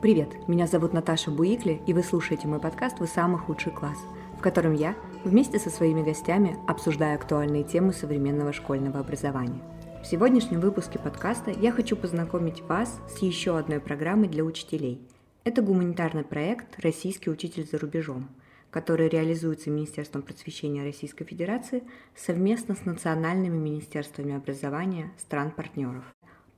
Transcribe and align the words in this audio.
Привет, 0.00 0.48
меня 0.48 0.66
зовут 0.66 0.94
Наташа 0.94 1.30
Буикли, 1.30 1.82
и 1.86 1.92
вы 1.92 2.02
слушаете 2.02 2.48
мой 2.48 2.58
подкаст 2.58 3.00
«Вы 3.00 3.06
самый 3.06 3.38
худший 3.38 3.70
класс», 3.70 3.98
в 4.38 4.40
котором 4.40 4.72
я 4.72 4.94
вместе 5.24 5.58
со 5.58 5.68
своими 5.68 6.02
гостями 6.02 6.56
обсуждаю 6.66 7.16
актуальные 7.16 7.64
темы 7.64 7.92
современного 7.92 8.54
школьного 8.54 9.00
образования. 9.00 9.60
В 10.02 10.06
сегодняшнем 10.06 10.60
выпуске 10.60 10.98
подкаста 10.98 11.50
я 11.50 11.70
хочу 11.70 11.96
познакомить 11.96 12.62
вас 12.62 12.98
с 13.14 13.18
еще 13.18 13.58
одной 13.58 13.78
программой 13.78 14.28
для 14.28 14.42
учителей. 14.42 15.06
Это 15.44 15.60
гуманитарный 15.60 16.24
проект 16.24 16.82
«Российский 16.82 17.28
учитель 17.28 17.68
за 17.70 17.76
рубежом», 17.76 18.30
который 18.70 19.10
реализуется 19.10 19.68
Министерством 19.68 20.22
просвещения 20.22 20.82
Российской 20.82 21.26
Федерации 21.26 21.82
совместно 22.16 22.74
с 22.74 22.86
национальными 22.86 23.58
министерствами 23.58 24.34
образования 24.34 25.10
стран-партнеров. 25.18 26.04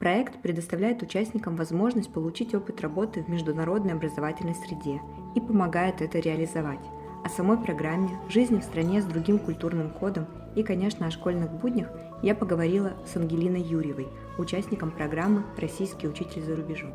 Проект 0.02 0.42
предоставляет 0.42 1.00
участникам 1.00 1.54
возможность 1.54 2.12
получить 2.12 2.56
опыт 2.56 2.80
работы 2.80 3.22
в 3.22 3.28
международной 3.28 3.92
образовательной 3.92 4.56
среде 4.56 5.00
и 5.36 5.40
помогает 5.40 6.02
это 6.02 6.18
реализовать. 6.18 6.84
О 7.24 7.28
самой 7.28 7.56
программе, 7.56 8.10
жизни 8.28 8.58
в 8.58 8.64
стране 8.64 9.00
с 9.00 9.04
другим 9.04 9.38
культурным 9.38 9.90
кодом 9.90 10.26
и, 10.56 10.64
конечно, 10.64 11.06
о 11.06 11.12
школьных 11.12 11.52
буднях 11.52 11.88
я 12.20 12.34
поговорила 12.34 12.94
с 13.06 13.16
Ангелиной 13.16 13.62
Юрьевой, 13.62 14.08
участником 14.38 14.90
программы 14.90 15.44
«Российский 15.56 16.08
учитель 16.08 16.42
за 16.42 16.56
рубежом». 16.56 16.92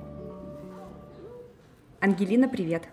Ангелина, 2.02 2.50
привет! 2.50 2.90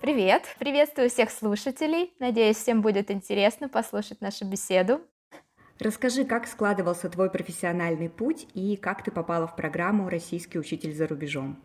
Привет! 0.00 0.42
Приветствую 0.58 1.08
всех 1.08 1.30
слушателей. 1.30 2.12
Надеюсь, 2.18 2.56
всем 2.56 2.82
будет 2.82 3.12
интересно 3.12 3.68
послушать 3.68 4.20
нашу 4.20 4.44
беседу. 4.44 5.02
Расскажи, 5.78 6.24
как 6.24 6.46
складывался 6.46 7.10
твой 7.10 7.30
профессиональный 7.30 8.08
путь 8.08 8.48
и 8.54 8.76
как 8.76 9.04
ты 9.04 9.10
попала 9.10 9.46
в 9.46 9.56
программу 9.56 10.08
«Российский 10.08 10.58
учитель 10.58 10.94
за 10.94 11.06
рубежом». 11.06 11.58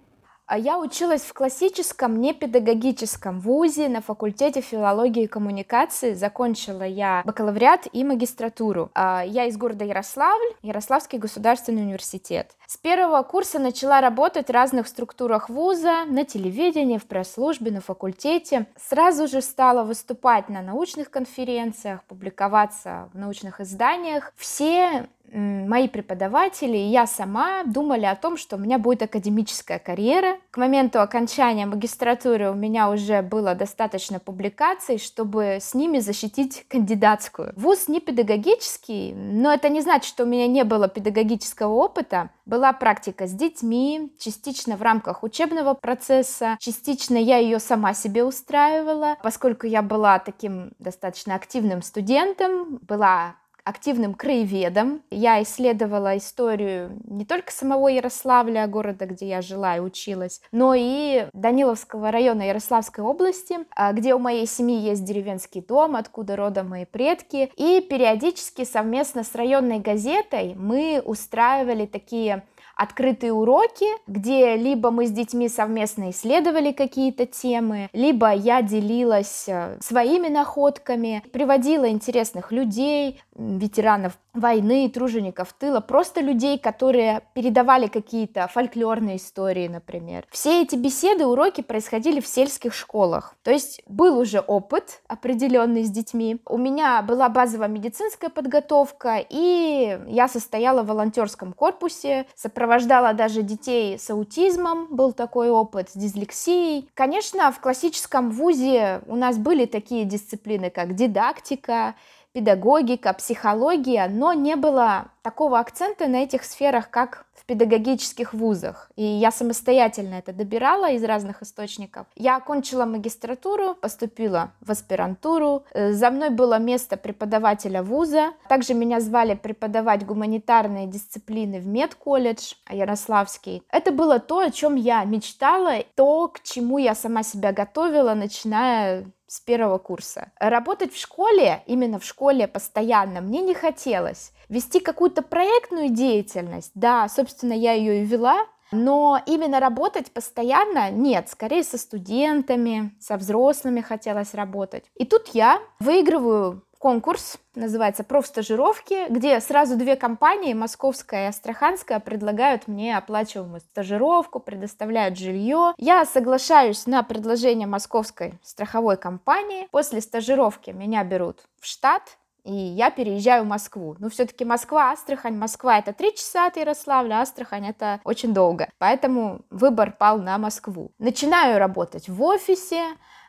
А 0.51 0.57
я 0.57 0.77
училась 0.77 1.21
в 1.21 1.33
классическом 1.33 2.19
непедагогическом 2.19 3.39
вузе 3.39 3.87
на 3.87 4.01
факультете 4.01 4.59
филологии 4.59 5.23
и 5.23 5.27
коммуникации. 5.27 6.13
Закончила 6.13 6.83
я 6.83 7.21
бакалавриат 7.23 7.87
и 7.93 8.03
магистратуру. 8.03 8.91
А, 8.93 9.23
я 9.25 9.45
из 9.45 9.55
города 9.55 9.85
Ярославль, 9.85 10.53
Ярославский 10.61 11.19
государственный 11.19 11.83
университет. 11.83 12.51
С 12.67 12.75
первого 12.75 13.23
курса 13.23 13.59
начала 13.59 14.01
работать 14.01 14.47
в 14.47 14.51
разных 14.51 14.89
структурах 14.89 15.49
вуза, 15.49 16.03
на 16.05 16.25
телевидении, 16.25 16.97
в 16.97 17.05
пресс-службе, 17.05 17.71
на 17.71 17.79
факультете. 17.79 18.65
Сразу 18.77 19.29
же 19.29 19.41
стала 19.41 19.85
выступать 19.85 20.49
на 20.49 20.61
научных 20.61 21.09
конференциях, 21.11 22.03
публиковаться 22.03 23.09
в 23.13 23.17
научных 23.17 23.61
изданиях. 23.61 24.33
Все 24.35 25.07
мои 25.31 25.87
преподаватели 25.87 26.77
и 26.77 26.89
я 26.89 27.07
сама 27.07 27.63
думали 27.63 28.05
о 28.05 28.15
том, 28.15 28.37
что 28.37 28.55
у 28.55 28.59
меня 28.59 28.77
будет 28.77 29.03
академическая 29.03 29.79
карьера. 29.79 30.37
К 30.51 30.57
моменту 30.57 31.01
окончания 31.01 31.65
магистратуры 31.65 32.51
у 32.51 32.53
меня 32.53 32.89
уже 32.89 33.21
было 33.21 33.55
достаточно 33.55 34.19
публикаций, 34.19 34.97
чтобы 34.97 35.57
с 35.61 35.73
ними 35.73 35.99
защитить 35.99 36.65
кандидатскую. 36.67 37.53
Вуз 37.55 37.87
не 37.87 37.99
педагогический, 37.99 39.13
но 39.13 39.53
это 39.53 39.69
не 39.69 39.81
значит, 39.81 40.05
что 40.05 40.23
у 40.23 40.27
меня 40.27 40.47
не 40.47 40.63
было 40.63 40.87
педагогического 40.87 41.73
опыта. 41.73 42.29
Была 42.45 42.73
практика 42.73 43.27
с 43.27 43.31
детьми, 43.31 44.11
частично 44.19 44.75
в 44.75 44.81
рамках 44.81 45.23
учебного 45.23 45.73
процесса, 45.73 46.57
частично 46.59 47.15
я 47.15 47.37
ее 47.37 47.59
сама 47.59 47.93
себе 47.93 48.23
устраивала, 48.23 49.17
поскольку 49.23 49.67
я 49.67 49.81
была 49.81 50.19
таким 50.19 50.71
достаточно 50.79 51.35
активным 51.35 51.81
студентом, 51.81 52.79
была 52.81 53.35
активным 53.63 54.13
краеведом. 54.13 55.01
Я 55.09 55.41
исследовала 55.43 56.17
историю 56.17 56.99
не 57.05 57.25
только 57.25 57.51
самого 57.51 57.87
Ярославля, 57.87 58.67
города, 58.67 59.05
где 59.05 59.27
я 59.27 59.41
жила 59.41 59.77
и 59.77 59.79
училась, 59.79 60.41
но 60.51 60.73
и 60.75 61.27
Даниловского 61.33 62.11
района 62.11 62.43
Ярославской 62.47 63.03
области, 63.03 63.59
а, 63.75 63.93
где 63.93 64.13
у 64.13 64.19
моей 64.19 64.45
семьи 64.45 64.77
есть 64.77 65.03
деревенский 65.03 65.61
дом, 65.61 65.95
откуда 65.95 66.35
родом 66.35 66.69
мои 66.69 66.85
предки. 66.85 67.51
И 67.55 67.81
периодически 67.81 68.63
совместно 68.63 69.23
с 69.23 69.35
районной 69.35 69.79
газетой 69.79 70.55
мы 70.55 71.01
устраивали 71.03 71.85
такие 71.85 72.43
открытые 72.81 73.31
уроки, 73.31 73.85
где 74.07 74.55
либо 74.55 74.89
мы 74.89 75.05
с 75.05 75.11
детьми 75.11 75.49
совместно 75.49 76.09
исследовали 76.09 76.71
какие-то 76.71 77.27
темы, 77.27 77.89
либо 77.93 78.33
я 78.33 78.63
делилась 78.63 79.45
э, 79.47 79.77
своими 79.81 80.29
находками, 80.29 81.21
приводила 81.31 81.87
интересных 81.87 82.51
людей, 82.51 83.21
ветеранов 83.35 84.17
войны, 84.33 84.89
тружеников 84.89 85.53
тыла, 85.53 85.79
просто 85.81 86.21
людей, 86.21 86.57
которые 86.57 87.21
передавали 87.33 87.87
какие-то 87.87 88.47
фольклорные 88.47 89.17
истории, 89.17 89.67
например. 89.67 90.25
Все 90.31 90.61
эти 90.61 90.75
беседы, 90.75 91.25
уроки 91.25 91.61
происходили 91.61 92.19
в 92.19 92.27
сельских 92.27 92.73
школах. 92.73 93.35
То 93.43 93.51
есть 93.51 93.81
был 93.87 94.17
уже 94.17 94.39
опыт 94.39 95.01
определенный 95.07 95.83
с 95.83 95.89
детьми. 95.89 96.39
У 96.45 96.57
меня 96.57 97.01
была 97.01 97.27
базовая 97.29 97.67
медицинская 97.67 98.29
подготовка, 98.29 99.23
и 99.29 99.99
я 100.07 100.27
состояла 100.27 100.83
в 100.83 100.87
волонтерском 100.87 101.51
корпусе, 101.51 102.25
сопровождала 102.35 102.70
даже 103.13 103.41
детей 103.41 103.99
с 103.99 104.09
аутизмом, 104.09 104.87
был 104.89 105.13
такой 105.13 105.49
опыт, 105.49 105.89
с 105.89 105.93
дислексией. 105.97 106.89
Конечно, 106.93 107.51
в 107.51 107.59
классическом 107.59 108.31
вузе 108.31 109.01
у 109.07 109.15
нас 109.15 109.37
были 109.37 109.65
такие 109.65 110.05
дисциплины, 110.05 110.69
как 110.69 110.95
дидактика, 110.95 111.95
педагогика, 112.33 113.13
психология, 113.13 114.07
но 114.09 114.33
не 114.33 114.55
было 114.55 115.11
такого 115.21 115.59
акцента 115.59 116.07
на 116.07 116.17
этих 116.17 116.43
сферах, 116.43 116.89
как 116.89 117.25
в 117.33 117.45
педагогических 117.45 118.33
вузах. 118.33 118.91
И 118.95 119.03
я 119.03 119.31
самостоятельно 119.31 120.15
это 120.15 120.31
добирала 120.31 120.91
из 120.91 121.03
разных 121.03 121.41
источников. 121.41 122.05
Я 122.15 122.37
окончила 122.37 122.85
магистратуру, 122.85 123.75
поступила 123.75 124.51
в 124.61 124.71
аспирантуру. 124.71 125.63
Э, 125.71 125.91
за 125.91 126.11
мной 126.11 126.29
было 126.29 126.59
место 126.59 126.97
преподавателя 126.97 127.81
вуза. 127.83 128.33
Также 128.47 128.73
меня 128.73 128.99
звали 128.99 129.35
преподавать 129.35 130.05
гуманитарные 130.05 130.87
дисциплины 130.87 131.59
в 131.59 131.67
медколледж 131.67 132.53
Ярославский. 132.69 133.63
Это 133.71 133.91
было 133.91 134.19
то, 134.19 134.39
о 134.39 134.51
чем 134.51 134.75
я 134.75 135.03
мечтала, 135.03 135.83
то, 135.95 136.27
к 136.27 136.41
чему 136.43 136.77
я 136.77 136.95
сама 136.95 137.23
себя 137.23 137.51
готовила, 137.53 138.13
начиная 138.13 139.05
с 139.31 139.39
первого 139.39 139.77
курса. 139.77 140.33
Работать 140.41 140.93
в 140.93 140.99
школе, 140.99 141.63
именно 141.65 141.99
в 141.99 142.03
школе 142.03 142.49
постоянно, 142.49 143.21
мне 143.21 143.39
не 143.39 143.53
хотелось. 143.53 144.33
Вести 144.49 144.81
какую-то 144.81 145.21
проектную 145.21 145.87
деятельность, 145.87 146.73
да, 146.75 147.07
собственно, 147.07 147.53
я 147.53 147.71
ее 147.71 148.01
и 148.01 148.05
вела, 148.05 148.45
но 148.73 149.21
именно 149.25 149.61
работать 149.61 150.11
постоянно 150.11 150.91
нет, 150.91 151.29
скорее 151.29 151.63
со 151.63 151.77
студентами, 151.77 152.93
со 152.99 153.15
взрослыми 153.15 153.79
хотелось 153.79 154.33
работать. 154.33 154.83
И 154.95 155.05
тут 155.05 155.29
я 155.29 155.61
выигрываю 155.79 156.65
конкурс, 156.81 157.37
называется 157.53 158.03
«Профстажировки», 158.03 159.05
где 159.09 159.39
сразу 159.39 159.77
две 159.77 159.95
компании, 159.95 160.53
московская 160.55 161.25
и 161.25 161.29
астраханская, 161.29 161.99
предлагают 161.99 162.67
мне 162.67 162.97
оплачиваемую 162.97 163.61
стажировку, 163.61 164.39
предоставляют 164.39 165.15
жилье. 165.17 165.73
Я 165.77 166.03
соглашаюсь 166.05 166.87
на 166.87 167.03
предложение 167.03 167.67
московской 167.67 168.33
страховой 168.41 168.97
компании. 168.97 169.67
После 169.69 170.01
стажировки 170.01 170.71
меня 170.71 171.03
берут 171.03 171.41
в 171.59 171.67
штат, 171.67 172.17
и 172.43 172.51
я 172.51 172.89
переезжаю 172.89 173.43
в 173.43 173.47
Москву. 173.47 173.95
Ну, 173.99 174.09
все-таки 174.09 174.43
Москва, 174.43 174.89
Астрахань. 174.89 175.37
Москва 175.37 175.77
это 175.77 175.93
три 175.93 176.15
часа 176.15 176.47
от 176.47 176.57
Ярославля, 176.57 177.21
Астрахань 177.21 177.67
это 177.67 178.01
очень 178.03 178.33
долго. 178.33 178.67
Поэтому 178.79 179.41
выбор 179.51 179.91
пал 179.91 180.17
на 180.17 180.39
Москву. 180.39 180.91
Начинаю 180.97 181.59
работать 181.59 182.09
в 182.09 182.23
офисе, 182.23 182.83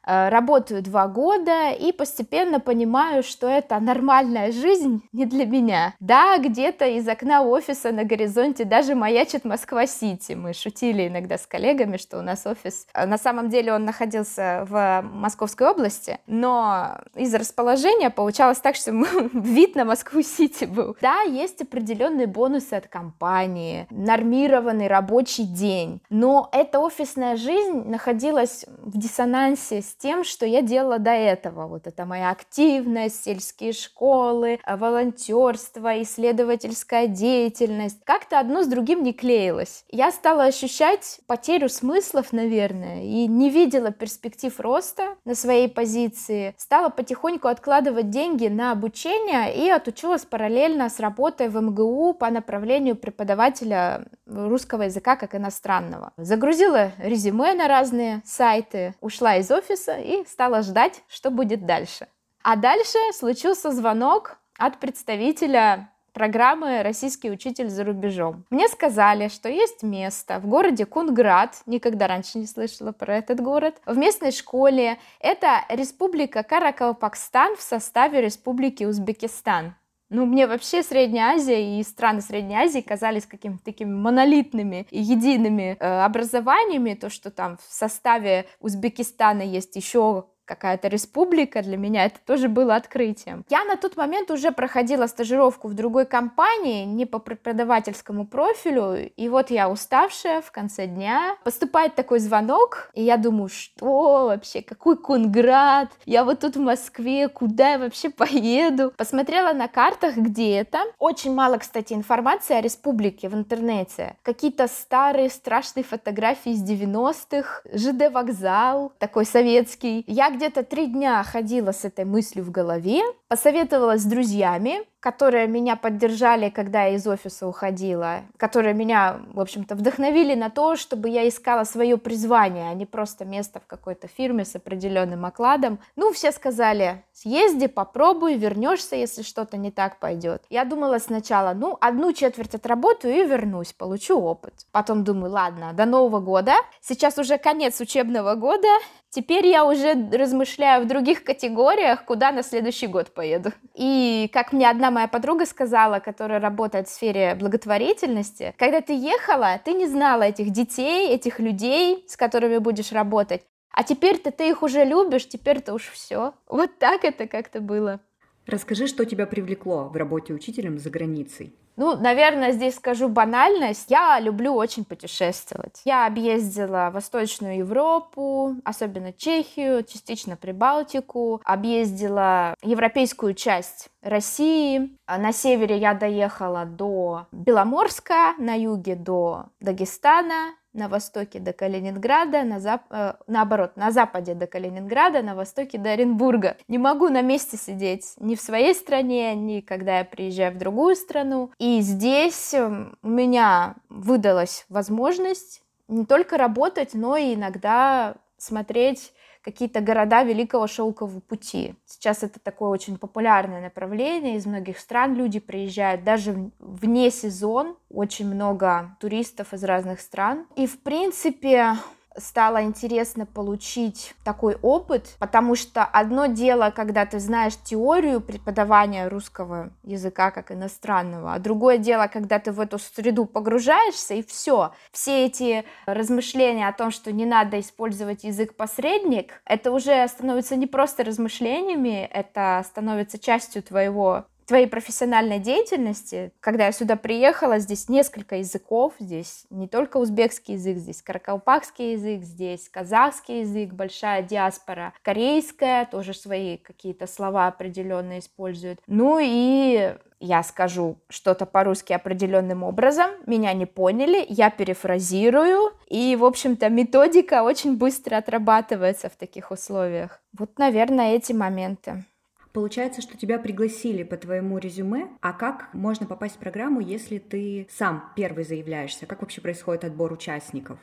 работаю 0.05 0.83
два 0.83 1.07
года 1.09 1.71
и 1.71 1.93
постепенно 1.93 2.61
понимаю, 2.61 3.23
что 3.23 3.49
это 3.49 3.79
нормальная 3.81 4.53
жизнь 4.53 5.03
не 5.13 5.27
для 5.27 5.47
меня. 5.47 5.95
Да, 6.01 6.39
где-то 6.39 6.87
из 6.87 7.09
окна 7.09 7.43
офиса 7.43 7.93
на 7.93 8.05
горизонте 8.05 8.65
даже 8.65 8.95
маячит 8.95 9.45
Москва-Сити. 9.45 10.33
Мы 10.33 10.55
шутили 10.55 11.09
иногда 11.09 11.39
с 11.39 11.47
коллегами, 11.47 11.97
что 11.97 12.19
у 12.19 12.23
нас 12.23 12.47
офис... 12.47 12.87
Э, 12.95 13.07
на 13.07 13.19
самом 13.19 13.49
деле 13.49 13.73
он 13.73 13.85
находился 13.85 14.65
в 14.69 15.03
Московской 15.03 15.69
области, 15.69 16.19
но 16.27 16.99
из 17.15 17.35
расположения 17.35 18.11
получалось 18.11 18.59
так, 18.59 18.77
что 18.77 18.91
вид 19.33 19.75
на 19.75 19.85
Москву-Сити 19.85 20.65
был. 20.65 20.97
Да, 21.01 21.23
есть 21.23 21.63
определенные 21.63 22.27
бонусы 22.27 22.75
от 22.75 22.89
компании, 22.89 23.87
нормированный 23.91 24.89
рабочий 24.89 25.45
день, 25.45 26.01
но 26.11 26.49
эта 26.53 26.81
офисная 26.81 27.37
жизнь 27.37 27.89
находилась 27.89 28.65
в 28.83 28.99
диссонансе 28.99 29.83
с 29.83 29.92
с 29.93 29.97
тем, 29.97 30.25
что 30.25 30.47
я 30.47 30.63
делала 30.63 30.99
до 30.99 31.11
этого. 31.11 31.67
Вот 31.67 31.87
это 31.87 32.07
моя 32.07 32.31
активность, 32.31 33.25
сельские 33.25 33.73
школы, 33.73 34.59
волонтерство, 34.67 36.01
исследовательская 36.03 37.07
деятельность. 37.07 37.99
Как-то 38.05 38.39
одно 38.39 38.63
с 38.63 38.67
другим 38.67 39.03
не 39.03 39.13
клеилось. 39.13 39.85
Я 39.91 40.11
стала 40.11 40.45
ощущать 40.45 41.21
потерю 41.27 41.69
смыслов, 41.69 42.33
наверное, 42.33 43.03
и 43.03 43.27
не 43.27 43.51
видела 43.51 43.91
перспектив 43.91 44.59
роста 44.61 45.17
на 45.25 45.35
своей 45.35 45.69
позиции. 45.69 46.55
Стала 46.57 46.89
потихоньку 46.89 47.49
откладывать 47.49 48.09
деньги 48.09 48.49
на 48.49 48.73
обучение 48.73 49.55
и 49.55 49.69
отучилась 49.69 50.25
параллельно 50.25 50.89
с 50.89 51.01
работой 51.01 51.49
в 51.49 51.61
МГУ 51.61 52.15
по 52.15 52.31
направлению 52.31 52.97
преподавателя 52.97 54.07
русского 54.27 54.83
языка 54.83 55.17
как 55.17 55.35
иностранного. 55.35 56.13
Загрузила 56.17 56.93
резюме 56.99 57.53
на 57.55 57.69
разные 57.69 58.23
сайты, 58.25 58.95
ушла 59.01 59.37
из 59.37 59.51
офиса 59.51 59.82
и 59.89 60.25
стала 60.27 60.63
ждать, 60.63 61.03
что 61.09 61.31
будет 61.31 61.67
дальше. 61.67 62.09
А 62.43 62.57
дальше 62.57 62.99
случился 63.13 63.71
звонок 63.71 64.39
от 64.59 64.79
представителя 64.79 65.89
программы 66.13 66.83
«Российский 66.83 67.31
учитель 67.31 67.69
за 67.69 67.85
рубежом». 67.85 68.45
Мне 68.51 68.69
сказали, 68.69 69.29
что 69.29 69.49
есть 69.49 69.83
место 69.83 70.39
в 70.39 70.47
городе 70.47 70.85
Кунград, 70.85 71.63
никогда 71.67 72.07
раньше 72.07 72.39
не 72.39 72.47
слышала 72.47 72.93
про 72.93 73.17
этот 73.17 73.41
город, 73.41 73.81
в 73.87 73.97
местной 73.97 74.33
школе. 74.33 74.99
Это 75.21 75.65
республика 75.69 76.43
Каракалпакстан 76.43 77.57
в 77.57 77.63
составе 77.63 78.21
республики 78.21 78.85
Узбекистан. 78.85 79.75
Ну, 80.15 80.27
мне 80.27 80.47
вообще 80.47 80.83
Средняя 80.83 81.37
Азия 81.37 81.81
и 81.81 81.83
страны 81.83 82.21
Средней 82.21 82.57
Азии 82.57 82.83
казались 82.83 83.25
какими-то 83.25 83.65
такими 83.65 83.95
монолитными 83.95 84.87
едиными 84.91 85.75
э, 85.81 86.05
образованиями. 86.05 86.93
То, 86.93 87.09
что 87.09 87.31
там 87.31 87.57
в 87.57 87.73
составе 87.73 88.45
Узбекистана 88.61 89.41
есть 89.41 89.75
еще 89.75 90.27
какая-то 90.45 90.89
республика, 90.89 91.63
для 91.63 91.77
меня 91.77 92.07
это 92.07 92.19
тоже 92.25 92.49
было 92.49 92.77
открытием. 92.77 93.45
Я 93.49 93.65
на 93.65 93.77
тот 93.77 93.97
момент 93.97 94.31
уже 94.31 94.53
проходила 94.53 95.07
стажировку 95.07 95.69
в 95.69 95.75
другой 95.75 96.07
компании, 96.07 96.85
не 96.85 97.07
по 97.07 97.19
преподавательскому 97.19 98.27
профилю, 98.27 99.11
и 99.17 99.29
вот 99.29 99.51
я 99.51 99.69
уставшая 99.69 100.43
в 100.43 100.51
конце 100.51 100.87
дня, 100.87 101.37
поступает 101.45 101.95
такой 101.95 102.19
звонок, 102.19 102.91
и 102.95 103.03
я 103.03 103.17
думаю, 103.17 103.49
что 103.49 104.27
вообще, 104.27 104.63
какой 104.63 104.97
Кунград, 104.97 105.91
я 106.05 106.25
вот 106.25 106.41
тут 106.41 106.57
в 106.57 106.61
Москве, 106.61 107.29
куда 107.29 107.73
я 107.73 107.79
вообще 107.79 108.11
поеду? 108.11 108.93
Посмотрела 108.97 109.53
на 109.53 109.69
картах, 109.69 110.17
где 110.17 110.57
это. 110.57 110.81
Очень 110.99 111.35
мало, 111.35 111.59
кстати, 111.59 111.93
информации 111.93 112.57
о 112.57 112.61
республике 112.61 113.29
в 113.29 113.35
интернете. 113.35 114.17
Какие-то 114.23 114.69
старые 114.69 115.31
страшные 115.31 115.85
фотографии 115.85 116.53
из 116.53 116.63
90-х, 116.63 117.63
ЖД 117.73 118.13
вокзал, 118.13 118.93
такой 118.99 119.25
советский. 119.25 120.05
Я 120.07 120.31
где-то 120.43 120.65
три 120.65 120.89
дня 120.89 121.23
ходила 121.23 121.71
с 121.71 121.85
этой 121.85 122.05
мыслью 122.05 122.45
в 122.45 122.51
голове, 122.51 123.01
посоветовалась 123.29 124.03
с 124.03 124.05
друзьями, 124.05 124.81
которые 124.99 125.47
меня 125.47 125.77
поддержали, 125.77 126.49
когда 126.49 126.85
я 126.85 126.97
из 126.97 127.07
офиса 127.07 127.47
уходила, 127.47 128.23
которые 128.37 128.75
меня, 128.75 129.21
в 129.33 129.41
общем-то, 129.41 129.77
вдохновили 129.77 130.35
на 130.35 130.51
то, 130.51 130.75
чтобы 130.75 131.09
я 131.09 131.29
искала 131.29 131.63
свое 131.65 131.97
призвание, 131.97 132.71
а 132.71 132.75
не 132.75 132.87
просто 132.87 133.25
место 133.25 133.61
в 133.61 133.67
какой-то 133.67 134.09
фирме 134.09 134.45
с 134.45 134.57
определенным 134.57 135.25
окладом. 135.25 135.79
Ну, 135.95 136.13
все 136.13 136.33
сказали, 136.33 137.05
съезди, 137.13 137.69
попробуй, 137.69 138.35
вернешься, 138.35 138.97
если 138.97 139.23
что-то 139.23 139.57
не 139.57 139.71
так 139.71 140.01
пойдет. 140.01 140.43
Я 140.51 140.65
думала 140.65 140.99
сначала, 140.99 141.53
ну, 141.53 141.79
одну 141.81 142.13
четверть 142.13 142.55
отработаю 142.55 143.15
и 143.15 143.27
вернусь, 143.27 143.73
получу 143.73 144.21
опыт. 144.21 144.55
Потом 144.73 145.05
думаю, 145.05 145.33
ладно, 145.33 145.73
до 145.73 145.85
Нового 145.85 146.21
года, 146.21 146.55
сейчас 146.81 147.19
уже 147.19 147.39
конец 147.39 147.81
учебного 147.81 148.35
года, 148.35 148.69
Теперь 149.15 149.47
я 149.47 149.67
уже 149.67 149.93
размышляю 150.11 150.85
в 150.85 150.89
других 150.89 151.23
категориях, 151.23 152.07
куда 152.07 152.33
на 152.33 152.43
следующий 152.43 152.87
год 152.87 153.13
поеду. 153.13 153.53
И 153.75 154.31
как 154.33 154.55
мне 154.55 154.71
одна 154.71 154.91
моя 154.91 155.07
подруга 155.07 155.45
сказала, 155.45 155.99
которая 155.99 156.41
работает 156.41 156.89
в 156.89 156.91
сфере 156.91 157.35
благотворительности, 157.35 158.55
когда 158.57 158.81
ты 158.81 158.95
ехала, 158.95 159.61
ты 159.63 159.75
не 159.75 159.87
знала 159.87 160.23
этих 160.23 160.49
детей, 160.49 161.11
этих 161.11 161.41
людей, 161.41 162.07
с 162.09 162.17
которыми 162.17 162.57
будешь 162.57 162.91
работать. 162.91 163.43
А 163.71 163.85
теперь-то 163.85 164.31
ты 164.31 164.49
их 164.49 164.63
уже 164.63 164.83
любишь, 164.83 165.29
теперь-то 165.29 165.75
уж 165.75 165.91
все. 165.91 166.33
Вот 166.49 166.79
так 166.79 167.05
это 167.05 167.27
как-то 167.27 167.61
было. 167.61 168.01
Расскажи, 168.47 168.87
что 168.87 169.05
тебя 169.05 169.27
привлекло 169.27 169.91
в 169.91 169.97
работе 169.97 170.33
учителем 170.33 170.79
за 170.79 170.89
границей? 170.89 171.55
Ну, 171.77 171.97
наверное, 171.97 172.53
здесь 172.53 172.77
скажу 172.77 173.09
банальность. 173.09 173.91
Я 173.91 174.21
люблю 174.21 174.55
очень 174.55 174.85
путешествовать. 174.85 175.81
Я 175.85 176.07
объездила 176.07 176.91
Восточную 176.93 177.59
Европу, 177.59 178.57
особенно 178.65 179.13
Чехию, 179.13 179.85
частично 179.85 180.37
Прибалтику, 180.37 181.41
объездила 181.45 182.55
европейскую 182.63 183.35
часть 183.35 183.89
России. 184.03 184.97
На 185.07 185.33
севере 185.33 185.79
я 185.79 185.95
доехала 185.95 186.65
до 186.65 187.27
Беломорска, 187.33 188.35
на 188.39 188.55
юге 188.55 188.95
до 188.95 189.47
Дагестана, 189.61 190.55
на 190.73 190.89
востоке 190.89 191.39
до 191.39 191.53
Калининграда, 191.53 192.43
на 192.45 192.61
зап... 192.61 192.83
э, 192.91 193.15
наоборот, 193.27 193.77
на 193.77 193.91
западе 193.91 194.35
до 194.35 194.47
Калининграда, 194.47 195.23
на 195.23 195.35
востоке 195.35 195.79
до 195.79 195.91
Оренбурга. 195.91 196.57
Не 196.69 196.79
могу 196.79 197.09
на 197.09 197.23
месте 197.23 197.57
сидеть 197.57 198.15
ни 198.19 198.35
в 198.35 198.41
своей 198.41 198.75
стране, 198.75 199.35
ни 199.35 199.61
когда 199.61 199.99
я 199.99 200.05
приезжаю 200.05 200.53
в 200.53 200.59
другую 200.59 200.97
страну. 200.97 201.51
И 201.59 201.81
здесь 201.81 202.55
эм, 202.55 202.97
у 203.03 203.09
меня 203.09 203.75
выдалась 203.89 204.65
возможность 204.69 205.63
не 205.89 206.07
только 206.07 206.39
работать, 206.39 206.95
но 206.95 207.17
и 207.17 207.35
иногда 207.35 208.15
смотреть 208.39 209.13
какие-то 209.43 209.81
города 209.81 210.23
Великого 210.23 210.67
Шелкового 210.67 211.21
пути. 211.21 211.75
Сейчас 211.85 212.23
это 212.23 212.41
такое 212.41 212.71
очень 212.71 212.97
популярное 212.97 213.61
направление, 213.61 214.37
из 214.37 214.47
многих 214.47 214.79
стран 214.79 215.15
люди 215.15 215.41
приезжают, 215.41 216.05
даже 216.05 216.51
вне 216.59 217.11
сезон, 217.11 217.77
очень 217.91 218.33
много 218.33 218.97
туристов 219.01 219.53
из 219.53 219.65
разных 219.65 220.01
стран. 220.01 220.47
И, 220.57 220.67
в 220.67 220.81
принципе, 220.81 221.75
стало 222.17 222.63
интересно 222.63 223.27
получить 223.27 224.15
такой 224.25 224.57
опыт, 224.63 225.17
потому 225.19 225.55
что 225.55 225.85
одно 225.85 226.27
дело, 226.27 226.73
когда 226.75 227.07
ты 227.07 227.19
знаешь 227.19 227.55
теорию 227.63 228.21
преподавания 228.21 229.09
русского 229.09 229.71
языка 229.83 230.31
как 230.31 230.51
иностранного, 230.53 231.35
а 231.35 231.39
другое 231.39 231.79
дело, 231.79 232.09
когда 232.13 232.39
ты 232.39 232.53
в 232.53 232.61
эту 232.61 232.79
среду 232.79 233.25
погружаешься 233.25 234.15
и 234.15 234.23
все. 234.23 234.73
Все 234.91 235.27
эти 235.27 235.65
размышления 235.87 236.69
о 236.69 236.73
том, 236.73 236.91
что 236.91 237.13
не 237.13 237.27
надо 237.27 237.61
использовать 237.61 238.25
язык-посредник, 238.25 239.41
это 239.45 239.73
уже 239.73 240.07
становится 240.09 240.57
не 240.57 240.67
просто 240.67 241.05
размышлениями, 241.05 242.09
это 242.13 242.63
становится 242.67 243.19
частью 243.19 243.63
твоего 243.63 244.27
твоей 244.47 244.67
профессиональной 244.67 245.39
деятельности, 245.39 246.33
когда 246.41 246.67
я 246.67 246.73
сюда 246.73 246.97
приехала, 246.97 247.59
здесь 247.59 247.89
несколько 247.89 248.37
языков, 248.37 248.95
здесь 248.99 249.45
не 249.51 249.69
только 249.69 249.99
узбекский 249.99 250.55
язык, 250.55 250.79
здесь 250.79 251.03
каракалпакский 251.03 251.93
язык, 251.93 252.23
здесь 252.23 252.69
казахский 252.69 253.41
язык, 253.41 253.73
большая 253.73 254.23
диаспора, 254.23 254.93
корейская, 255.03 255.87
тоже 255.87 256.15
свои 256.15 256.57
какие-то 256.57 257.07
слова 257.07 257.47
определенные 257.47 258.21
используют. 258.21 258.81
Ну 258.87 259.19
и 259.21 259.95
я 260.23 260.43
скажу 260.45 260.99
что-то 261.09 261.47
по-русски 261.47 261.93
определенным 261.93 262.63
образом, 262.63 263.11
меня 263.27 263.53
не 263.55 263.67
поняли, 263.67 264.25
я 264.29 264.51
перефразирую, 264.51 265.73
и, 265.89 266.15
в 266.17 266.25
общем-то, 266.25 266.69
методика 266.69 267.43
очень 267.43 267.77
быстро 267.77 268.17
отрабатывается 268.17 269.09
в 269.09 269.17
таких 269.17 269.51
условиях. 269.51 270.21
Вот, 270.39 270.59
наверное, 270.59 271.17
эти 271.17 271.33
моменты. 271.33 272.05
Получается, 272.53 273.01
что 273.01 273.17
тебя 273.17 273.39
пригласили 273.39 274.03
по 274.03 274.17
твоему 274.17 274.59
резюме, 274.59 275.09
а 275.21 275.33
как 275.33 275.73
можно 275.73 276.07
попасть 276.07 276.37
в 276.37 276.39
программу, 276.39 276.81
если 276.81 277.19
ты 277.19 277.67
сам 277.71 278.13
первый 278.15 278.45
заявляешься? 278.45 279.07
Как 279.07 279.23
вообще 279.23 279.41
происходит 279.41 279.85
отбор 279.85 280.13
участников? 280.13 280.79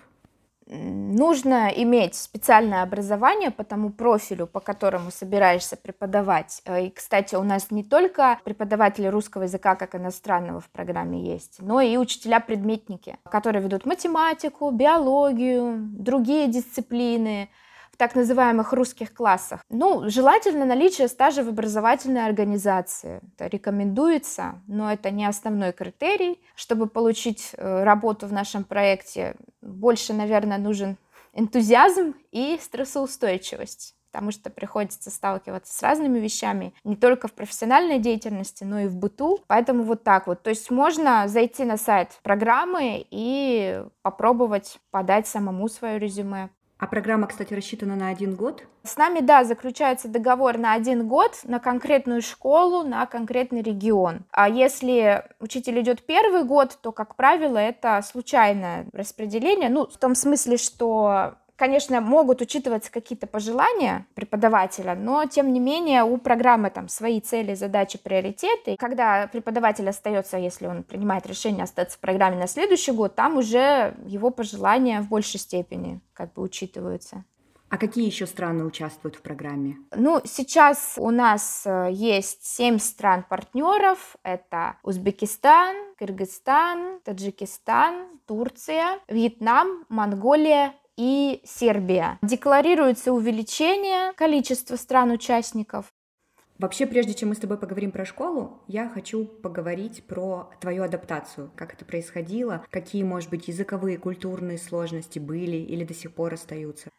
нужно 0.70 1.70
иметь 1.76 2.16
специальное 2.16 2.84
образование 2.84 3.50
по 3.50 3.64
тому 3.64 3.90
профилю, 3.90 4.46
по 4.46 4.60
которому 4.60 5.12
собираешься 5.12 5.76
преподавать. 5.76 6.62
Э, 6.66 6.86
и, 6.86 6.90
кстати, 6.92 7.36
у 7.36 7.44
нас 7.44 7.72
не 7.72 7.84
только 7.84 8.40
преподаватели 8.44 9.08
русского 9.08 9.44
языка 9.44 9.76
как 9.76 9.96
иностранного 9.96 10.60
в 10.60 10.70
программе 10.70 11.22
есть, 11.22 11.58
но 11.60 11.82
и 11.82 11.98
учителя-предметники, 11.98 13.18
которые 13.30 13.64
ведут 13.64 13.86
математику, 13.86 14.70
биологию, 14.70 15.78
другие 15.80 16.48
дисциплины, 16.48 17.50
так 18.00 18.16
называемых 18.16 18.72
русских 18.72 19.14
классах. 19.14 19.60
Ну, 19.70 20.10
желательно 20.10 20.64
наличие 20.64 21.10
стажа 21.10 21.44
в 21.44 21.50
образовательной 21.50 22.26
организации. 22.26 23.20
Это 23.36 23.48
рекомендуется, 23.48 24.62
но 24.68 24.90
это 24.92 25.12
не 25.12 25.26
основной 25.26 25.74
критерий. 25.74 26.40
Чтобы 26.56 26.88
получить 26.88 27.52
э, 27.58 27.84
работу 27.84 28.26
в 28.26 28.32
нашем 28.32 28.64
проекте, 28.64 29.36
больше, 29.62 30.14
наверное, 30.14 30.58
нужен 30.58 30.98
энтузиазм 31.34 32.16
и 32.32 32.58
стрессоустойчивость 32.62 33.96
потому 34.12 34.32
что 34.32 34.50
приходится 34.50 35.12
сталкиваться 35.12 35.72
с 35.72 35.84
разными 35.84 36.18
вещами, 36.18 36.74
не 36.84 36.96
только 36.96 37.28
в 37.28 37.34
профессиональной 37.34 38.00
деятельности, 38.00 38.64
но 38.64 38.80
и 38.80 38.88
в 38.88 38.96
быту. 38.96 39.40
Поэтому 39.46 39.84
вот 39.84 40.04
так 40.04 40.26
вот. 40.26 40.42
То 40.42 40.50
есть 40.50 40.72
можно 40.72 41.28
зайти 41.28 41.64
на 41.64 41.78
сайт 41.78 42.20
программы 42.24 43.06
и 43.12 43.84
попробовать 44.02 44.80
подать 44.90 45.28
самому 45.28 45.68
свое 45.68 46.00
резюме. 46.00 46.50
А 46.80 46.88
программа, 46.88 47.28
кстати, 47.28 47.54
рассчитана 47.54 47.98
на 47.98 48.08
один 48.08 48.36
год? 48.36 48.64
С 48.84 48.96
нами, 48.96 49.20
да, 49.20 49.44
заключается 49.44 50.08
договор 50.08 50.58
на 50.58 50.74
один 50.74 51.10
год, 51.10 51.38
на 51.44 51.60
конкретную 51.60 52.22
школу, 52.22 52.84
на 52.84 53.06
конкретный 53.06 53.62
регион. 53.62 54.22
А 54.32 54.48
если 54.48 55.26
учитель 55.42 55.82
идет 55.82 56.06
первый 56.06 56.46
год, 56.46 56.78
то, 56.82 56.94
как 56.94 57.18
правило, 57.18 57.58
это 57.58 58.02
случайное 58.02 58.88
распределение. 58.94 59.70
Ну, 59.70 59.88
в 59.88 59.98
том 59.98 60.16
смысле, 60.16 60.56
что 60.56 61.36
конечно, 61.60 62.00
могут 62.00 62.42
учитываться 62.42 62.90
какие-то 62.92 63.28
пожелания 63.28 64.08
преподавателя, 64.16 64.96
но, 64.96 65.26
тем 65.26 65.52
не 65.52 65.60
менее, 65.60 66.04
у 66.04 66.18
программы 66.18 66.70
там 66.70 66.88
свои 66.88 67.20
цели, 67.20 67.54
задачи, 67.54 68.00
приоритеты. 68.00 68.78
Когда 68.80 69.28
преподаватель 69.28 69.88
остается, 69.88 70.38
если 70.38 70.66
он 70.68 70.84
принимает 70.84 71.28
решение 71.28 71.64
остаться 71.64 71.98
в 71.98 72.00
программе 72.00 72.38
на 72.38 72.48
следующий 72.48 72.94
год, 72.94 73.16
там 73.16 73.38
уже 73.38 73.94
его 74.06 74.30
пожелания 74.32 75.02
в 75.02 75.10
большей 75.10 75.40
степени 75.40 76.00
как 76.14 76.34
бы 76.34 76.42
учитываются. 76.42 77.26
А 77.70 77.78
какие 77.78 78.06
еще 78.06 78.26
страны 78.26 78.64
участвуют 78.64 79.16
в 79.16 79.22
программе? 79.22 79.78
Ну, 79.96 80.22
сейчас 80.26 80.96
у 80.98 81.12
нас 81.12 81.64
э, 81.66 81.90
есть 81.92 82.44
семь 82.44 82.80
стран-партнеров. 82.80 84.16
Это 84.24 84.78
Узбекистан, 84.82 85.76
Кыргызстан, 86.00 87.00
Таджикистан, 87.04 88.08
Турция, 88.26 88.98
Вьетнам, 89.08 89.86
Монголия 89.88 90.74
и 91.00 91.42
Сербия. 91.46 92.20
Декларируется 92.22 93.14
увеличение 93.14 94.12
количества 94.14 94.76
стран-участников. 94.76 95.86
Вообще, 96.58 96.86
прежде 96.86 97.14
чем 97.14 97.30
мы 97.30 97.36
с 97.36 97.40
тобой 97.40 97.58
поговорим 97.58 97.92
про 97.94 98.04
школу, 98.04 98.62
я 98.68 98.90
хочу 98.90 99.24
поговорить 99.24 100.04
про 100.06 100.52
твою 100.60 100.84
адаптацию, 100.84 101.52
как 101.56 101.74
это 101.74 101.86
происходило, 101.86 102.66
какие, 102.70 103.04
может 103.04 103.30
быть, 103.30 103.48
языковые, 103.48 103.98
культурные 103.98 104.58
сложности 104.58 105.20
были 105.20 105.56
или 105.56 105.86
до 105.86 105.94
сих 105.94 106.14
пор 106.14 106.34
остаются. 106.34 106.90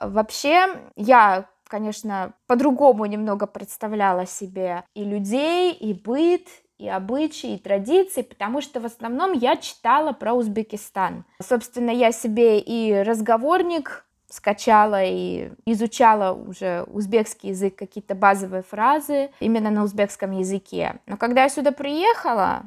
Вообще, 0.00 0.66
я 0.96 1.48
конечно, 1.68 2.34
по-другому 2.46 3.06
немного 3.06 3.46
представляла 3.46 4.26
себе 4.26 4.84
и 4.94 5.04
людей, 5.04 5.72
и 5.72 5.92
быт, 5.92 6.46
и 6.78 6.88
обычаи, 6.88 7.54
и 7.54 7.58
традиции, 7.58 8.22
потому 8.22 8.60
что 8.60 8.80
в 8.80 8.86
основном 8.86 9.32
я 9.32 9.56
читала 9.56 10.12
про 10.12 10.34
Узбекистан. 10.34 11.24
Собственно, 11.40 11.90
я 11.90 12.12
себе 12.12 12.58
и 12.58 12.94
разговорник 13.02 14.04
скачала 14.28 15.04
и 15.04 15.50
изучала 15.64 16.34
уже 16.34 16.82
узбекский 16.84 17.50
язык, 17.50 17.76
какие-то 17.76 18.14
базовые 18.14 18.62
фразы 18.62 19.30
именно 19.38 19.70
на 19.70 19.84
узбекском 19.84 20.32
языке. 20.32 20.96
Но 21.06 21.16
когда 21.16 21.44
я 21.44 21.48
сюда 21.48 21.70
приехала, 21.70 22.64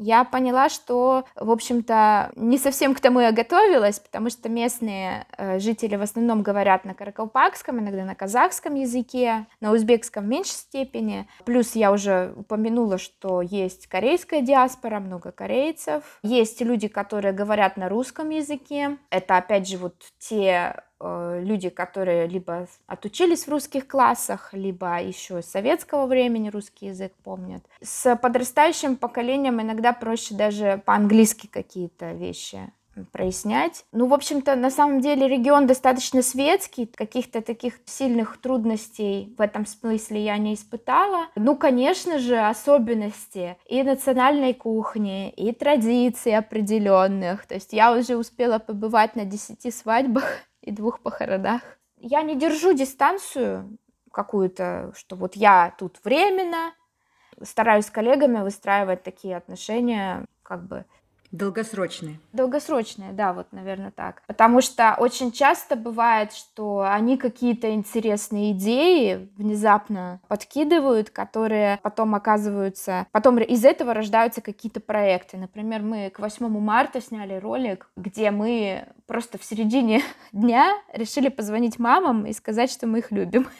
я 0.00 0.24
поняла, 0.24 0.70
что, 0.70 1.24
в 1.36 1.50
общем-то, 1.50 2.32
не 2.34 2.56
совсем 2.56 2.94
к 2.94 3.00
тому 3.00 3.20
я 3.20 3.32
готовилась, 3.32 4.00
потому 4.00 4.30
что 4.30 4.48
местные 4.48 5.26
э, 5.36 5.58
жители 5.58 5.96
в 5.96 6.02
основном 6.02 6.42
говорят 6.42 6.86
на 6.86 6.94
каракалпакском, 6.94 7.78
иногда 7.78 8.04
на 8.04 8.14
казахском 8.14 8.74
языке, 8.76 9.46
на 9.60 9.72
узбекском 9.72 10.24
в 10.24 10.28
меньшей 10.28 10.52
степени. 10.52 11.28
Плюс 11.44 11.74
я 11.74 11.92
уже 11.92 12.32
упомянула, 12.34 12.96
что 12.96 13.42
есть 13.42 13.88
корейская 13.88 14.40
диаспора, 14.40 15.00
много 15.00 15.32
корейцев. 15.32 16.18
Есть 16.22 16.62
люди, 16.62 16.88
которые 16.88 17.34
говорят 17.34 17.76
на 17.76 17.90
русском 17.90 18.30
языке. 18.30 18.96
Это, 19.10 19.36
опять 19.36 19.68
же, 19.68 19.76
вот 19.76 19.96
те 20.18 20.82
люди, 21.00 21.68
которые 21.68 22.26
либо 22.26 22.66
отучились 22.86 23.46
в 23.46 23.50
русских 23.50 23.88
классах, 23.88 24.50
либо 24.52 25.00
еще 25.00 25.42
с 25.42 25.46
советского 25.46 26.06
времени 26.06 26.50
русский 26.50 26.86
язык 26.86 27.12
помнят. 27.24 27.62
С 27.82 28.16
подрастающим 28.16 28.96
поколением 28.96 29.60
иногда 29.60 29.92
проще 29.92 30.34
даже 30.34 30.82
по-английски 30.84 31.46
какие-то 31.46 32.12
вещи 32.12 32.72
прояснять. 33.12 33.84
Ну, 33.92 34.06
в 34.06 34.14
общем-то, 34.14 34.56
на 34.56 34.70
самом 34.70 35.00
деле 35.00 35.28
регион 35.28 35.66
достаточно 35.66 36.22
светский, 36.22 36.86
каких-то 36.86 37.40
таких 37.40 37.74
сильных 37.86 38.40
трудностей 38.40 39.34
в 39.38 39.40
этом 39.40 39.66
смысле 39.66 40.24
я 40.24 40.36
не 40.38 40.54
испытала. 40.54 41.26
Ну, 41.36 41.56
конечно 41.56 42.18
же, 42.18 42.38
особенности 42.38 43.56
и 43.66 43.82
национальной 43.82 44.54
кухни, 44.54 45.30
и 45.30 45.52
традиций 45.52 46.36
определенных. 46.36 47.46
То 47.46 47.54
есть 47.54 47.72
я 47.72 47.92
уже 47.92 48.16
успела 48.16 48.58
побывать 48.58 49.16
на 49.16 49.24
десяти 49.24 49.70
свадьбах 49.70 50.24
и 50.62 50.70
двух 50.70 51.00
похоронах. 51.00 51.62
Я 51.96 52.22
не 52.22 52.36
держу 52.36 52.72
дистанцию 52.72 53.78
какую-то, 54.12 54.92
что 54.96 55.16
вот 55.16 55.36
я 55.36 55.74
тут 55.78 56.00
временно, 56.04 56.72
стараюсь 57.42 57.86
с 57.86 57.90
коллегами 57.90 58.42
выстраивать 58.42 59.02
такие 59.02 59.36
отношения, 59.36 60.24
как 60.42 60.66
бы 60.66 60.84
Долгосрочные. 61.32 62.18
Долгосрочные, 62.32 63.12
да, 63.12 63.32
вот, 63.32 63.46
наверное, 63.52 63.92
так. 63.92 64.22
Потому 64.26 64.60
что 64.60 64.96
очень 64.98 65.30
часто 65.30 65.76
бывает, 65.76 66.32
что 66.32 66.80
они 66.90 67.16
какие-то 67.16 67.72
интересные 67.72 68.52
идеи 68.52 69.28
внезапно 69.36 70.20
подкидывают, 70.26 71.10
которые 71.10 71.78
потом 71.82 72.16
оказываются... 72.16 73.06
Потом 73.12 73.38
из 73.38 73.64
этого 73.64 73.94
рождаются 73.94 74.40
какие-то 74.40 74.80
проекты. 74.80 75.36
Например, 75.36 75.82
мы 75.82 76.10
к 76.10 76.18
8 76.18 76.48
марта 76.48 77.00
сняли 77.00 77.34
ролик, 77.34 77.88
где 77.96 78.32
мы 78.32 78.88
просто 79.06 79.38
в 79.38 79.44
середине 79.44 80.02
дня 80.32 80.74
решили 80.92 81.28
позвонить 81.28 81.78
мамам 81.78 82.26
и 82.26 82.32
сказать, 82.32 82.72
что 82.72 82.86
мы 82.88 82.98
их 82.98 83.12
любим. 83.12 83.46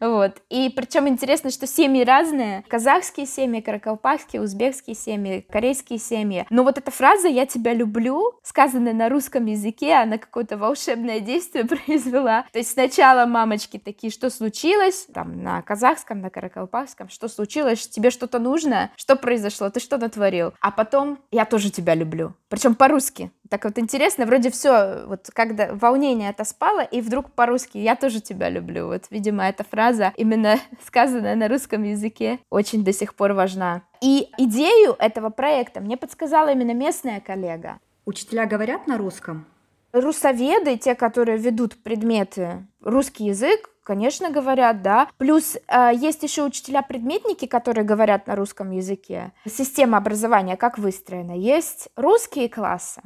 Вот. 0.00 0.42
И 0.48 0.72
причем 0.74 1.08
интересно, 1.08 1.50
что 1.50 1.66
семьи 1.66 2.04
разные. 2.04 2.64
Казахские 2.68 3.26
семьи, 3.26 3.60
каракалпакские, 3.60 4.42
узбекские 4.42 4.94
семьи, 4.94 5.46
корейские 5.50 5.98
семьи. 5.98 6.46
Но 6.50 6.62
вот 6.64 6.78
эта 6.78 6.90
фраза 6.90 7.28
«я 7.28 7.46
тебя 7.46 7.74
люблю», 7.74 8.34
сказанная 8.42 8.92
на 8.92 9.08
русском 9.08 9.46
языке, 9.46 9.94
она 9.94 10.18
какое-то 10.18 10.56
волшебное 10.56 11.20
действие 11.20 11.64
произвела. 11.86 12.44
То 12.52 12.58
есть 12.58 12.72
сначала 12.72 13.26
мамочки 13.26 13.78
такие, 13.78 14.12
что 14.12 14.30
случилось? 14.30 15.06
Там 15.12 15.42
на 15.42 15.62
казахском, 15.62 16.20
на 16.20 16.30
каракалпакском, 16.30 17.08
что 17.08 17.28
случилось? 17.28 17.88
Тебе 17.88 18.10
что-то 18.10 18.38
нужно? 18.38 18.90
Что 18.96 19.16
произошло? 19.16 19.70
Ты 19.70 19.80
что 19.80 19.98
натворил? 19.98 20.52
А 20.60 20.70
потом 20.70 21.18
«я 21.30 21.44
тоже 21.44 21.70
тебя 21.70 21.94
люблю». 21.94 22.34
Причем 22.48 22.74
по-русски. 22.74 23.30
Так 23.50 23.64
вот 23.64 23.78
интересно, 23.78 24.26
вроде 24.26 24.48
все, 24.50 25.04
вот 25.06 25.28
когда 25.34 25.74
волнение 25.74 26.30
это 26.30 26.44
спало, 26.44 26.82
и 26.82 27.00
вдруг 27.00 27.32
по-русски 27.32 27.78
«я 27.78 27.96
тоже 27.96 28.20
тебя 28.20 28.48
люблю». 28.48 28.86
Вот, 28.86 29.02
видимо, 29.10 29.42
эта 29.42 29.64
фраза, 29.64 30.12
именно 30.16 30.60
сказанная 30.86 31.34
на 31.34 31.48
русском 31.48 31.82
языке, 31.82 32.38
очень 32.48 32.84
до 32.84 32.92
сих 32.92 33.16
пор 33.16 33.32
важна. 33.32 33.82
И 34.00 34.28
идею 34.38 34.94
этого 35.00 35.30
проекта 35.30 35.80
мне 35.80 35.96
подсказала 35.96 36.52
именно 36.52 36.74
местная 36.74 37.20
коллега. 37.20 37.80
Учителя 38.06 38.46
говорят 38.46 38.86
на 38.86 38.98
русском? 38.98 39.46
Русоведы, 39.92 40.76
те, 40.76 40.94
которые 40.94 41.36
ведут 41.36 41.82
предметы, 41.82 42.64
русский 42.80 43.24
язык, 43.24 43.68
конечно, 43.82 44.30
говорят, 44.30 44.82
да. 44.82 45.08
Плюс 45.18 45.56
э, 45.66 45.90
есть 45.92 46.22
еще 46.22 46.44
учителя-предметники, 46.44 47.46
которые 47.46 47.84
говорят 47.84 48.28
на 48.28 48.36
русском 48.36 48.70
языке. 48.70 49.32
Система 49.44 49.98
образования 49.98 50.56
как 50.56 50.78
выстроена? 50.78 51.36
Есть 51.36 51.88
русские 51.96 52.48
классы, 52.48 53.02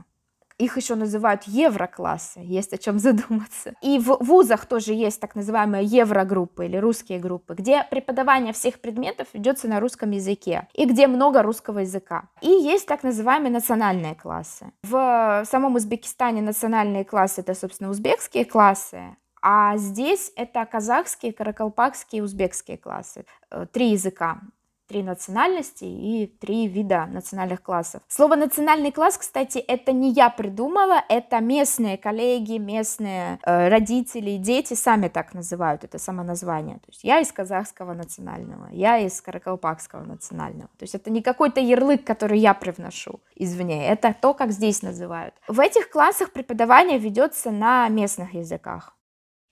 их 0.58 0.76
еще 0.76 0.94
называют 0.94 1.44
евроклассы, 1.44 2.40
есть 2.40 2.72
о 2.72 2.78
чем 2.78 2.98
задуматься. 3.06 3.74
И 3.82 3.98
в 3.98 4.18
вузах 4.20 4.66
тоже 4.66 4.92
есть 4.92 5.20
так 5.20 5.34
называемые 5.34 5.84
еврогруппы 5.84 6.66
или 6.66 6.76
русские 6.76 7.18
группы, 7.18 7.54
где 7.54 7.84
преподавание 7.90 8.52
всех 8.52 8.80
предметов 8.80 9.28
ведется 9.32 9.68
на 9.68 9.80
русском 9.80 10.10
языке 10.10 10.68
и 10.74 10.86
где 10.86 11.06
много 11.06 11.42
русского 11.42 11.80
языка. 11.80 12.28
И 12.40 12.48
есть 12.48 12.86
так 12.86 13.02
называемые 13.02 13.52
национальные 13.52 14.14
классы. 14.14 14.72
В 14.82 15.44
самом 15.46 15.74
Узбекистане 15.74 16.42
национальные 16.42 17.04
классы 17.04 17.40
это, 17.40 17.54
собственно, 17.54 17.90
узбекские 17.90 18.44
классы, 18.44 19.16
а 19.42 19.76
здесь 19.76 20.32
это 20.36 20.64
казахские, 20.64 21.32
каракалпакские, 21.32 22.22
узбекские 22.22 22.78
классы. 22.78 23.26
Э, 23.50 23.66
три 23.70 23.90
языка 23.90 24.40
три 24.86 25.02
национальности 25.02 25.84
и 25.84 26.26
три 26.26 26.66
вида 26.68 27.06
национальных 27.06 27.62
классов. 27.62 28.02
Слово 28.08 28.36
национальный 28.36 28.92
класс, 28.92 29.18
кстати, 29.18 29.58
это 29.58 29.92
не 29.92 30.10
я 30.10 30.30
придумала, 30.30 31.02
это 31.08 31.40
местные 31.40 31.98
коллеги, 31.98 32.58
местные 32.58 33.38
э, 33.44 33.68
родители, 33.68 34.36
дети 34.36 34.74
сами 34.74 35.08
так 35.08 35.34
называют 35.34 35.84
это 35.84 35.98
самоназвание. 35.98 36.76
То 36.76 36.88
есть 36.88 37.04
я 37.04 37.20
из 37.20 37.32
казахского 37.32 37.94
национального, 37.94 38.68
я 38.72 38.98
из 38.98 39.20
каракалпакского 39.20 40.04
национального. 40.04 40.68
То 40.78 40.82
есть 40.82 40.94
это 40.94 41.10
не 41.10 41.22
какой-то 41.22 41.60
ярлык, 41.60 42.04
который 42.04 42.38
я 42.38 42.54
привношу 42.54 43.20
извне, 43.36 43.88
это 43.88 44.14
то, 44.20 44.34
как 44.34 44.52
здесь 44.52 44.82
называют. 44.82 45.34
В 45.48 45.60
этих 45.60 45.90
классах 45.90 46.32
преподавание 46.32 46.98
ведется 46.98 47.50
на 47.50 47.88
местных 47.88 48.34
языках. 48.34 48.94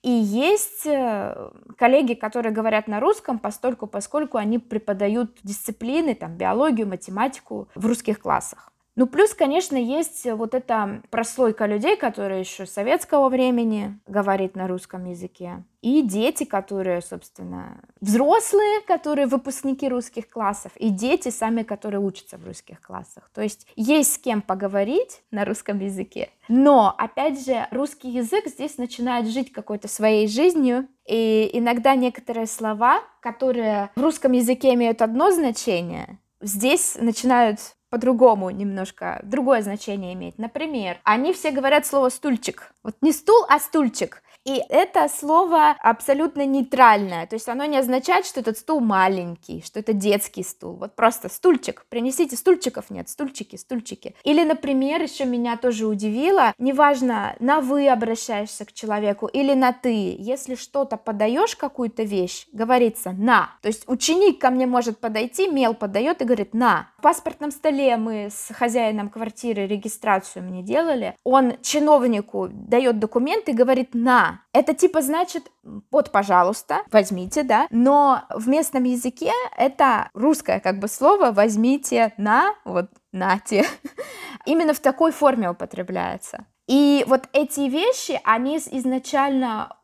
И 0.02 0.10
есть 0.10 0.84
э, 0.84 1.50
коллеги, 1.76 2.14
которые 2.14 2.52
говорят 2.52 2.88
на 2.88 2.98
русском, 2.98 3.38
постольку, 3.38 3.86
поскольку 3.86 4.36
они 4.36 4.58
преподают 4.58 5.38
дисциплины, 5.44 6.16
там, 6.16 6.36
биологию, 6.36 6.88
математику 6.88 7.68
в 7.76 7.86
русских 7.86 8.20
классах. 8.20 8.71
Ну, 8.94 9.06
плюс, 9.06 9.32
конечно, 9.32 9.76
есть 9.76 10.26
вот 10.30 10.54
эта 10.54 11.02
прослойка 11.10 11.64
людей, 11.64 11.96
которые 11.96 12.40
еще 12.40 12.66
советского 12.66 13.30
времени 13.30 13.98
говорит 14.06 14.54
на 14.54 14.68
русском 14.68 15.06
языке. 15.06 15.64
И 15.80 16.02
дети, 16.02 16.44
которые, 16.44 17.00
собственно, 17.00 17.80
взрослые, 18.00 18.82
которые 18.86 19.26
выпускники 19.26 19.88
русских 19.88 20.28
классов, 20.28 20.72
и 20.76 20.90
дети 20.90 21.30
сами, 21.30 21.62
которые 21.62 22.00
учатся 22.00 22.36
в 22.36 22.46
русских 22.46 22.80
классах. 22.82 23.30
То 23.34 23.40
есть 23.40 23.66
есть 23.76 24.14
с 24.14 24.18
кем 24.18 24.42
поговорить 24.42 25.22
на 25.30 25.44
русском 25.46 25.78
языке. 25.80 26.30
Но, 26.48 26.94
опять 26.96 27.44
же, 27.44 27.66
русский 27.70 28.10
язык 28.10 28.46
здесь 28.46 28.76
начинает 28.76 29.26
жить 29.26 29.52
какой-то 29.52 29.88
своей 29.88 30.28
жизнью, 30.28 30.86
и 31.06 31.50
иногда 31.54 31.94
некоторые 31.94 32.46
слова, 32.46 33.00
которые 33.20 33.90
в 33.96 34.02
русском 34.02 34.32
языке 34.32 34.74
имеют 34.74 35.02
одно 35.02 35.30
значение, 35.30 36.18
здесь 36.40 36.96
начинают 37.00 37.58
по-другому 37.92 38.48
немножко, 38.48 39.20
другое 39.22 39.60
значение 39.60 40.14
иметь. 40.14 40.38
Например, 40.38 40.96
они 41.04 41.34
все 41.34 41.50
говорят 41.50 41.84
слово 41.84 42.08
«стульчик». 42.08 42.72
Вот 42.82 42.96
не 43.02 43.12
стул, 43.12 43.44
а 43.50 43.60
стульчик. 43.60 44.22
И 44.44 44.60
это 44.68 45.08
слово 45.08 45.76
абсолютно 45.80 46.44
нейтральное, 46.44 47.26
то 47.26 47.34
есть 47.36 47.48
оно 47.48 47.64
не 47.64 47.76
означает, 47.76 48.26
что 48.26 48.40
этот 48.40 48.58
стул 48.58 48.80
маленький, 48.80 49.62
что 49.64 49.78
это 49.78 49.92
детский 49.92 50.42
стул. 50.42 50.74
Вот 50.74 50.96
просто 50.96 51.28
стульчик, 51.28 51.86
принесите 51.88 52.36
стульчиков, 52.36 52.90
нет, 52.90 53.08
стульчики, 53.08 53.54
стульчики. 53.54 54.16
Или, 54.24 54.42
например, 54.42 55.00
еще 55.00 55.26
меня 55.26 55.56
тоже 55.56 55.86
удивило, 55.86 56.54
неважно, 56.58 57.36
на 57.38 57.60
вы 57.60 57.88
обращаешься 57.88 58.64
к 58.64 58.72
человеку 58.72 59.26
или 59.26 59.54
на 59.54 59.72
ты, 59.72 60.16
если 60.18 60.56
что-то 60.56 60.96
подаешь, 60.96 61.54
какую-то 61.54 62.02
вещь, 62.02 62.48
говорится 62.52 63.12
на. 63.12 63.50
То 63.62 63.68
есть 63.68 63.84
ученик 63.86 64.40
ко 64.40 64.50
мне 64.50 64.66
может 64.66 64.98
подойти, 64.98 65.48
мел 65.48 65.74
подает 65.74 66.20
и 66.20 66.24
говорит 66.24 66.52
на. 66.52 66.88
В 66.98 67.02
паспортном 67.02 67.52
столе 67.52 67.96
мы 67.96 68.28
с 68.30 68.52
хозяином 68.52 69.08
квартиры 69.08 69.66
регистрацию 69.66 70.44
мне 70.44 70.62
делали, 70.62 71.14
он 71.22 71.54
чиновнику 71.62 72.48
дает 72.50 72.98
документ 72.98 73.48
и 73.48 73.52
говорит 73.52 73.94
на. 73.94 74.31
Это 74.52 74.74
типа 74.74 75.02
значит 75.02 75.50
вот, 75.90 76.10
пожалуйста, 76.12 76.82
возьмите, 76.90 77.42
да, 77.42 77.66
но 77.70 78.24
в 78.30 78.48
местном 78.48 78.84
языке 78.84 79.32
это 79.56 80.10
русское 80.14 80.60
как 80.60 80.78
бы 80.78 80.88
слово 80.88 81.32
возьмите 81.32 82.12
на, 82.16 82.54
вот 82.64 82.90
нате, 83.12 83.64
именно 84.46 84.74
в 84.74 84.80
такой 84.80 85.12
форме 85.12 85.50
употребляется. 85.50 86.46
И 86.68 87.04
вот 87.08 87.28
эти 87.32 87.60
вещи, 87.68 88.20
они 88.24 88.56
изначально, 88.56 89.76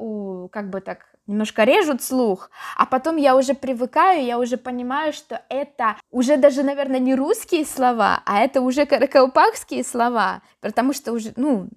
как 0.52 0.70
бы 0.70 0.80
так 0.80 1.07
немножко 1.28 1.64
режут 1.64 2.02
слух, 2.02 2.50
а 2.76 2.86
потом 2.86 3.16
я 3.16 3.36
уже 3.36 3.54
привыкаю, 3.54 4.24
я 4.24 4.38
уже 4.38 4.56
понимаю, 4.56 5.12
что 5.12 5.40
это 5.48 5.96
уже 6.10 6.36
даже, 6.36 6.62
наверное, 6.62 6.98
не 6.98 7.14
русские 7.14 7.64
слова, 7.64 8.22
а 8.24 8.40
это 8.40 8.60
уже 8.60 8.86
каракаупакские 8.86 9.84
слова, 9.84 10.42
потому 10.60 10.92
что 10.92 11.12
уже, 11.12 11.32
ну, 11.36 11.68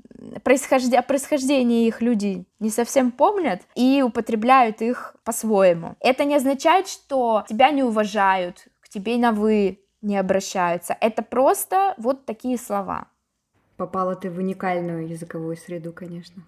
происхождение, 0.43 0.99
о 0.99 1.03
происхождении 1.03 1.87
их 1.87 2.01
люди 2.01 2.45
не 2.59 2.69
совсем 2.69 3.11
помнят 3.11 3.61
и 3.75 4.01
употребляют 4.01 4.81
их 4.81 5.15
по-своему. 5.23 5.95
Это 5.99 6.23
не 6.23 6.35
означает, 6.35 6.87
что 6.87 7.43
тебя 7.47 7.71
не 7.71 7.83
уважают, 7.83 8.67
к 8.79 8.89
тебе 8.89 9.17
на 9.17 9.31
«вы» 9.31 9.79
не 10.01 10.17
обращаются. 10.17 10.97
Это 10.99 11.21
просто 11.21 11.93
вот 11.97 12.25
такие 12.25 12.57
слова. 12.57 13.07
Попала 13.77 14.15
ты 14.15 14.29
в 14.29 14.37
уникальную 14.37 15.07
языковую 15.07 15.57
среду, 15.57 15.93
конечно. 15.93 16.43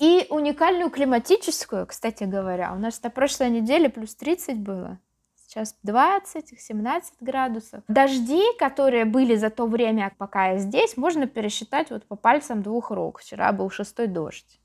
И 0.00 0.26
уникальную 0.30 0.88
климатическую, 0.90 1.86
кстати 1.86 2.24
говоря. 2.24 2.72
У 2.72 2.78
нас 2.78 3.02
на 3.02 3.10
прошлой 3.10 3.50
неделе 3.50 3.90
плюс 3.90 4.14
30 4.14 4.58
было. 4.58 4.98
Сейчас 5.36 5.76
20, 5.82 6.58
17 6.58 7.14
градусов. 7.20 7.82
Дожди, 7.86 8.42
которые 8.58 9.04
были 9.04 9.36
за 9.36 9.50
то 9.50 9.66
время, 9.66 10.12
пока 10.16 10.52
я 10.52 10.58
здесь, 10.58 10.96
можно 10.96 11.26
пересчитать 11.26 11.90
вот 11.90 12.04
по 12.04 12.16
пальцам 12.16 12.62
двух 12.62 12.90
рук. 12.90 13.18
Вчера 13.18 13.52
был 13.52 13.68
шестой 13.68 14.06
дождь. 14.06 14.60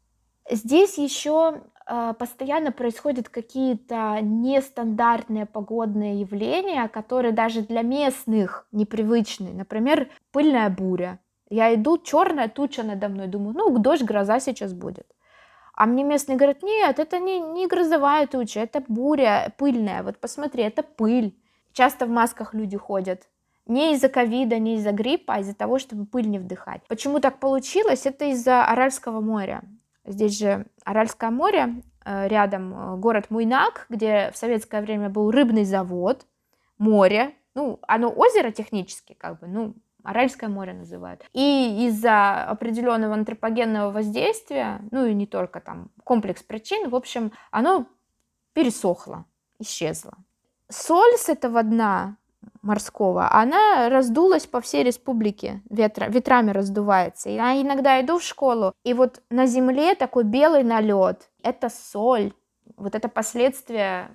Здесь 0.50 0.98
еще 0.98 1.64
э, 1.86 2.14
постоянно 2.18 2.72
происходят 2.72 3.28
какие-то 3.28 4.20
нестандартные 4.22 5.48
погодные 5.48 6.22
явления, 6.22 6.88
которые 6.88 7.34
даже 7.34 7.62
для 7.62 7.82
местных 7.82 8.68
непривычны. 8.72 9.52
Например, 9.54 10.08
пыльная 10.32 10.70
буря. 10.70 11.20
Я 11.50 11.74
иду, 11.74 11.98
черная 11.98 12.48
туча 12.48 12.84
надо 12.84 13.10
мной, 13.10 13.28
думаю, 13.28 13.56
ну, 13.58 13.78
дождь, 13.80 14.04
гроза 14.04 14.40
сейчас 14.40 14.72
будет. 14.72 15.08
А 15.76 15.86
мне 15.86 16.04
местные 16.04 16.38
говорят, 16.38 16.64
нет, 16.64 17.00
это 17.00 17.20
не, 17.20 17.40
не 17.40 17.68
грозовая 17.68 18.28
туча, 18.28 18.62
это 18.62 18.84
буря 18.88 19.54
пыльная, 19.58 20.04
вот 20.04 20.18
посмотри, 20.18 20.64
это 20.64 20.84
пыль. 20.84 21.38
Часто 21.74 22.06
в 22.06 22.10
масках 22.10 22.54
люди 22.54 22.78
ходят. 22.78 23.28
Не 23.66 23.94
из-за 23.94 24.10
ковида, 24.10 24.60
не 24.60 24.76
из-за 24.76 24.92
гриппа, 24.92 25.36
а 25.36 25.40
из-за 25.40 25.54
того, 25.56 25.80
чтобы 25.80 26.06
пыль 26.06 26.30
не 26.30 26.40
вдыхать. 26.40 26.82
Почему 26.88 27.20
так 27.20 27.40
получилось? 27.40 28.06
Это 28.06 28.26
из-за 28.26 28.64
Аральского 28.64 29.20
моря. 29.20 29.64
Здесь 30.06 30.38
же 30.38 30.68
Аральское 30.86 31.32
море, 31.32 31.82
э, 32.06 32.28
рядом 32.28 32.74
э, 32.74 32.98
город 32.98 33.26
Муйнак, 33.30 33.88
где 33.90 34.32
в 34.32 34.38
советское 34.38 34.82
время 34.82 35.10
был 35.10 35.32
рыбный 35.32 35.66
завод, 35.66 36.26
море, 36.78 37.34
ну, 37.56 37.80
оно 37.88 38.10
озеро 38.10 38.52
технически, 38.52 39.14
как 39.14 39.40
бы, 39.40 39.48
ну, 39.48 39.74
Аральское 40.06 40.50
море 40.50 40.74
называют. 40.74 41.24
И 41.34 41.88
из-за 41.88 42.44
определенного 42.44 43.16
антропогенного 43.16 43.92
воздействия, 43.92 44.82
ну 44.92 45.06
и 45.06 45.14
не 45.14 45.26
только 45.26 45.60
там 45.60 45.90
комплекс 46.04 46.44
причин, 46.44 46.90
в 46.90 46.96
общем, 46.96 47.32
оно 47.52 47.88
пересохло, 48.54 49.26
исчезло. 49.60 50.14
Соль 50.70 51.18
с 51.18 51.30
этого 51.30 51.64
дна 51.64 52.18
морского, 52.62 53.32
она 53.32 53.90
раздулась 53.90 54.46
по 54.46 54.62
всей 54.62 54.84
республике, 54.84 55.62
ветра, 55.70 56.06
ветрами 56.06 56.52
раздувается. 56.52 57.30
Я 57.30 57.60
иногда 57.60 58.00
иду 58.02 58.20
в 58.20 58.24
школу, 58.24 58.74
и 58.84 58.94
вот 58.94 59.22
на 59.30 59.46
земле 59.46 59.96
такой 59.96 60.24
белый 60.24 60.64
налет, 60.64 61.30
это 61.44 61.70
соль, 61.70 62.34
вот 62.78 62.96
это 62.96 63.08
последствия 63.10 64.10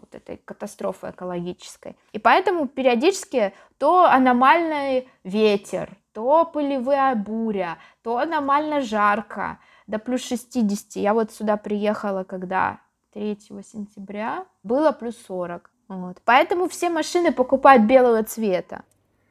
вот 0.00 0.14
этой 0.14 0.36
катастрофы 0.36 1.10
экологической. 1.10 1.96
И 2.12 2.18
поэтому 2.18 2.66
периодически 2.68 3.54
то 3.78 4.04
аномальный 4.04 5.08
ветер, 5.24 5.96
то 6.12 6.44
пылевая 6.44 7.14
буря, 7.14 7.78
то 8.02 8.18
аномально 8.18 8.80
жарко, 8.80 9.58
до 9.86 9.98
плюс 9.98 10.22
60. 10.22 10.96
Я 10.96 11.14
вот 11.14 11.32
сюда 11.32 11.56
приехала, 11.56 12.24
когда 12.24 12.80
3 13.12 13.38
сентября, 13.62 14.46
было 14.62 14.92
плюс 14.92 15.16
40. 15.26 15.70
Вот. 15.88 16.16
Поэтому 16.24 16.68
все 16.68 16.88
машины 16.88 17.32
покупают 17.32 17.84
белого 17.84 18.22
цвета. 18.22 18.82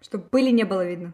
Чтобы 0.02 0.26
пыли 0.26 0.52
не 0.52 0.64
было 0.64 0.86
видно. 0.86 1.14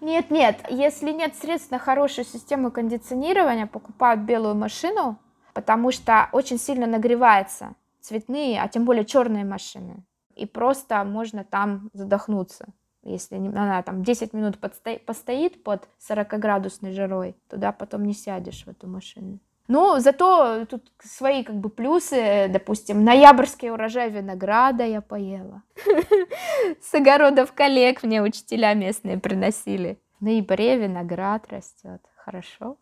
Нет, 0.00 0.30
нет, 0.30 0.58
если 0.68 1.12
нет 1.12 1.36
средств 1.36 1.70
на 1.70 1.78
хорошую 1.78 2.24
систему 2.24 2.72
кондиционирования, 2.72 3.66
покупают 3.66 4.22
белую 4.22 4.56
машину, 4.56 5.16
потому 5.54 5.92
что 5.92 6.28
очень 6.32 6.58
сильно 6.58 6.86
нагревается 6.86 7.74
цветные, 8.02 8.60
а 8.60 8.68
тем 8.68 8.84
более 8.84 9.04
черные 9.04 9.44
машины. 9.44 10.04
И 10.34 10.46
просто 10.46 11.02
можно 11.04 11.44
там 11.44 11.90
задохнуться. 11.92 12.66
Если 13.02 13.36
она 13.36 13.82
там 13.82 14.04
10 14.04 14.32
минут 14.32 14.58
подсто... 14.58 14.98
постоит 15.04 15.64
под 15.64 15.88
40-градусной 16.08 16.92
жарой, 16.92 17.34
туда 17.48 17.72
потом 17.72 18.04
не 18.04 18.14
сядешь 18.14 18.64
в 18.64 18.68
эту 18.68 18.86
машину. 18.86 19.40
Ну, 19.68 19.98
зато 19.98 20.66
тут 20.66 20.92
свои 21.02 21.44
как 21.44 21.56
бы 21.56 21.68
плюсы, 21.68 22.48
допустим, 22.48 23.04
ноябрьский 23.04 23.70
урожай 23.70 24.10
винограда 24.10 24.84
я 24.84 25.00
поела. 25.00 25.62
С 26.80 26.94
огородов 26.94 27.52
коллег 27.52 28.02
мне 28.02 28.22
учителя 28.22 28.74
местные 28.74 29.18
приносили. 29.18 29.98
В 30.20 30.24
ноябре 30.24 30.76
виноград 30.76 31.48
растет. 31.48 32.02
Хорошо. 32.16 32.76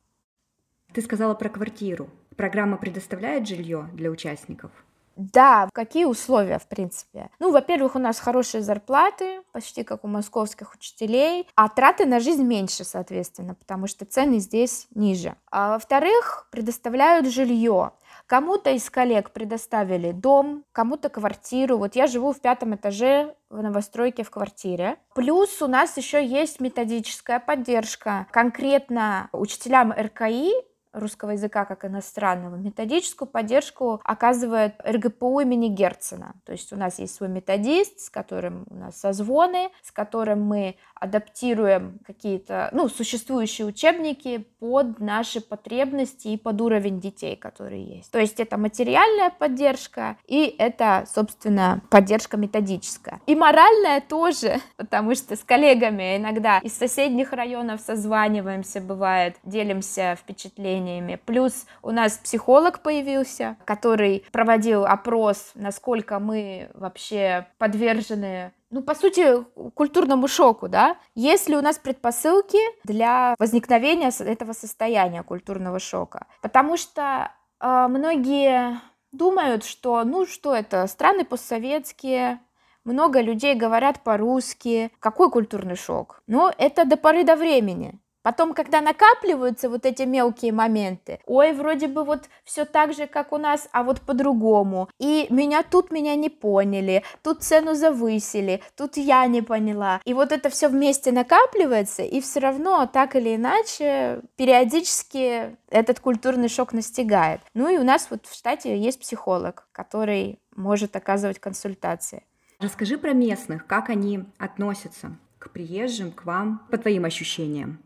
Ты 0.92 1.02
сказала 1.02 1.34
про 1.34 1.48
квартиру. 1.48 2.10
Программа 2.36 2.76
предоставляет 2.76 3.46
жилье 3.46 3.88
для 3.92 4.10
участников? 4.10 4.72
Да, 5.20 5.68
какие 5.74 6.06
условия, 6.06 6.58
в 6.58 6.66
принципе? 6.66 7.28
Ну, 7.38 7.52
во-первых, 7.52 7.94
у 7.94 7.98
нас 7.98 8.18
хорошие 8.18 8.62
зарплаты, 8.62 9.42
почти 9.52 9.84
как 9.84 10.02
у 10.04 10.08
московских 10.08 10.74
учителей, 10.74 11.46
а 11.54 11.68
траты 11.68 12.06
на 12.06 12.20
жизнь 12.20 12.42
меньше, 12.42 12.84
соответственно, 12.84 13.54
потому 13.54 13.86
что 13.86 14.06
цены 14.06 14.38
здесь 14.38 14.86
ниже. 14.94 15.36
А 15.50 15.74
во-вторых, 15.74 16.48
предоставляют 16.50 17.26
жилье. 17.26 17.92
Кому-то 18.26 18.70
из 18.70 18.88
коллег 18.88 19.32
предоставили 19.32 20.12
дом, 20.12 20.64
кому-то 20.72 21.08
квартиру. 21.08 21.78
Вот 21.78 21.96
я 21.96 22.06
живу 22.06 22.32
в 22.32 22.40
пятом 22.40 22.74
этаже 22.76 23.34
в 23.50 23.60
новостройке 23.60 24.22
в 24.22 24.30
квартире. 24.30 24.96
Плюс 25.14 25.60
у 25.60 25.66
нас 25.66 25.96
еще 25.96 26.24
есть 26.24 26.60
методическая 26.60 27.40
поддержка. 27.40 28.28
Конкретно 28.30 29.28
учителям 29.32 29.92
РКИ 29.92 30.52
русского 30.92 31.30
языка 31.30 31.64
как 31.64 31.84
иностранного. 31.84 32.56
Методическую 32.56 33.28
поддержку 33.28 34.00
оказывает 34.04 34.74
РГПУ 34.84 35.40
имени 35.40 35.68
Герцена. 35.68 36.34
То 36.44 36.52
есть 36.52 36.72
у 36.72 36.76
нас 36.76 36.98
есть 36.98 37.14
свой 37.14 37.28
методист, 37.28 38.00
с 38.00 38.10
которым 38.10 38.66
у 38.70 38.74
нас 38.74 38.98
созвоны, 38.98 39.70
с 39.82 39.92
которым 39.92 40.42
мы 40.42 40.76
адаптируем 40.94 41.98
какие-то, 42.06 42.68
ну, 42.72 42.88
существующие 42.88 43.66
учебники 43.66 44.46
под 44.58 45.00
наши 45.00 45.40
потребности 45.40 46.28
и 46.28 46.36
под 46.36 46.60
уровень 46.60 47.00
детей, 47.00 47.36
которые 47.36 47.82
есть. 47.82 48.10
То 48.10 48.18
есть 48.18 48.38
это 48.38 48.58
материальная 48.58 49.30
поддержка 49.30 50.18
и 50.26 50.54
это, 50.58 51.04
собственно, 51.12 51.80
поддержка 51.88 52.36
методическая. 52.36 53.20
И 53.26 53.34
моральная 53.34 54.00
тоже, 54.00 54.60
потому 54.76 55.14
что 55.14 55.36
с 55.36 55.42
коллегами 55.42 56.16
иногда 56.16 56.58
из 56.58 56.76
соседних 56.76 57.32
районов 57.32 57.80
созваниваемся, 57.80 58.80
бывает, 58.80 59.36
делимся 59.44 60.16
впечатлениями. 60.20 60.79
Плюс 61.26 61.66
у 61.82 61.90
нас 61.90 62.18
психолог 62.18 62.82
появился, 62.82 63.56
который 63.64 64.24
проводил 64.32 64.84
опрос, 64.84 65.52
насколько 65.54 66.18
мы 66.18 66.70
вообще 66.74 67.46
подвержены 67.58 68.52
ну, 68.72 68.82
по 68.82 68.94
сути, 68.94 69.44
культурному 69.74 70.28
шоку, 70.28 70.68
да? 70.68 70.96
Есть 71.16 71.48
ли 71.48 71.56
у 71.56 71.60
нас 71.60 71.76
предпосылки 71.76 72.60
для 72.84 73.34
возникновения 73.36 74.12
этого 74.20 74.52
состояния 74.52 75.24
культурного 75.24 75.80
шока? 75.80 76.28
Потому 76.40 76.76
что 76.76 77.32
э, 77.60 77.86
многие 77.88 78.80
думают, 79.10 79.64
что, 79.64 80.04
ну, 80.04 80.24
что 80.24 80.54
это, 80.54 80.86
страны 80.86 81.24
постсоветские, 81.24 82.38
много 82.84 83.20
людей 83.20 83.54
говорят 83.54 84.02
по-русски. 84.02 84.90
Какой 85.00 85.30
культурный 85.30 85.76
шок? 85.76 86.22
Ну, 86.26 86.50
это 86.56 86.84
до 86.84 86.96
поры 86.96 87.24
до 87.24 87.36
времени. 87.36 87.98
Потом, 88.22 88.52
когда 88.52 88.80
накапливаются 88.82 89.70
вот 89.70 89.86
эти 89.86 90.02
мелкие 90.02 90.52
моменты, 90.52 91.20
ой, 91.26 91.52
вроде 91.52 91.88
бы 91.88 92.04
вот 92.04 92.28
все 92.44 92.64
так 92.66 92.92
же, 92.92 93.06
как 93.06 93.32
у 93.32 93.38
нас, 93.38 93.68
а 93.72 93.82
вот 93.82 94.02
по-другому. 94.02 94.88
И 94.98 95.26
меня 95.30 95.62
тут 95.62 95.90
меня 95.90 96.14
не 96.16 96.28
поняли, 96.28 97.02
тут 97.22 97.42
цену 97.42 97.74
завысили, 97.74 98.62
тут 98.76 98.98
я 98.98 99.26
не 99.26 99.40
поняла. 99.40 100.00
И 100.04 100.12
вот 100.12 100.32
это 100.32 100.50
все 100.50 100.68
вместе 100.68 101.12
накапливается, 101.12 102.02
и 102.02 102.20
все 102.20 102.40
равно 102.40 102.86
так 102.86 103.16
или 103.16 103.36
иначе 103.36 104.20
периодически 104.36 105.56
этот 105.70 106.00
культурный 106.00 106.48
шок 106.48 106.74
настигает. 106.74 107.40
Ну 107.54 107.68
и 107.68 107.78
у 107.78 107.84
нас 107.84 108.08
вот 108.10 108.26
в 108.26 108.34
штате 108.34 108.78
есть 108.78 109.00
психолог, 109.00 109.66
который 109.72 110.38
может 110.54 110.94
оказывать 110.94 111.38
консультации. 111.38 112.24
Расскажи 112.58 112.98
про 112.98 113.14
местных, 113.14 113.66
как 113.66 113.88
они 113.88 114.24
относятся 114.36 115.16
к 115.38 115.50
приезжим, 115.50 116.12
к 116.12 116.26
вам, 116.26 116.66
по 116.70 116.76
твоим 116.76 117.06
ощущениям 117.06 117.80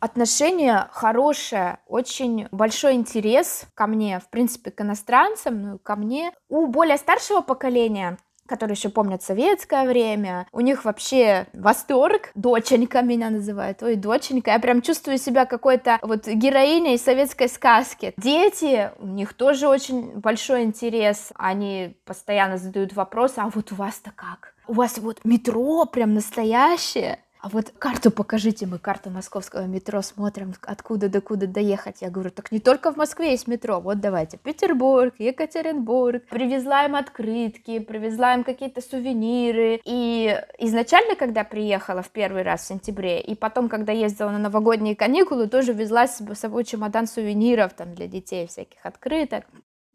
отношение 0.00 0.88
хорошее, 0.92 1.78
очень 1.86 2.48
большой 2.50 2.94
интерес 2.94 3.66
ко 3.74 3.86
мне, 3.86 4.18
в 4.18 4.28
принципе, 4.30 4.70
к 4.70 4.80
иностранцам, 4.80 5.62
ну 5.62 5.74
и 5.76 5.78
ко 5.78 5.96
мне. 5.96 6.32
У 6.48 6.66
более 6.66 6.96
старшего 6.96 7.40
поколения 7.40 8.18
которые 8.50 8.74
еще 8.74 8.88
помнят 8.88 9.22
советское 9.22 9.86
время. 9.86 10.44
У 10.50 10.60
них 10.60 10.84
вообще 10.84 11.46
восторг. 11.52 12.32
Доченька 12.34 13.00
меня 13.00 13.30
называют. 13.30 13.80
Ой, 13.80 13.94
доченька. 13.94 14.50
Я 14.50 14.58
прям 14.58 14.82
чувствую 14.82 15.18
себя 15.18 15.46
какой-то 15.46 16.00
вот 16.02 16.26
героиней 16.26 16.98
советской 16.98 17.48
сказки. 17.48 18.12
Дети, 18.16 18.90
у 18.98 19.06
них 19.06 19.34
тоже 19.34 19.68
очень 19.68 20.18
большой 20.18 20.64
интерес. 20.64 21.30
Они 21.36 21.96
постоянно 22.04 22.58
задают 22.58 22.92
вопросы, 22.92 23.34
а 23.36 23.48
вот 23.54 23.70
у 23.70 23.76
вас-то 23.76 24.10
как? 24.16 24.54
У 24.66 24.72
вас 24.72 24.98
вот 24.98 25.20
метро 25.24 25.84
прям 25.84 26.14
настоящее? 26.14 27.20
А 27.42 27.48
вот 27.48 27.72
карту 27.78 28.10
покажите, 28.10 28.66
мы 28.66 28.78
карту 28.78 29.08
московского 29.10 29.66
метро 29.66 30.02
смотрим, 30.02 30.52
откуда 30.62 31.08
до 31.08 31.20
куда 31.20 31.46
доехать. 31.46 32.02
Я 32.02 32.10
говорю, 32.10 32.30
так 32.30 32.52
не 32.52 32.60
только 32.60 32.92
в 32.92 32.96
Москве 32.96 33.30
есть 33.30 33.46
метро, 33.46 33.80
вот 33.80 34.00
давайте, 34.00 34.36
Петербург, 34.36 35.14
Екатеринбург. 35.18 36.26
Привезла 36.28 36.84
им 36.84 36.96
открытки, 36.96 37.78
привезла 37.78 38.34
им 38.34 38.44
какие-то 38.44 38.82
сувениры. 38.82 39.80
И 39.84 40.38
изначально, 40.58 41.16
когда 41.16 41.42
приехала 41.44 42.02
в 42.02 42.10
первый 42.10 42.42
раз 42.42 42.62
в 42.62 42.66
сентябре, 42.66 43.20
и 43.20 43.34
потом, 43.34 43.70
когда 43.70 43.92
ездила 43.92 44.30
на 44.30 44.38
новогодние 44.38 44.94
каникулы, 44.94 45.48
тоже 45.48 45.72
везла 45.72 46.06
с 46.06 46.22
собой 46.34 46.64
чемодан 46.64 47.06
сувениров 47.06 47.72
там 47.72 47.94
для 47.94 48.06
детей, 48.06 48.46
всяких 48.46 48.84
открыток. 48.84 49.44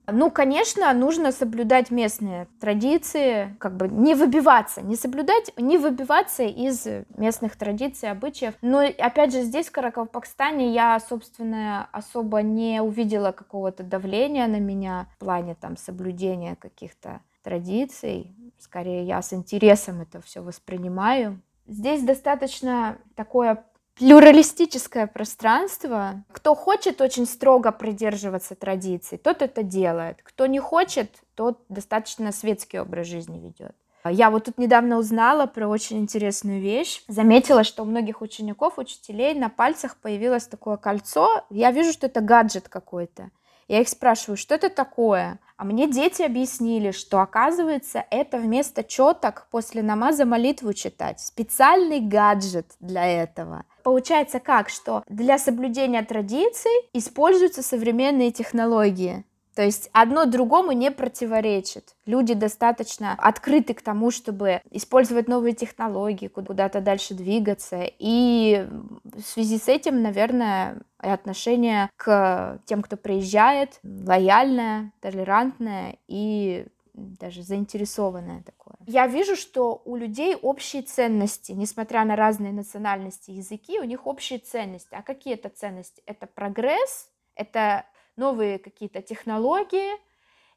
Ну, 0.08 0.30
конечно, 0.30 0.94
нужно 0.94 1.32
соблюдать 1.32 1.91
местные 1.91 2.48
традиции, 2.60 3.56
как 3.60 3.76
бы 3.76 3.88
не 3.88 4.13
выбиваться, 4.15 4.82
не 4.82 4.96
соблюдать, 4.96 5.52
не 5.58 5.78
выбиваться 5.78 6.44
из 6.44 6.88
местных 7.18 7.56
традиций, 7.56 8.12
обычаев. 8.12 8.54
Но, 8.62 8.80
опять 8.80 9.34
же, 9.34 9.41
здесь, 9.41 9.68
в 9.68 9.72
Каракалпакстане, 9.72 10.74
я, 10.74 11.00
собственно, 11.00 11.89
особо 11.91 12.41
не 12.41 12.82
увидела 12.82 13.32
какого-то 13.32 13.84
давления 13.84 14.48
на 14.48 14.60
меня 14.60 15.08
в 15.15 15.20
плане 15.20 15.56
там 15.56 15.78
соблюдения 15.78 16.56
каких-то 16.56 17.22
традиций. 17.44 18.36
Скорее, 18.60 19.06
я 19.06 19.22
с 19.22 19.34
интересом 19.34 20.02
это 20.02 20.22
все 20.22 20.41
воспринимаю. 20.41 21.41
Здесь 21.68 22.04
достаточно 22.04 22.98
такое 23.15 23.63
плюралистическое 23.97 25.08
пространство. 25.08 26.23
Кто 26.31 26.55
хочет 26.55 27.01
очень 27.01 27.25
строго 27.25 27.71
придерживаться 27.71 28.55
традиций, 28.55 29.17
тот 29.17 29.41
это 29.41 29.63
делает. 29.63 30.19
Кто 30.23 30.45
не 30.45 30.60
хочет, 30.60 31.12
тот 31.36 31.60
достаточно 31.69 32.31
светский 32.31 32.79
образ 32.79 33.08
жизни 33.08 33.39
ведет. 33.39 33.75
Я 34.08 34.29
вот 34.29 34.45
тут 34.45 34.60
недавно 34.60 34.97
узнала 34.97 35.47
про 35.47 35.67
очень 35.67 35.97
интересную 35.97 36.62
вещь. 36.62 37.03
Заметила, 37.08 37.63
что 37.63 37.81
у 37.81 37.86
многих 37.88 38.21
учеников, 38.21 38.77
учителей 38.77 39.34
на 39.34 39.49
пальцах 39.49 39.97
появилось 39.97 40.45
такое 40.45 40.77
кольцо. 40.77 41.43
Я 41.49 41.71
вижу, 41.71 41.91
что 41.91 42.05
это 42.05 42.21
гаджет 42.21 42.69
какой-то. 42.69 43.31
Я 43.67 43.81
их 43.81 43.89
спрашиваю, 43.89 44.38
что 44.38 44.53
это 44.53 44.69
такое? 44.69 45.39
А 45.58 45.63
мне 45.63 45.89
дети 45.89 46.21
объяснили, 46.21 46.91
что 46.91 47.19
оказывается 47.19 48.05
это 48.12 48.38
вместо 48.38 48.84
четок 48.84 49.47
после 49.49 49.81
намаза 49.81 50.25
молитву 50.25 50.73
читать. 50.73 51.19
Специальный 51.19 51.99
гаджет 51.99 52.75
для 52.79 53.08
этого. 53.08 53.65
Получается 53.86 54.39
как, 54.39 54.69
что 54.69 55.04
для 55.08 55.38
соблюдения 55.38 56.02
традиций 56.02 56.71
используются 56.91 57.62
современные 57.62 58.32
технологии. 58.32 59.24
То 59.54 59.62
есть 59.62 59.91
одно 59.93 60.26
другому 60.26 60.71
не 60.71 60.89
противоречит. 60.89 61.95
Люди 62.08 62.34
достаточно 62.34 63.13
открыты 63.13 63.76
к 63.76 63.84
тому, 63.84 64.10
чтобы 64.10 64.62
использовать 64.71 65.28
новые 65.28 65.54
технологии, 65.54 66.28
куда-то 66.28 66.82
дальше 66.82 67.13
двигаться. 67.13 67.84
И 68.00 68.67
в 69.04 69.21
связи 69.21 69.60
с 69.60 69.67
этим, 69.67 70.02
наверное, 70.02 70.80
отношение 70.98 71.91
к 71.95 72.60
тем, 72.65 72.82
кто 72.82 72.98
приезжает, 72.98 73.80
лояльное, 73.84 74.93
толерантное 75.00 75.98
и 76.08 76.65
даже 76.95 77.43
заинтересованное 77.43 78.41
такое. 78.43 78.75
Я 78.88 79.08
вижу, 79.08 79.36
что 79.36 79.81
у 79.86 79.95
людей 79.95 80.36
общие 80.36 80.81
ценности, 80.81 81.51
несмотря 81.51 82.05
на 82.05 82.15
разные 82.15 82.53
национальности, 82.53 83.31
языки, 83.31 83.79
у 83.79 83.84
них 83.84 84.08
общие 84.08 84.39
ценности. 84.39 84.93
А 84.95 85.01
какие 85.01 85.34
это 85.34 85.49
ценности? 85.49 86.01
Это 86.05 86.27
прогресс, 86.27 87.10
это 87.36 87.86
новые 88.15 88.60
какие-то 88.60 89.01
технологии, 89.01 89.91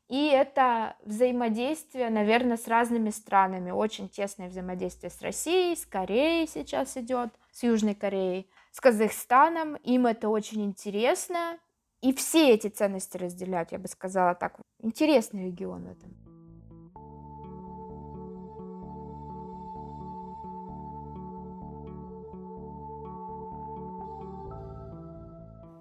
и 0.08 0.26
это 0.28 0.96
взаимодействие, 1.04 2.08
наверное, 2.08 2.56
с 2.56 2.66
разными 2.66 3.10
странами. 3.10 3.70
Очень 3.70 4.08
тесное 4.08 4.48
взаимодействие 4.48 5.10
с 5.10 5.20
Россией, 5.20 5.76
с 5.76 5.84
Кореей 5.84 6.46
сейчас 6.46 6.96
идет, 6.96 7.30
с 7.52 7.62
Южной 7.62 7.94
Кореей, 7.94 8.48
с 8.72 8.80
Казахстаном. 8.80 9.76
Им 9.76 10.06
это 10.06 10.30
очень 10.30 10.64
интересно. 10.64 11.58
И 12.00 12.14
все 12.14 12.54
эти 12.54 12.68
ценности 12.68 13.16
разделяют, 13.16 13.72
я 13.72 13.78
бы 13.78 13.88
сказала 13.88 14.34
так. 14.34 14.58
Интересный 14.80 15.46
регион 15.46 15.84
в 15.84 15.90
этом. 15.90 16.27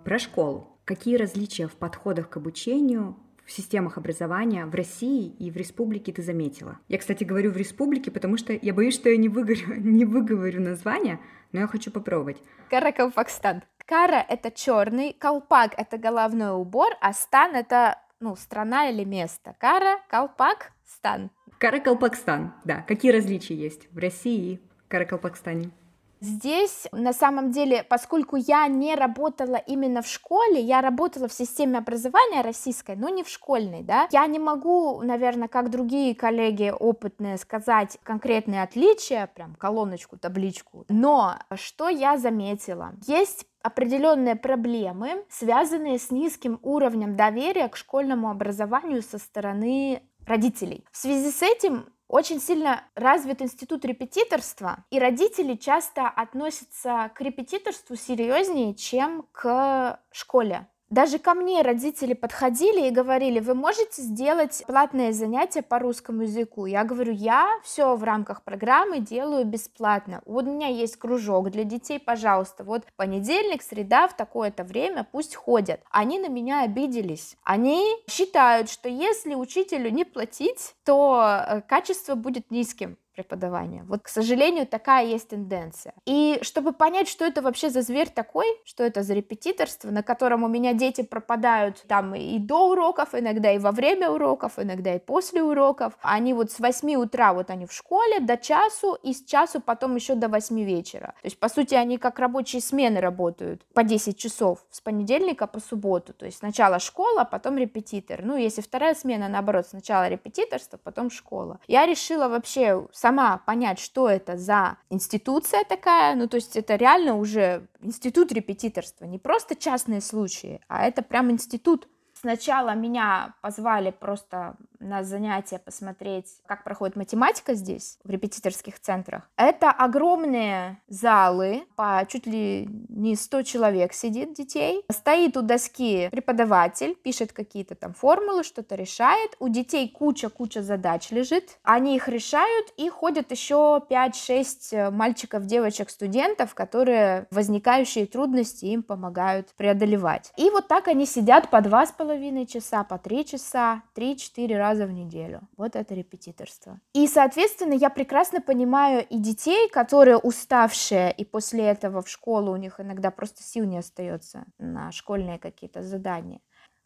Про 0.07 0.19
школу. 0.19 0.79
Какие 0.85 1.17
различия 1.17 1.67
в 1.67 1.73
подходах 1.73 2.29
к 2.29 2.37
обучению 2.37 3.17
в 3.43 3.51
системах 3.51 3.97
образования 3.97 4.65
в 4.65 4.73
России 4.73 5.35
и 5.37 5.51
в 5.51 5.57
республике 5.57 6.13
ты 6.13 6.21
заметила? 6.21 6.79
Я, 6.87 6.97
кстати, 6.97 7.25
говорю 7.25 7.51
в 7.51 7.57
республике, 7.57 8.09
потому 8.09 8.37
что 8.37 8.53
я 8.53 8.73
боюсь, 8.73 8.95
что 8.95 9.09
я 9.09 9.17
не 9.17 9.27
выговорю, 9.27 9.75
не 9.81 10.05
выговорю 10.05 10.61
название, 10.61 11.19
но 11.51 11.59
я 11.59 11.67
хочу 11.67 11.91
попробовать. 11.91 12.37
Каракалпакстан. 12.69 13.63
Кара— 13.85 14.25
это 14.29 14.49
черный, 14.49 15.11
колпак— 15.11 15.73
это 15.77 15.97
головной 15.97 16.55
убор, 16.57 16.93
а 17.01 17.11
стан— 17.11 17.53
это 17.55 17.99
ну, 18.21 18.37
страна 18.37 18.89
или 18.89 19.03
место. 19.03 19.57
Кара, 19.59 19.99
колпак, 20.09 20.71
стан. 20.85 21.31
Каракалпакстан, 21.57 22.53
да. 22.63 22.85
Какие 22.87 23.11
различия 23.11 23.55
есть 23.55 23.91
в 23.91 23.97
России 23.97 24.53
и 24.53 24.61
Каракалпакстане? 24.87 25.71
Здесь, 26.19 26.87
на 26.91 27.13
самом 27.13 27.51
деле, 27.51 27.83
поскольку 27.83 28.35
я 28.35 28.67
не 28.67 28.95
работала 28.95 29.55
именно 29.55 30.01
в 30.01 30.07
школе, 30.07 30.59
я 30.59 30.81
работала 30.81 31.27
в 31.27 31.33
системе 31.33 31.77
образования 31.77 32.41
российской, 32.41 32.95
но 32.95 33.09
не 33.09 33.23
в 33.23 33.29
школьной, 33.29 33.83
да, 33.83 34.07
я 34.11 34.25
не 34.27 34.39
могу, 34.39 35.01
наверное, 35.01 35.47
как 35.47 35.69
другие 35.69 36.15
коллеги 36.15 36.73
опытные, 36.77 37.37
сказать 37.37 37.97
конкретные 38.03 38.63
отличия, 38.63 39.27
прям 39.27 39.55
колоночку, 39.55 40.17
табличку, 40.17 40.85
но 40.89 41.35
что 41.55 41.89
я 41.89 42.17
заметила? 42.17 42.93
Есть 43.05 43.45
определенные 43.61 44.35
проблемы, 44.35 45.25
связанные 45.29 45.99
с 45.99 46.09
низким 46.09 46.59
уровнем 46.61 47.15
доверия 47.15 47.67
к 47.67 47.75
школьному 47.75 48.29
образованию 48.29 49.01
со 49.01 49.17
стороны 49.17 50.01
родителей. 50.25 50.85
В 50.91 50.97
связи 50.97 51.31
с 51.31 51.41
этим 51.41 51.85
очень 52.07 52.39
сильно 52.39 52.83
развит 52.95 53.41
институт 53.41 53.83
репетиторства, 53.85 54.85
и 54.89 54.99
родители 54.99 55.55
часто 55.55 56.07
относятся 56.07 57.11
к 57.13 57.21
репетиторству 57.21 57.95
серьезнее, 57.95 58.75
чем 58.75 59.27
к 59.31 59.99
школе. 60.11 60.67
Даже 60.89 61.19
ко 61.19 61.33
мне 61.33 61.61
родители 61.63 62.13
подходили 62.13 62.87
и 62.87 62.91
говорили, 62.91 63.41
вы 63.41 63.53
можете 63.55 64.01
сделать 64.01 64.63
платное 64.67 65.11
занятие 65.11 65.61
по 65.61 65.79
русскому 65.79 66.21
языку? 66.21 66.65
Я 66.65 66.85
говорю, 66.85 67.11
я 67.11 67.59
все 67.61 67.97
в 67.97 68.03
рамках 68.05 68.41
программы 68.41 68.99
делаю 68.99 69.43
бесплатно. 69.43 70.21
Вот 70.25 70.45
у 70.45 70.49
меня 70.49 70.67
есть 70.67 70.95
кружок 70.95 71.51
для 71.51 71.65
детей, 71.65 71.99
пожалуйста, 71.99 72.63
вот 72.63 72.85
понедельник, 72.95 73.63
среда 73.63 74.07
в 74.07 74.15
такое-то 74.15 74.63
время 74.63 75.05
пусть 75.11 75.35
ходят. 75.35 75.81
Они 75.91 76.19
на 76.19 76.29
меня 76.29 76.63
обиделись. 76.63 77.35
Они 77.43 77.85
считают, 78.09 78.69
что 78.69 78.87
если 78.87 79.35
учителю 79.35 79.89
не 79.89 80.05
платить, 80.05 80.73
то 80.85 81.43
э, 81.49 81.61
качество 81.67 82.15
будет 82.15 82.49
низким 82.49 82.97
преподавания. 83.17 83.83
Вот, 83.87 84.03
к 84.03 84.07
сожалению, 84.09 84.67
такая 84.67 85.05
есть 85.07 85.29
тенденция. 85.29 85.93
И 86.05 86.37
чтобы 86.43 86.71
понять, 86.71 87.07
что 87.07 87.25
это 87.25 87.41
вообще 87.41 87.69
за 87.69 87.81
зверь 87.81 88.09
такой, 88.09 88.45
что 88.63 88.83
это 88.83 89.01
за 89.01 89.15
репетиторство, 89.15 89.89
на 89.89 90.03
котором 90.03 90.43
у 90.43 90.47
меня 90.47 90.73
дети 90.73 91.01
пропадают 91.01 91.83
там 91.87 92.13
и 92.13 92.37
до 92.37 92.69
уроков, 92.69 93.15
иногда 93.15 93.51
и 93.51 93.57
во 93.57 93.71
время 93.71 94.11
уроков, 94.11 94.53
иногда 94.57 94.93
и 94.93 94.99
после 94.99 95.41
уроков. 95.41 95.93
Они 96.01 96.33
вот 96.33 96.51
с 96.51 96.59
8 96.59 96.95
утра 96.95 97.33
вот 97.33 97.49
они 97.49 97.65
в 97.65 97.73
школе 97.73 98.19
до 98.19 98.37
часу, 98.37 98.97
и 99.01 99.13
с 99.13 99.23
часу 99.23 99.61
потом 99.61 99.95
еще 99.95 100.13
до 100.13 100.27
8 100.27 100.63
вечера. 100.63 101.15
То 101.21 101.25
есть, 101.25 101.39
по 101.39 101.49
сути, 101.49 101.73
они 101.73 101.97
как 101.97 102.19
рабочие 102.19 102.61
смены 102.61 102.99
работают 102.99 103.65
по 103.73 103.83
10 103.83 104.15
часов 104.17 104.59
с 104.69 104.79
понедельника 104.79 105.47
по 105.47 105.59
субботу. 105.59 106.13
То 106.13 106.25
есть 106.27 106.37
сначала 106.37 106.77
школа, 106.77 107.23
потом 107.23 107.57
репетитор. 107.57 108.21
Ну, 108.23 108.37
если 108.37 108.61
вторая 108.61 108.93
смена, 108.93 109.27
наоборот, 109.27 109.65
сначала 109.67 110.07
репетиторство, 110.07 110.77
потом 110.77 111.09
школа. 111.09 111.59
Я 111.67 111.87
решила 111.87 112.27
вообще 112.27 112.85
сама 113.07 113.37
понять, 113.37 113.79
что 113.79 114.09
это 114.09 114.35
за 114.37 114.77
институция 114.89 115.63
такая, 115.63 116.13
ну, 116.15 116.27
то 116.27 116.35
есть 116.35 116.57
это 116.57 116.75
реально 116.75 117.15
уже 117.15 117.67
институт 117.79 118.33
репетиторства, 118.33 119.05
не 119.05 119.17
просто 119.17 119.55
частные 119.55 120.01
случаи, 120.01 120.59
а 120.67 120.85
это 120.85 121.01
прям 121.01 121.31
институт 121.31 121.87
Сначала 122.27 122.75
меня 122.75 123.35
позвали 123.39 123.89
просто 123.89 124.57
на 124.79 125.03
занятия 125.03 125.59
посмотреть, 125.59 126.27
как 126.45 126.65
проходит 126.65 126.97
математика 126.97 127.53
здесь, 127.53 127.97
в 128.03 128.09
репетиторских 128.09 128.79
центрах. 128.81 129.23
Это 129.37 129.71
огромные 129.71 130.77
залы, 130.89 131.63
по 131.77 132.05
чуть 132.07 132.27
ли 132.27 132.67
не 132.89 133.15
100 133.15 133.43
человек 133.43 133.93
сидит 133.93 134.33
детей. 134.33 134.83
Стоит 134.91 135.37
у 135.37 135.41
доски 135.41 136.09
преподаватель, 136.09 136.95
пишет 136.95 137.31
какие-то 137.31 137.75
там 137.75 137.93
формулы, 137.93 138.43
что-то 138.43 138.75
решает. 138.75 139.35
У 139.39 139.47
детей 139.47 139.89
куча-куча 139.89 140.61
задач 140.61 141.09
лежит. 141.11 141.57
Они 141.63 141.95
их 141.95 142.09
решают, 142.09 142.67
и 142.75 142.89
ходят 142.89 143.31
еще 143.31 143.81
5-6 143.89 144.91
мальчиков, 144.91 145.45
девочек, 145.45 145.89
студентов, 145.89 146.53
которые 146.53 147.27
возникающие 147.31 148.05
трудности 148.05 148.65
им 148.65 148.83
помогают 148.83 149.47
преодолевать. 149.55 150.33
И 150.35 150.49
вот 150.49 150.67
так 150.67 150.89
они 150.89 151.05
сидят 151.05 151.49
по 151.49 151.61
два 151.61 151.85
с 152.17 152.19
половиной 152.19 152.47
часа, 152.47 152.83
по 152.83 152.97
три 152.97 153.23
часа, 153.25 153.83
три-четыре 153.93 154.57
раза 154.57 154.87
в 154.87 154.91
неделю. 154.91 155.41
Вот 155.55 155.75
это 155.75 155.93
репетиторство. 155.93 156.79
И, 156.93 157.07
соответственно, 157.07 157.73
я 157.73 157.91
прекрасно 157.91 158.41
понимаю 158.41 159.05
и 159.07 159.19
детей, 159.19 159.69
которые 159.69 160.17
уставшие, 160.17 161.11
и 161.11 161.23
после 161.23 161.65
этого 161.65 162.01
в 162.01 162.09
школу 162.09 162.51
у 162.51 162.55
них 162.55 162.79
иногда 162.79 163.11
просто 163.11 163.43
сил 163.43 163.65
не 163.65 163.77
остается 163.77 164.45
на 164.57 164.91
школьные 164.91 165.37
какие-то 165.37 165.83
задания. 165.83 166.39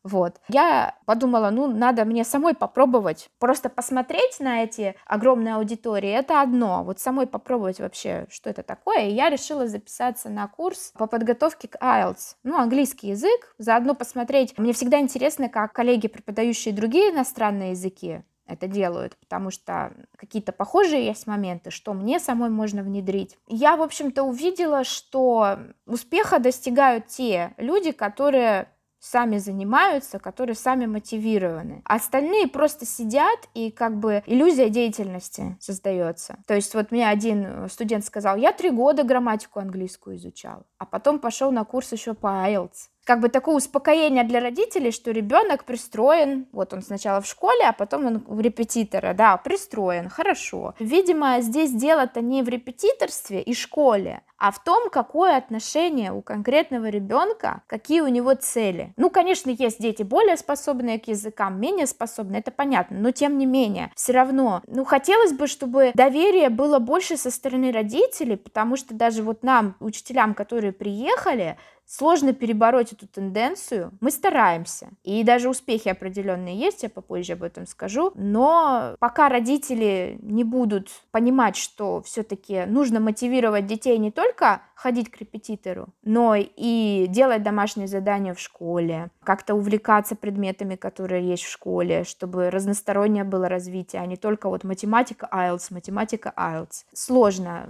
Вот. 0.04 0.40
Я 0.48 0.96
подумала, 1.06 1.50
ну, 1.52 1.68
надо 1.68 2.06
мне 2.06 2.24
самой 2.24 2.56
попробовать. 2.56 3.30
Просто 3.40 3.70
посмотреть 3.70 4.40
на 4.40 4.64
эти 4.64 4.96
огромные 5.06 5.56
аудитории, 5.56 6.10
это 6.10 6.42
одно. 6.42 6.84
Вот 6.84 7.00
самой 7.00 7.28
попробовать 7.28 7.80
вообще, 7.80 8.26
что 8.30 8.50
это 8.50 8.64
такое. 8.64 9.08
И 9.08 9.14
я 9.14 9.30
решила 9.30 9.68
записаться 9.68 10.30
на 10.30 10.48
курс 10.48 10.92
по 10.98 11.08
подготовке 11.08 11.68
к 11.68 11.76
IELTS. 11.76 12.36
Ну, 12.44 12.58
английский 12.58 13.10
язык. 13.10 13.54
Заодно 13.58 13.94
посмотреть. 13.94 14.58
Мне 14.58 14.74
всегда 14.74 15.00
интересно, 15.00 15.50
как 15.50 15.74
коллеги, 15.74 16.08
преподающие 16.08 16.74
другие 16.74 17.12
иностранные 17.12 17.72
языки, 17.72 18.24
это 18.52 18.68
делают, 18.68 19.16
потому 19.18 19.50
что 19.50 19.94
какие-то 20.18 20.52
похожие 20.52 21.06
есть 21.06 21.26
моменты, 21.26 21.72
что 21.72 21.94
мне 21.94 22.20
самой 22.20 22.50
можно 22.50 22.84
внедрить. 22.84 23.38
Я, 23.48 23.78
в 23.78 23.82
общем-то, 23.82 24.24
увидела, 24.24 24.84
что 24.84 25.58
успеха 25.86 26.40
достигают 26.40 27.08
те 27.08 27.54
люди, 27.58 27.92
которые 27.92 28.68
сами 29.02 29.40
занимаются, 29.40 30.20
которые 30.20 30.56
сами 30.56 30.86
мотивированы. 30.86 31.82
Остальные 31.86 32.48
просто 32.48 32.86
сидят 32.86 33.40
и 33.54 33.72
как 33.72 33.98
бы 33.98 34.24
иллюзия 34.28 34.70
деятельности 34.70 35.58
создается. 35.60 36.38
То 36.46 36.54
есть 36.54 36.74
вот 36.76 36.92
мне 36.92 37.10
один 37.10 37.68
студент 37.68 38.06
сказал, 38.06 38.38
я 38.38 38.54
три 38.54 38.70
года 38.70 39.04
грамматику 39.04 39.60
английскую 39.60 40.16
изучал, 40.16 40.68
а 40.78 40.86
потом 40.86 41.20
пошел 41.20 41.52
на 41.52 41.66
курс 41.66 41.92
еще 41.92 42.14
по 42.14 42.28
IELTS 42.28 42.91
как 43.06 43.20
бы 43.20 43.30
такое 43.30 43.56
успокоение 43.56 44.24
для 44.24 44.40
родителей, 44.40 44.92
что 44.92 45.12
ребенок 45.12 45.66
пристроен, 45.66 46.48
вот 46.52 46.74
он 46.74 46.82
сначала 46.82 47.22
в 47.22 47.28
школе, 47.28 47.66
а 47.66 47.74
потом 47.74 48.06
он 48.06 48.24
в 48.28 48.40
репетитора, 48.40 49.14
да, 49.14 49.38
пристроен, 49.38 50.10
хорошо. 50.10 50.76
Видимо, 50.80 51.42
здесь 51.42 51.72
дело-то 51.72 52.22
не 52.22 52.44
в 52.44 52.50
репетиторстве 52.50 53.42
и 53.42 53.54
школе, 53.54 54.22
а 54.38 54.52
в 54.52 54.64
том, 54.64 54.90
какое 54.90 55.38
отношение 55.38 56.12
у 56.12 56.22
конкретного 56.22 56.90
ребенка, 56.90 57.62
какие 57.68 58.02
у 58.02 58.08
него 58.08 58.34
цели. 58.34 58.94
Ну, 58.98 59.10
конечно, 59.10 59.50
есть 59.50 59.80
дети 59.80 60.04
более 60.04 60.38
способные 60.38 61.00
к 61.00 61.08
языкам, 61.08 61.60
менее 61.60 61.88
способные, 61.88 62.40
это 62.40 62.52
понятно, 62.52 62.98
но 63.00 63.12
тем 63.12 63.38
не 63.38 63.46
менее, 63.46 63.92
все 63.96 64.14
равно, 64.14 64.62
ну, 64.68 64.84
хотелось 64.84 65.34
бы, 65.34 65.48
чтобы 65.48 65.92
доверие 65.94 66.50
было 66.50 66.80
больше 66.80 67.18
со 67.18 67.32
стороны 67.32 67.72
родителей, 67.72 68.38
потому 68.38 68.78
что 68.78 68.94
даже 68.94 69.24
вот 69.24 69.44
нам, 69.44 69.76
учителям, 69.80 70.34
которые 70.34 70.72
приехали, 70.72 71.58
Сложно 71.92 72.32
перебороть 72.32 72.94
эту 72.94 73.06
тенденцию. 73.06 73.92
Мы 74.00 74.12
стараемся. 74.12 74.88
И 75.04 75.26
даже 75.26 75.50
успехи 75.50 75.90
определенные 75.90 76.58
есть, 76.58 76.84
я 76.84 76.90
попозже 76.90 77.34
об 77.34 77.44
этом 77.44 77.68
скажу. 77.68 78.14
Но 78.16 78.96
пока 79.00 79.28
родители 79.28 80.18
не 80.22 80.46
будут 80.46 80.88
понимать, 81.12 81.58
что 81.58 82.02
все-таки 82.04 82.64
нужно 82.66 83.02
мотивировать 83.02 83.68
детей 83.68 83.98
не 83.98 84.10
только 84.10 84.62
ходить 84.74 85.12
к 85.12 85.18
репетитору, 85.18 85.90
но 86.02 86.36
и 86.38 87.08
делать 87.10 87.44
домашние 87.44 87.90
задания 87.90 88.34
в 88.34 88.40
школе, 88.40 89.10
как-то 89.26 89.54
увлекаться 89.54 90.16
предметами, 90.16 90.78
которые 90.78 91.28
есть 91.28 91.44
в 91.44 91.52
школе, 91.52 92.06
чтобы 92.06 92.52
разностороннее 92.52 93.26
было 93.26 93.50
развитие, 93.50 94.02
а 94.02 94.06
не 94.06 94.16
только 94.16 94.48
вот 94.48 94.64
математика 94.64 95.28
IELTS, 95.30 95.74
математика 95.74 96.34
IELTS. 96.38 96.86
Сложно. 96.94 97.68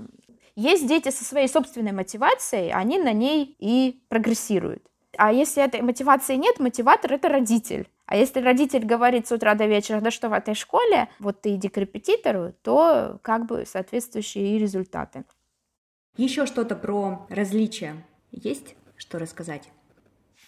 Есть 0.55 0.87
дети 0.87 1.09
со 1.09 1.23
своей 1.23 1.47
собственной 1.47 1.91
мотивацией, 1.91 2.71
они 2.71 2.97
на 2.97 3.13
ней 3.13 3.55
и 3.59 4.01
прогрессируют. 4.09 4.83
А 5.17 5.31
если 5.31 5.63
этой 5.63 5.81
мотивации 5.81 6.35
нет, 6.35 6.59
мотиватор— 6.59 7.13
это 7.13 7.29
родитель. 7.29 7.89
А 8.05 8.15
если 8.17 8.41
родитель 8.41 8.85
говорит 8.85 9.27
с 9.27 9.31
утра 9.31 9.55
до 9.55 9.65
вечера, 9.65 10.01
да 10.01 10.11
что 10.11 10.29
в 10.29 10.33
этой 10.33 10.53
школе, 10.53 11.07
вот 11.19 11.41
ты 11.41 11.55
иди 11.55 11.69
к 11.69 11.77
репетитору, 11.77 12.53
то 12.61 13.19
как 13.21 13.45
бы 13.45 13.65
соответствующие 13.65 14.55
и 14.55 14.57
результаты. 14.57 15.23
Еще 16.17 16.45
что-то 16.45 16.75
про 16.75 17.25
различия 17.29 17.95
есть, 18.31 18.75
что 18.97 19.17
рассказать? 19.17 19.69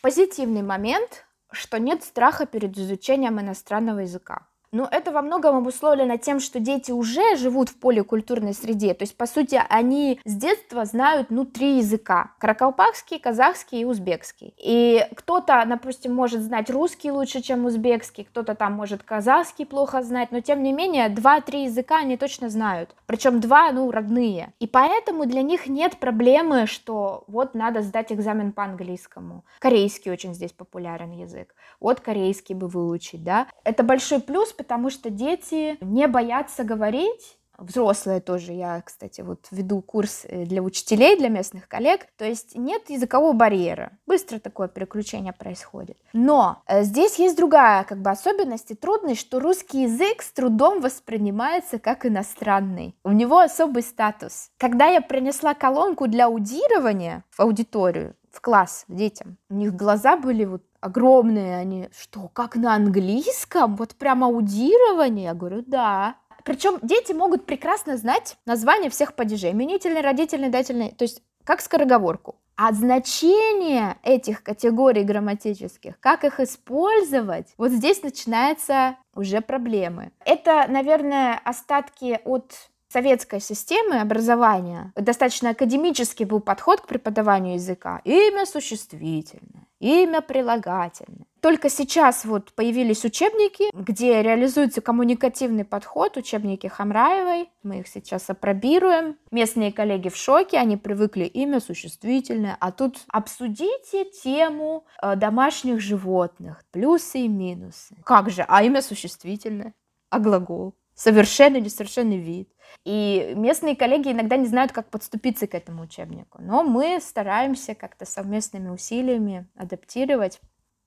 Позитивный 0.01 0.61
момент, 0.61 1.25
что 1.51 1.79
нет 1.79 2.03
страха 2.03 2.45
перед 2.45 2.77
изучением 2.77 3.39
иностранного 3.39 3.99
языка. 3.99 4.47
Но 4.73 4.87
это 4.89 5.11
во 5.11 5.21
многом 5.21 5.55
обусловлено 5.55 6.17
тем, 6.17 6.39
что 6.39 6.59
дети 6.59 6.91
уже 6.91 7.37
живут 7.37 7.69
в 7.69 7.77
поликультурной 7.77 8.55
среде. 8.55 8.95
То 8.95 9.03
есть, 9.03 9.15
по 9.15 9.27
сути, 9.27 9.61
они 9.69 10.19
с 10.25 10.35
детства 10.35 10.83
знают, 10.83 11.27
ну, 11.29 11.45
три 11.45 11.77
языка. 11.77 12.31
Каракалпакский, 12.39 13.19
казахский 13.19 13.81
и 13.81 13.85
узбекский. 13.85 14.55
И 14.57 15.05
кто-то, 15.15 15.63
допустим, 15.67 16.15
может 16.15 16.41
знать 16.41 16.71
русский 16.71 17.11
лучше, 17.11 17.41
чем 17.41 17.65
узбекский, 17.65 18.23
кто-то 18.23 18.55
там 18.55 18.73
может 18.73 19.03
казахский 19.03 19.67
плохо 19.67 20.01
знать, 20.01 20.31
но 20.31 20.39
тем 20.39 20.63
не 20.63 20.73
менее, 20.73 21.07
два-три 21.09 21.65
языка 21.65 21.99
они 21.99 22.17
точно 22.17 22.49
знают. 22.49 22.95
Причем 23.05 23.39
два, 23.39 23.71
ну, 23.71 23.91
родные. 23.91 24.53
И 24.59 24.65
поэтому 24.65 25.27
для 25.27 25.43
них 25.43 25.67
нет 25.67 25.99
проблемы, 25.99 26.65
что 26.65 27.25
вот 27.27 27.53
надо 27.53 27.83
сдать 27.83 28.11
экзамен 28.11 28.51
по 28.51 28.63
английскому. 28.63 29.45
Корейский 29.59 30.11
очень 30.11 30.33
здесь 30.33 30.51
популярен 30.51 31.11
язык. 31.11 31.53
Вот 31.79 31.99
корейский 31.99 32.55
бы 32.55 32.67
выучить, 32.67 33.23
да. 33.23 33.45
Это 33.63 33.83
большой 33.83 34.19
плюс, 34.19 34.51
потому 34.63 34.89
что 34.89 35.09
дети 35.09 35.77
не 35.81 36.07
боятся 36.07 36.63
говорить, 36.63 37.37
взрослые 37.57 38.19
тоже. 38.19 38.53
Я, 38.53 38.81
кстати, 38.81 39.21
вот 39.21 39.47
веду 39.51 39.81
курс 39.81 40.25
э, 40.27 40.45
для 40.45 40.61
учителей, 40.61 41.17
для 41.17 41.29
местных 41.29 41.67
коллег. 41.67 42.07
То 42.17 42.25
есть 42.25 42.55
нет 42.55 42.89
языкового 42.89 43.33
барьера. 43.33 43.91
Быстро 44.05 44.39
такое 44.39 44.67
переключение 44.67 45.33
происходит. 45.33 45.97
Но 46.13 46.63
э, 46.67 46.83
здесь 46.83 47.19
есть 47.19 47.37
другая 47.37 47.83
как 47.83 48.01
бы 48.01 48.09
особенность 48.09 48.71
и 48.71 48.75
трудность, 48.75 49.21
что 49.21 49.39
русский 49.39 49.83
язык 49.83 50.21
с 50.21 50.31
трудом 50.31 50.81
воспринимается 50.81 51.79
как 51.79 52.05
иностранный. 52.05 52.95
У 53.03 53.11
него 53.11 53.39
особый 53.39 53.83
статус. 53.83 54.49
Когда 54.57 54.87
я 54.87 55.01
принесла 55.01 55.53
колонку 55.53 56.07
для 56.07 56.25
аудирования 56.25 57.23
в 57.31 57.39
аудиторию, 57.41 58.15
в 58.33 58.41
класс 58.41 58.83
детям. 58.87 59.37
У 59.49 59.53
них 59.53 59.75
глаза 59.75 60.17
были 60.17 60.43
вот 60.43 60.63
огромные, 60.81 61.55
они, 61.57 61.89
что, 61.97 62.27
как 62.33 62.55
на 62.55 62.75
английском? 62.75 63.75
Вот 63.75 63.95
прям 63.95 64.23
аудирование? 64.23 65.25
Я 65.25 65.33
говорю, 65.33 65.63
да. 65.65 66.15
Причем 66.43 66.79
дети 66.81 67.13
могут 67.13 67.45
прекрасно 67.45 67.95
знать 67.95 68.37
название 68.45 68.89
всех 68.89 69.13
падежей. 69.13 69.51
Именительный, 69.51 70.01
родительный, 70.01 70.49
дательный. 70.49 70.91
То 70.91 71.03
есть 71.03 71.21
как 71.45 71.61
скороговорку. 71.61 72.35
А 72.55 72.71
значение 72.71 73.97
этих 74.03 74.43
категорий 74.43 75.03
грамматических, 75.03 75.99
как 75.99 76.23
их 76.23 76.39
использовать, 76.39 77.47
вот 77.57 77.71
здесь 77.71 78.03
начинаются 78.03 78.97
уже 79.15 79.41
проблемы. 79.41 80.11
Это, 80.23 80.65
наверное, 80.69 81.39
остатки 81.43 82.19
от 82.23 82.53
советской 82.93 83.41
системы 83.41 83.99
образования 83.99 84.93
достаточно 84.95 85.49
академический 85.49 86.25
был 86.25 86.39
подход 86.39 86.81
к 86.81 86.87
преподаванию 86.87 87.55
языка. 87.55 88.01
Имя 88.05 88.45
существительное, 88.45 89.65
имя 89.79 90.21
прилагательное. 90.21 91.25
Только 91.41 91.69
сейчас 91.69 92.23
вот 92.23 92.53
появились 92.53 93.03
учебники, 93.03 93.65
где 93.73 94.21
реализуется 94.21 94.79
коммуникативный 94.79 95.65
подход, 95.65 96.17
учебники 96.17 96.67
Хамраевой. 96.67 97.49
Мы 97.63 97.79
их 97.79 97.87
сейчас 97.87 98.29
опробируем. 98.29 99.17
Местные 99.31 99.73
коллеги 99.73 100.09
в 100.09 100.15
шоке, 100.15 100.57
они 100.57 100.77
привыкли 100.77 101.25
имя 101.25 101.59
существительное. 101.59 102.55
А 102.59 102.71
тут 102.71 102.99
обсудите 103.07 104.05
тему 104.05 104.85
э, 105.01 105.15
домашних 105.15 105.81
животных, 105.81 106.63
плюсы 106.71 107.21
и 107.21 107.27
минусы. 107.27 107.95
Как 108.05 108.29
же? 108.29 108.45
А 108.47 108.63
имя 108.63 108.81
существительное? 108.81 109.73
А 110.11 110.19
глагол? 110.19 110.75
Совершенный 110.95 111.59
несовершенный 111.59 112.19
вид. 112.19 112.52
И 112.85 113.33
местные 113.35 113.75
коллеги 113.75 114.11
иногда 114.11 114.37
не 114.37 114.47
знают, 114.47 114.71
как 114.71 114.89
подступиться 114.89 115.47
к 115.47 115.55
этому 115.55 115.83
учебнику. 115.83 116.39
Но 116.41 116.63
мы 116.63 116.99
стараемся 117.01 117.75
как-то 117.75 118.05
совместными 118.05 118.69
усилиями 118.69 119.47
адаптировать. 119.55 120.41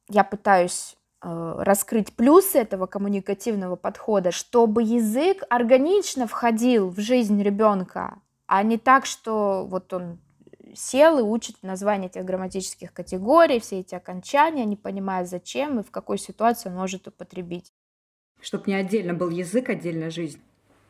Я 0.09 0.25
пытаюсь 0.25 0.97
э, 1.23 1.55
раскрыть 1.59 2.13
плюсы 2.15 2.59
этого 2.59 2.87
коммуникативного 2.87 3.77
подхода, 3.77 4.31
чтобы 4.31 4.83
язык 4.83 5.43
органично 5.49 6.27
входил 6.27 6.91
в 6.91 7.01
жизнь 7.01 7.43
ребенка, 7.43 8.19
а 8.47 8.63
не 8.63 8.79
так, 8.79 9.07
что 9.07 9.67
вот 9.69 9.93
он 9.93 10.19
сел 10.75 11.19
и 11.19 11.23
учит 11.23 11.57
название 11.63 12.09
этих 12.09 12.25
грамматических 12.25 12.93
категорий, 12.93 13.61
все 13.61 13.81
эти 13.81 13.95
окончания, 13.95 14.65
не 14.65 14.77
понимая 14.77 15.25
зачем 15.25 15.81
и 15.81 15.83
в 15.83 15.91
какой 15.91 16.19
ситуации 16.19 16.69
он 16.69 16.77
может 16.77 17.09
употребить. 17.09 17.73
Чтобы 18.41 18.65
не 18.67 18.75
отдельно 18.75 19.15
был 19.15 19.31
язык, 19.31 19.71
отдельно 19.71 20.11
жизнь. 20.11 20.41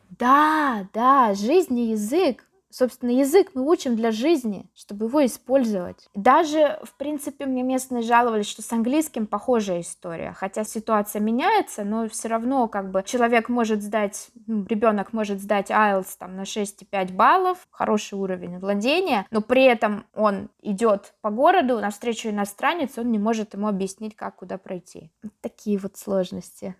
Да, 0.09 0.87
да, 0.93 1.33
жизнь 1.33 1.77
и 1.77 1.91
язык. 1.91 2.43
Собственно, 2.69 3.11
язык 3.11 3.51
мы 3.53 3.65
учим 3.65 3.95
для 3.95 4.11
жизни, 4.11 4.69
чтобы 4.75 5.05
его 5.05 5.25
использовать. 5.25 6.07
Даже, 6.13 6.79
в 6.83 6.95
принципе, 6.97 7.45
мне 7.45 7.63
местные 7.63 8.03
жаловались, 8.03 8.47
что 8.47 8.61
с 8.61 8.71
английским 8.73 9.25
похожая 9.25 9.81
история. 9.81 10.33
Хотя 10.33 10.63
ситуация 10.63 11.21
меняется, 11.21 11.85
но 11.85 12.07
все 12.09 12.27
равно 12.27 12.67
как 12.67 12.91
бы 12.91 13.03
человек 13.03 13.47
может 13.47 13.81
сдать, 13.81 14.29
ну, 14.45 14.65
ребенок 14.67 15.13
может 15.13 15.39
сдать 15.39 15.71
IELTS 15.71 16.17
там 16.19 16.35
на 16.35 16.43
6,5 16.45 17.13
баллов, 17.13 17.65
хороший 17.71 18.15
уровень 18.15 18.59
владения, 18.59 19.25
но 19.31 19.41
при 19.41 19.63
этом 19.63 20.05
он 20.13 20.49
идет 20.61 21.13
по 21.21 21.31
городу, 21.31 21.79
навстречу 21.79 22.29
иностранец, 22.29 22.97
он 22.97 23.11
не 23.11 23.17
может 23.17 23.53
ему 23.53 23.67
объяснить, 23.69 24.15
как 24.15 24.35
куда 24.35 24.57
пройти. 24.57 25.09
Такие 25.41 25.77
вот 25.79 25.97
сложности. 25.97 26.75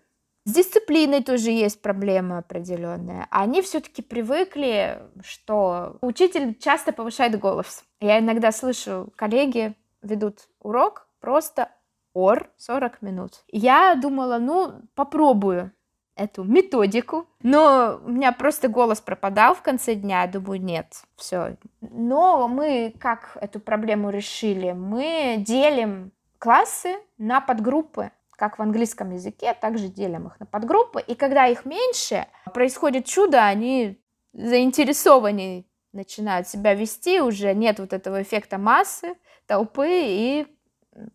С 0.48 0.50
дисциплиной 0.50 1.22
тоже 1.22 1.50
есть 1.50 1.82
проблема 1.82 2.38
определенная. 2.38 3.26
Они 3.30 3.60
все-таки 3.60 4.00
привыкли, 4.00 4.98
что 5.22 5.98
учитель 6.00 6.54
часто 6.58 6.94
повышает 6.94 7.38
голос. 7.38 7.84
Я 8.00 8.18
иногда 8.18 8.50
слышу, 8.50 9.12
коллеги 9.14 9.74
ведут 10.00 10.48
урок 10.60 11.06
просто 11.20 11.68
ор 12.14 12.48
40 12.56 13.02
минут. 13.02 13.44
Я 13.48 13.94
думала, 13.94 14.38
ну, 14.38 14.80
попробую 14.94 15.70
эту 16.16 16.44
методику, 16.44 17.28
но 17.42 18.00
у 18.02 18.08
меня 18.08 18.32
просто 18.32 18.68
голос 18.68 19.02
пропадал 19.02 19.54
в 19.54 19.60
конце 19.60 19.96
дня, 19.96 20.22
я 20.22 20.28
думаю, 20.28 20.62
нет, 20.62 21.02
все. 21.16 21.58
Но 21.82 22.48
мы 22.48 22.94
как 22.98 23.36
эту 23.38 23.60
проблему 23.60 24.08
решили? 24.08 24.72
Мы 24.72 25.44
делим 25.46 26.10
классы 26.38 26.96
на 27.18 27.42
подгруппы 27.42 28.12
как 28.38 28.58
в 28.58 28.62
английском 28.62 29.10
языке, 29.10 29.52
также 29.52 29.88
делим 29.88 30.28
их 30.28 30.38
на 30.38 30.46
подгруппы. 30.46 31.00
И 31.00 31.16
когда 31.16 31.48
их 31.48 31.64
меньше, 31.64 32.26
происходит 32.54 33.04
чудо, 33.04 33.44
они 33.44 34.00
заинтересованы 34.32 35.66
начинают 35.92 36.46
себя 36.46 36.74
вести, 36.74 37.20
уже 37.20 37.52
нет 37.52 37.80
вот 37.80 37.92
этого 37.92 38.22
эффекта 38.22 38.56
массы, 38.56 39.16
толпы, 39.46 39.88
и 39.90 40.46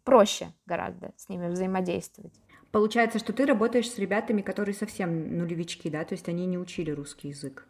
проще 0.03 0.51
гораздо 0.65 1.13
с 1.15 1.29
ними 1.29 1.47
взаимодействовать. 1.47 2.33
Получается, 2.71 3.19
что 3.19 3.31
ты 3.31 3.45
работаешь 3.45 3.89
с 3.89 3.97
ребятами, 3.97 4.41
которые 4.41 4.75
совсем 4.75 5.38
нулевички, 5.38 5.89
да, 5.89 6.03
то 6.03 6.13
есть 6.13 6.27
они 6.27 6.45
не 6.45 6.57
учили 6.57 6.91
русский 6.91 7.29
язык. 7.29 7.65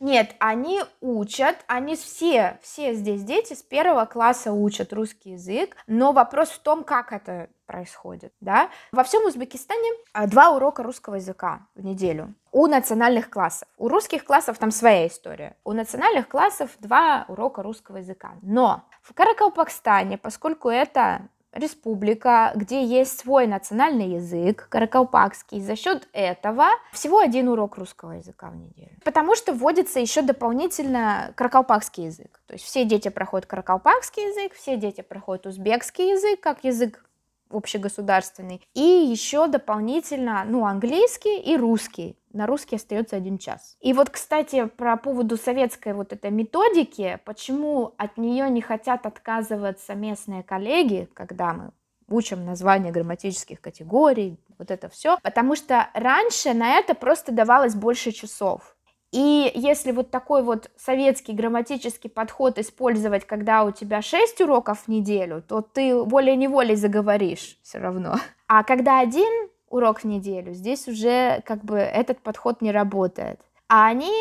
Нет, 0.00 0.34
они 0.38 0.80
учат, 1.02 1.56
они 1.66 1.94
все, 1.94 2.58
все 2.62 2.94
здесь 2.94 3.22
дети 3.22 3.52
с 3.52 3.62
первого 3.62 4.06
класса 4.06 4.50
учат 4.50 4.94
русский 4.94 5.32
язык, 5.32 5.76
но 5.86 6.12
вопрос 6.12 6.48
в 6.48 6.58
том, 6.60 6.84
как 6.84 7.12
это 7.12 7.50
происходит, 7.66 8.32
да. 8.40 8.70
Во 8.92 9.04
всем 9.04 9.26
Узбекистане 9.26 9.90
а, 10.14 10.26
два 10.26 10.50
урока 10.50 10.82
русского 10.82 11.16
языка 11.16 11.66
в 11.74 11.84
неделю 11.84 12.34
у 12.50 12.66
национальных 12.66 13.28
классов. 13.28 13.68
У 13.76 13.88
русских 13.88 14.24
классов 14.24 14.58
там 14.58 14.70
своя 14.70 15.06
история. 15.06 15.56
У 15.64 15.72
национальных 15.72 16.28
классов 16.28 16.70
два 16.78 17.26
урока 17.28 17.62
русского 17.62 17.98
языка. 17.98 18.32
Но 18.40 18.82
в 19.02 19.12
Каракалпакстане, 19.12 20.16
поскольку 20.16 20.70
это 20.70 21.28
республика, 21.52 22.52
где 22.54 22.84
есть 22.84 23.18
свой 23.18 23.46
национальный 23.46 24.14
язык, 24.14 24.68
каракалпакский. 24.68 25.60
За 25.60 25.76
счет 25.76 26.08
этого 26.12 26.66
всего 26.92 27.18
один 27.18 27.48
урок 27.48 27.76
русского 27.76 28.12
языка 28.12 28.50
в 28.50 28.56
неделю. 28.56 28.96
Потому 29.04 29.34
что 29.34 29.52
вводится 29.52 30.00
еще 30.00 30.22
дополнительно 30.22 31.32
каракалпакский 31.34 32.04
язык. 32.04 32.40
То 32.46 32.54
есть 32.54 32.64
все 32.64 32.84
дети 32.84 33.08
проходят 33.08 33.46
каракалпакский 33.46 34.28
язык, 34.28 34.54
все 34.54 34.76
дети 34.76 35.00
проходят 35.00 35.46
узбекский 35.46 36.12
язык, 36.12 36.40
как 36.40 36.64
язык 36.64 37.04
общегосударственный, 37.50 38.62
и 38.74 38.80
еще 38.80 39.48
дополнительно, 39.48 40.44
ну, 40.46 40.64
английский 40.66 41.40
и 41.40 41.56
русский. 41.56 42.16
На 42.32 42.46
русский 42.46 42.76
остается 42.76 43.16
один 43.16 43.38
час. 43.38 43.76
И 43.80 43.92
вот, 43.92 44.10
кстати, 44.10 44.66
про 44.66 44.96
поводу 44.96 45.36
советской 45.36 45.94
вот 45.94 46.12
этой 46.12 46.30
методики, 46.30 47.18
почему 47.24 47.94
от 47.98 48.16
нее 48.18 48.48
не 48.48 48.60
хотят 48.60 49.04
отказываться 49.04 49.94
местные 49.94 50.42
коллеги, 50.42 51.08
когда 51.14 51.52
мы 51.52 51.72
учим 52.08 52.44
названия 52.44 52.92
грамматических 52.92 53.60
категорий, 53.60 54.38
вот 54.58 54.70
это 54.70 54.88
все, 54.88 55.18
потому 55.22 55.56
что 55.56 55.88
раньше 55.94 56.52
на 56.54 56.78
это 56.78 56.94
просто 56.94 57.32
давалось 57.32 57.74
больше 57.74 58.12
часов. 58.12 58.76
И 59.12 59.50
если 59.54 59.90
вот 59.90 60.10
такой 60.10 60.42
вот 60.42 60.70
советский 60.76 61.32
грамматический 61.32 62.08
подход 62.08 62.58
использовать, 62.58 63.26
когда 63.26 63.64
у 63.64 63.72
тебя 63.72 64.02
6 64.02 64.40
уроков 64.40 64.84
в 64.84 64.88
неделю, 64.88 65.42
то 65.42 65.62
ты 65.62 65.96
волей-неволей 65.96 66.76
заговоришь 66.76 67.58
все 67.62 67.78
равно. 67.78 68.16
А 68.46 68.62
когда 68.62 69.00
один 69.00 69.48
урок 69.70 70.00
в 70.00 70.04
неделю, 70.04 70.52
здесь 70.52 70.86
уже 70.88 71.42
как 71.46 71.64
бы 71.64 71.78
этот 71.78 72.20
подход 72.20 72.60
не 72.60 72.72
работает. 72.72 73.40
А 73.68 73.86
они 73.86 74.12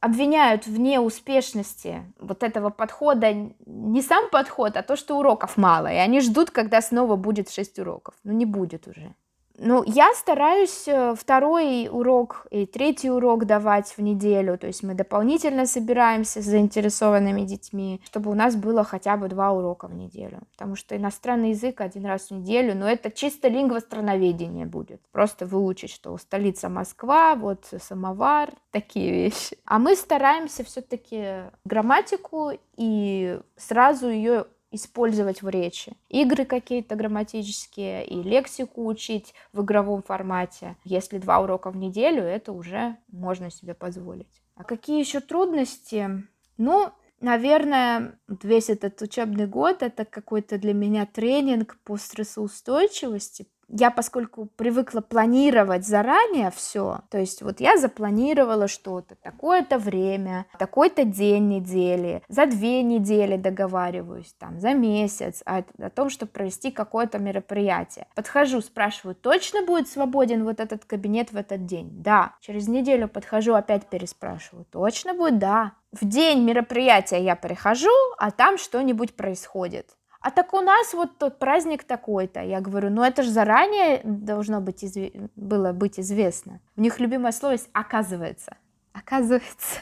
обвиняют 0.00 0.66
в 0.66 0.78
неуспешности 0.78 2.02
вот 2.18 2.42
этого 2.42 2.70
подхода 2.70 3.32
не 3.66 4.02
сам 4.02 4.28
подход, 4.30 4.76
а 4.76 4.82
то, 4.82 4.96
что 4.96 5.18
уроков 5.18 5.56
мало. 5.56 5.86
И 5.86 5.96
они 5.96 6.20
ждут, 6.20 6.50
когда 6.50 6.82
снова 6.82 7.16
будет 7.16 7.50
6 7.50 7.78
уроков. 7.78 8.14
Но 8.24 8.32
не 8.32 8.44
будет 8.44 8.86
уже. 8.86 9.14
Ну, 9.56 9.84
я 9.86 10.12
стараюсь 10.14 10.88
э, 10.88 11.14
второй 11.14 11.88
урок 11.90 12.46
и 12.50 12.66
третий 12.66 13.08
урок 13.08 13.44
давать 13.44 13.96
в 13.96 14.02
неделю, 14.02 14.58
то 14.58 14.66
есть 14.66 14.82
мы 14.82 14.94
дополнительно 14.94 15.66
собираемся 15.66 16.42
с 16.42 16.44
заинтересованными 16.44 17.42
детьми, 17.42 18.00
чтобы 18.04 18.32
у 18.32 18.34
нас 18.34 18.56
было 18.56 18.82
хотя 18.82 19.16
бы 19.16 19.28
два 19.28 19.52
урока 19.52 19.86
в 19.86 19.94
неделю, 19.94 20.40
потому 20.52 20.74
что 20.74 20.96
иностранный 20.96 21.50
язык 21.50 21.80
один 21.80 22.04
раз 22.04 22.28
в 22.28 22.30
неделю, 22.32 22.74
но 22.74 22.88
это 22.88 23.12
чисто 23.12 23.46
лингвостроноведение 23.46 24.66
будет, 24.66 25.00
просто 25.12 25.46
выучить, 25.46 25.90
что 25.90 26.18
столица 26.18 26.68
Москва, 26.68 27.36
вот 27.36 27.64
самовар, 27.80 28.50
такие 28.72 29.12
вещи. 29.12 29.56
А 29.66 29.78
мы 29.78 29.94
стараемся 29.94 30.64
все-таки 30.64 31.44
грамматику 31.64 32.52
и 32.76 33.38
сразу 33.56 34.08
ее 34.08 34.46
использовать 34.74 35.42
в 35.42 35.48
речи. 35.48 35.92
Игры 36.08 36.44
какие-то 36.44 36.96
грамматические 36.96 38.06
и 38.06 38.22
лексику 38.22 38.86
учить 38.86 39.34
в 39.52 39.62
игровом 39.62 40.02
формате. 40.02 40.76
Если 40.84 41.18
два 41.18 41.40
урока 41.40 41.70
в 41.70 41.76
неделю, 41.76 42.22
это 42.22 42.52
уже 42.52 42.96
можно 43.08 43.50
себе 43.50 43.74
позволить. 43.74 44.42
А 44.56 44.64
какие 44.64 45.00
еще 45.00 45.20
трудности? 45.20 46.24
Ну, 46.56 46.90
наверное, 47.20 48.18
весь 48.28 48.70
этот 48.70 49.00
учебный 49.02 49.46
год 49.46 49.82
это 49.82 50.04
какой-то 50.04 50.58
для 50.58 50.74
меня 50.74 51.06
тренинг 51.06 51.78
по 51.84 51.96
стрессоустойчивости. 51.96 53.46
Я, 53.76 53.90
поскольку 53.90 54.46
привыкла 54.56 55.00
планировать 55.00 55.84
заранее 55.84 56.52
все, 56.52 57.00
то 57.10 57.18
есть 57.18 57.42
вот 57.42 57.58
я 57.58 57.76
запланировала 57.76 58.68
что-то, 58.68 59.16
такое-то 59.16 59.78
время, 59.78 60.46
такой-то 60.60 61.04
день 61.04 61.48
недели, 61.48 62.22
за 62.28 62.46
две 62.46 62.82
недели 62.82 63.36
договариваюсь, 63.36 64.32
там, 64.38 64.60
за 64.60 64.74
месяц 64.74 65.42
о, 65.44 65.64
о 65.78 65.90
том, 65.90 66.08
чтобы 66.08 66.30
провести 66.30 66.70
какое-то 66.70 67.18
мероприятие. 67.18 68.06
Подхожу, 68.14 68.60
спрашиваю, 68.60 69.16
точно 69.16 69.64
будет 69.64 69.88
свободен 69.88 70.44
вот 70.44 70.60
этот 70.60 70.84
кабинет 70.84 71.32
в 71.32 71.36
этот 71.36 71.66
день? 71.66 71.90
Да. 71.90 72.34
Через 72.40 72.68
неделю 72.68 73.08
подхожу, 73.08 73.54
опять 73.54 73.86
переспрашиваю, 73.86 74.66
точно 74.70 75.14
будет? 75.14 75.38
Да. 75.40 75.72
В 75.90 76.06
день 76.06 76.44
мероприятия 76.44 77.22
я 77.22 77.34
прихожу, 77.34 77.90
а 78.18 78.30
там 78.30 78.56
что-нибудь 78.56 79.16
происходит 79.16 79.96
а 80.24 80.30
так 80.30 80.54
у 80.54 80.60
нас 80.62 80.94
вот 80.94 81.18
тот 81.18 81.38
праздник 81.38 81.84
такой-то. 81.84 82.40
Я 82.40 82.62
говорю, 82.62 82.88
ну 82.88 83.02
это 83.02 83.22
же 83.22 83.30
заранее 83.30 84.00
должно 84.04 84.62
быть 84.62 84.82
изв... 84.82 85.12
было 85.36 85.72
быть 85.72 86.00
известно. 86.00 86.60
У 86.76 86.80
них 86.80 86.98
любимое 86.98 87.30
слово 87.30 87.52
есть 87.52 87.68
«оказывается». 87.74 88.56
Оказывается. 88.94 89.80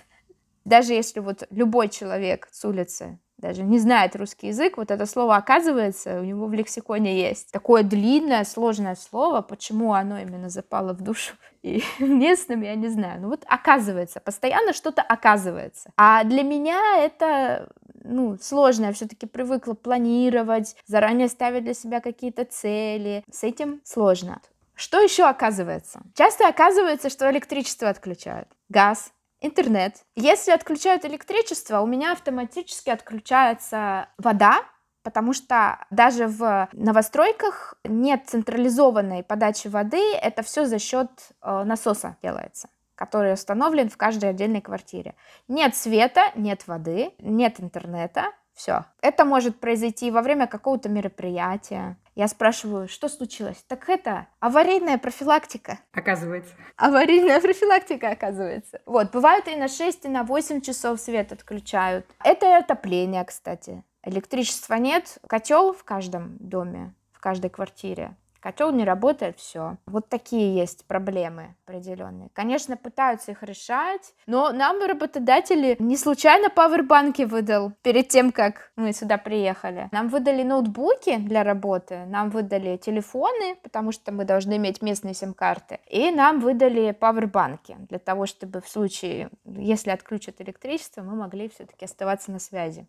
Даже 0.64 0.95
если 0.95 1.20
вот 1.20 1.45
любой 1.51 1.88
человек 1.88 2.49
с 2.51 2.64
улицы 2.64 3.20
даже 3.38 3.62
не 3.62 3.78
знает 3.78 4.16
русский 4.16 4.49
язык, 4.49 4.78
вот 4.78 4.90
это 4.90 5.07
слово 5.07 5.36
«оказывается» 5.36 6.20
у 6.20 6.24
него 6.24 6.47
в 6.47 6.53
лексиконе 6.53 7.20
есть. 7.20 7.53
Такое 7.53 7.84
длинное, 7.84 8.43
сложное 8.43 8.97
слово, 8.97 9.43
почему 9.43 9.95
оно 9.95 10.18
именно 10.18 10.49
запало 10.49 10.93
в 10.93 11.03
душу 11.03 11.34
и 11.62 11.84
местным, 12.01 12.62
я 12.62 12.74
не 12.74 12.88
знаю. 12.88 13.20
Ну 13.20 13.28
вот 13.28 13.45
оказывается, 13.47 14.18
постоянно 14.18 14.72
что-то 14.72 15.03
оказывается. 15.03 15.93
А 15.97 16.24
для 16.24 16.43
меня 16.43 16.99
это 16.99 17.68
ну, 18.05 18.38
сложно, 18.40 18.86
я 18.86 18.92
все-таки 18.92 19.26
привыкла 19.26 19.74
планировать, 19.74 20.76
заранее 20.86 21.28
ставить 21.28 21.64
для 21.64 21.74
себя 21.74 22.00
какие-то 22.00 22.44
цели. 22.44 23.24
С 23.30 23.44
этим 23.44 23.80
сложно. 23.84 24.40
Что 24.74 25.00
еще 25.00 25.24
оказывается? 25.24 26.03
Часто 26.14 26.48
оказывается, 26.48 27.11
что 27.11 27.30
электричество 27.30 27.88
отключают, 27.88 28.48
газ, 28.68 29.12
интернет. 29.40 29.96
Если 30.16 30.50
отключают 30.50 31.05
электричество, 31.05 31.80
у 31.80 31.86
меня 31.86 32.12
автоматически 32.12 32.90
отключается 32.90 34.09
вода, 34.18 34.62
потому 35.03 35.34
что 35.34 35.84
даже 35.90 36.26
в 36.26 36.68
новостройках 36.72 37.74
нет 37.84 38.22
централизованной 38.26 39.22
подачи 39.22 39.68
воды, 39.68 40.14
это 40.14 40.42
все 40.42 40.64
за 40.64 40.78
счет 40.78 41.11
э, 41.42 41.64
насоса 41.64 42.16
делается 42.22 42.68
который 43.03 43.32
установлен 43.32 43.88
в 43.88 43.96
каждой 43.96 44.30
отдельной 44.30 44.61
квартире. 44.61 45.16
Нет 45.48 45.74
света, 45.74 46.30
нет 46.36 46.68
воды, 46.68 47.11
нет 47.18 47.59
интернета, 47.59 48.26
все. 48.55 48.84
Это 49.00 49.24
может 49.24 49.59
произойти 49.59 50.12
во 50.12 50.22
время 50.22 50.46
какого-то 50.46 50.88
мероприятия. 50.88 51.96
Я 52.14 52.28
спрашиваю, 52.28 52.86
что 52.86 53.09
случилось? 53.09 53.64
Так 53.66 53.88
это 53.88 54.28
аварийная 54.38 54.98
профилактика. 54.98 55.80
Оказывается. 55.92 56.55
Аварийная 56.76 57.40
профилактика, 57.40 58.11
оказывается. 58.11 58.80
Вот, 58.86 59.11
бывает 59.11 59.48
и 59.48 59.57
на 59.57 59.66
6, 59.66 60.05
и 60.05 60.09
на 60.09 60.22
8 60.22 60.61
часов 60.61 61.00
свет 61.00 61.32
отключают. 61.32 62.07
Это 62.22 62.46
и 62.46 62.53
отопление, 62.53 63.24
кстати. 63.24 63.82
Электричества 64.05 64.74
нет, 64.74 65.18
котел 65.26 65.72
в 65.72 65.82
каждом 65.82 66.36
доме, 66.38 66.94
в 67.12 67.18
каждой 67.18 67.50
квартире. 67.50 68.14
Котел 68.43 68.72
не 68.72 68.84
работает, 68.84 69.38
все. 69.38 69.76
Вот 69.86 70.09
такие 70.09 70.55
есть 70.57 70.84
проблемы 70.86 71.55
определенные. 71.64 72.28
Конечно, 72.32 72.76
пытаются 72.76 73.30
их 73.30 73.45
решать, 73.45 74.14
но 74.26 74.51
нам 74.51 74.82
работодатели 74.82 75.76
не 75.78 75.97
случайно 75.97 76.51
пауэрбанки 76.51 77.22
выдал 77.22 77.72
перед 77.82 78.09
тем, 78.09 78.32
как 78.32 78.72
мы 78.74 78.93
сюда 78.93 79.16
приехали. 79.16 79.88
Нам 79.93 80.09
выдали 80.09 80.43
ноутбуки 80.43 81.18
для 81.18 81.45
работы, 81.45 82.05
нам 82.07 82.30
выдали 82.30 82.76
телефоны, 82.76 83.57
потому 83.62 83.93
что 83.93 84.11
мы 84.11 84.24
должны 84.24 84.57
иметь 84.57 84.82
местные 84.82 85.14
сим-карты, 85.14 85.78
и 85.86 86.11
нам 86.11 86.40
выдали 86.40 86.90
пауэрбанки 86.90 87.76
для 87.88 88.01
того, 88.01 88.26
чтобы 88.26 88.61
в 88.61 88.68
случае, 88.68 89.30
если 89.45 89.90
отключат 89.90 90.40
электричество, 90.40 91.03
мы 91.03 91.14
могли 91.14 91.49
все-таки 91.49 91.84
оставаться 91.84 92.32
на 92.32 92.40
связи 92.40 92.88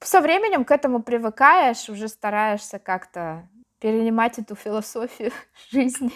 со 0.00 0.20
временем 0.20 0.64
к 0.64 0.70
этому 0.70 1.02
привыкаешь, 1.02 1.88
уже 1.88 2.08
стараешься 2.08 2.78
как-то 2.78 3.48
перенимать 3.84 4.38
эту 4.38 4.54
философию 4.54 5.30
жизни. 5.70 6.10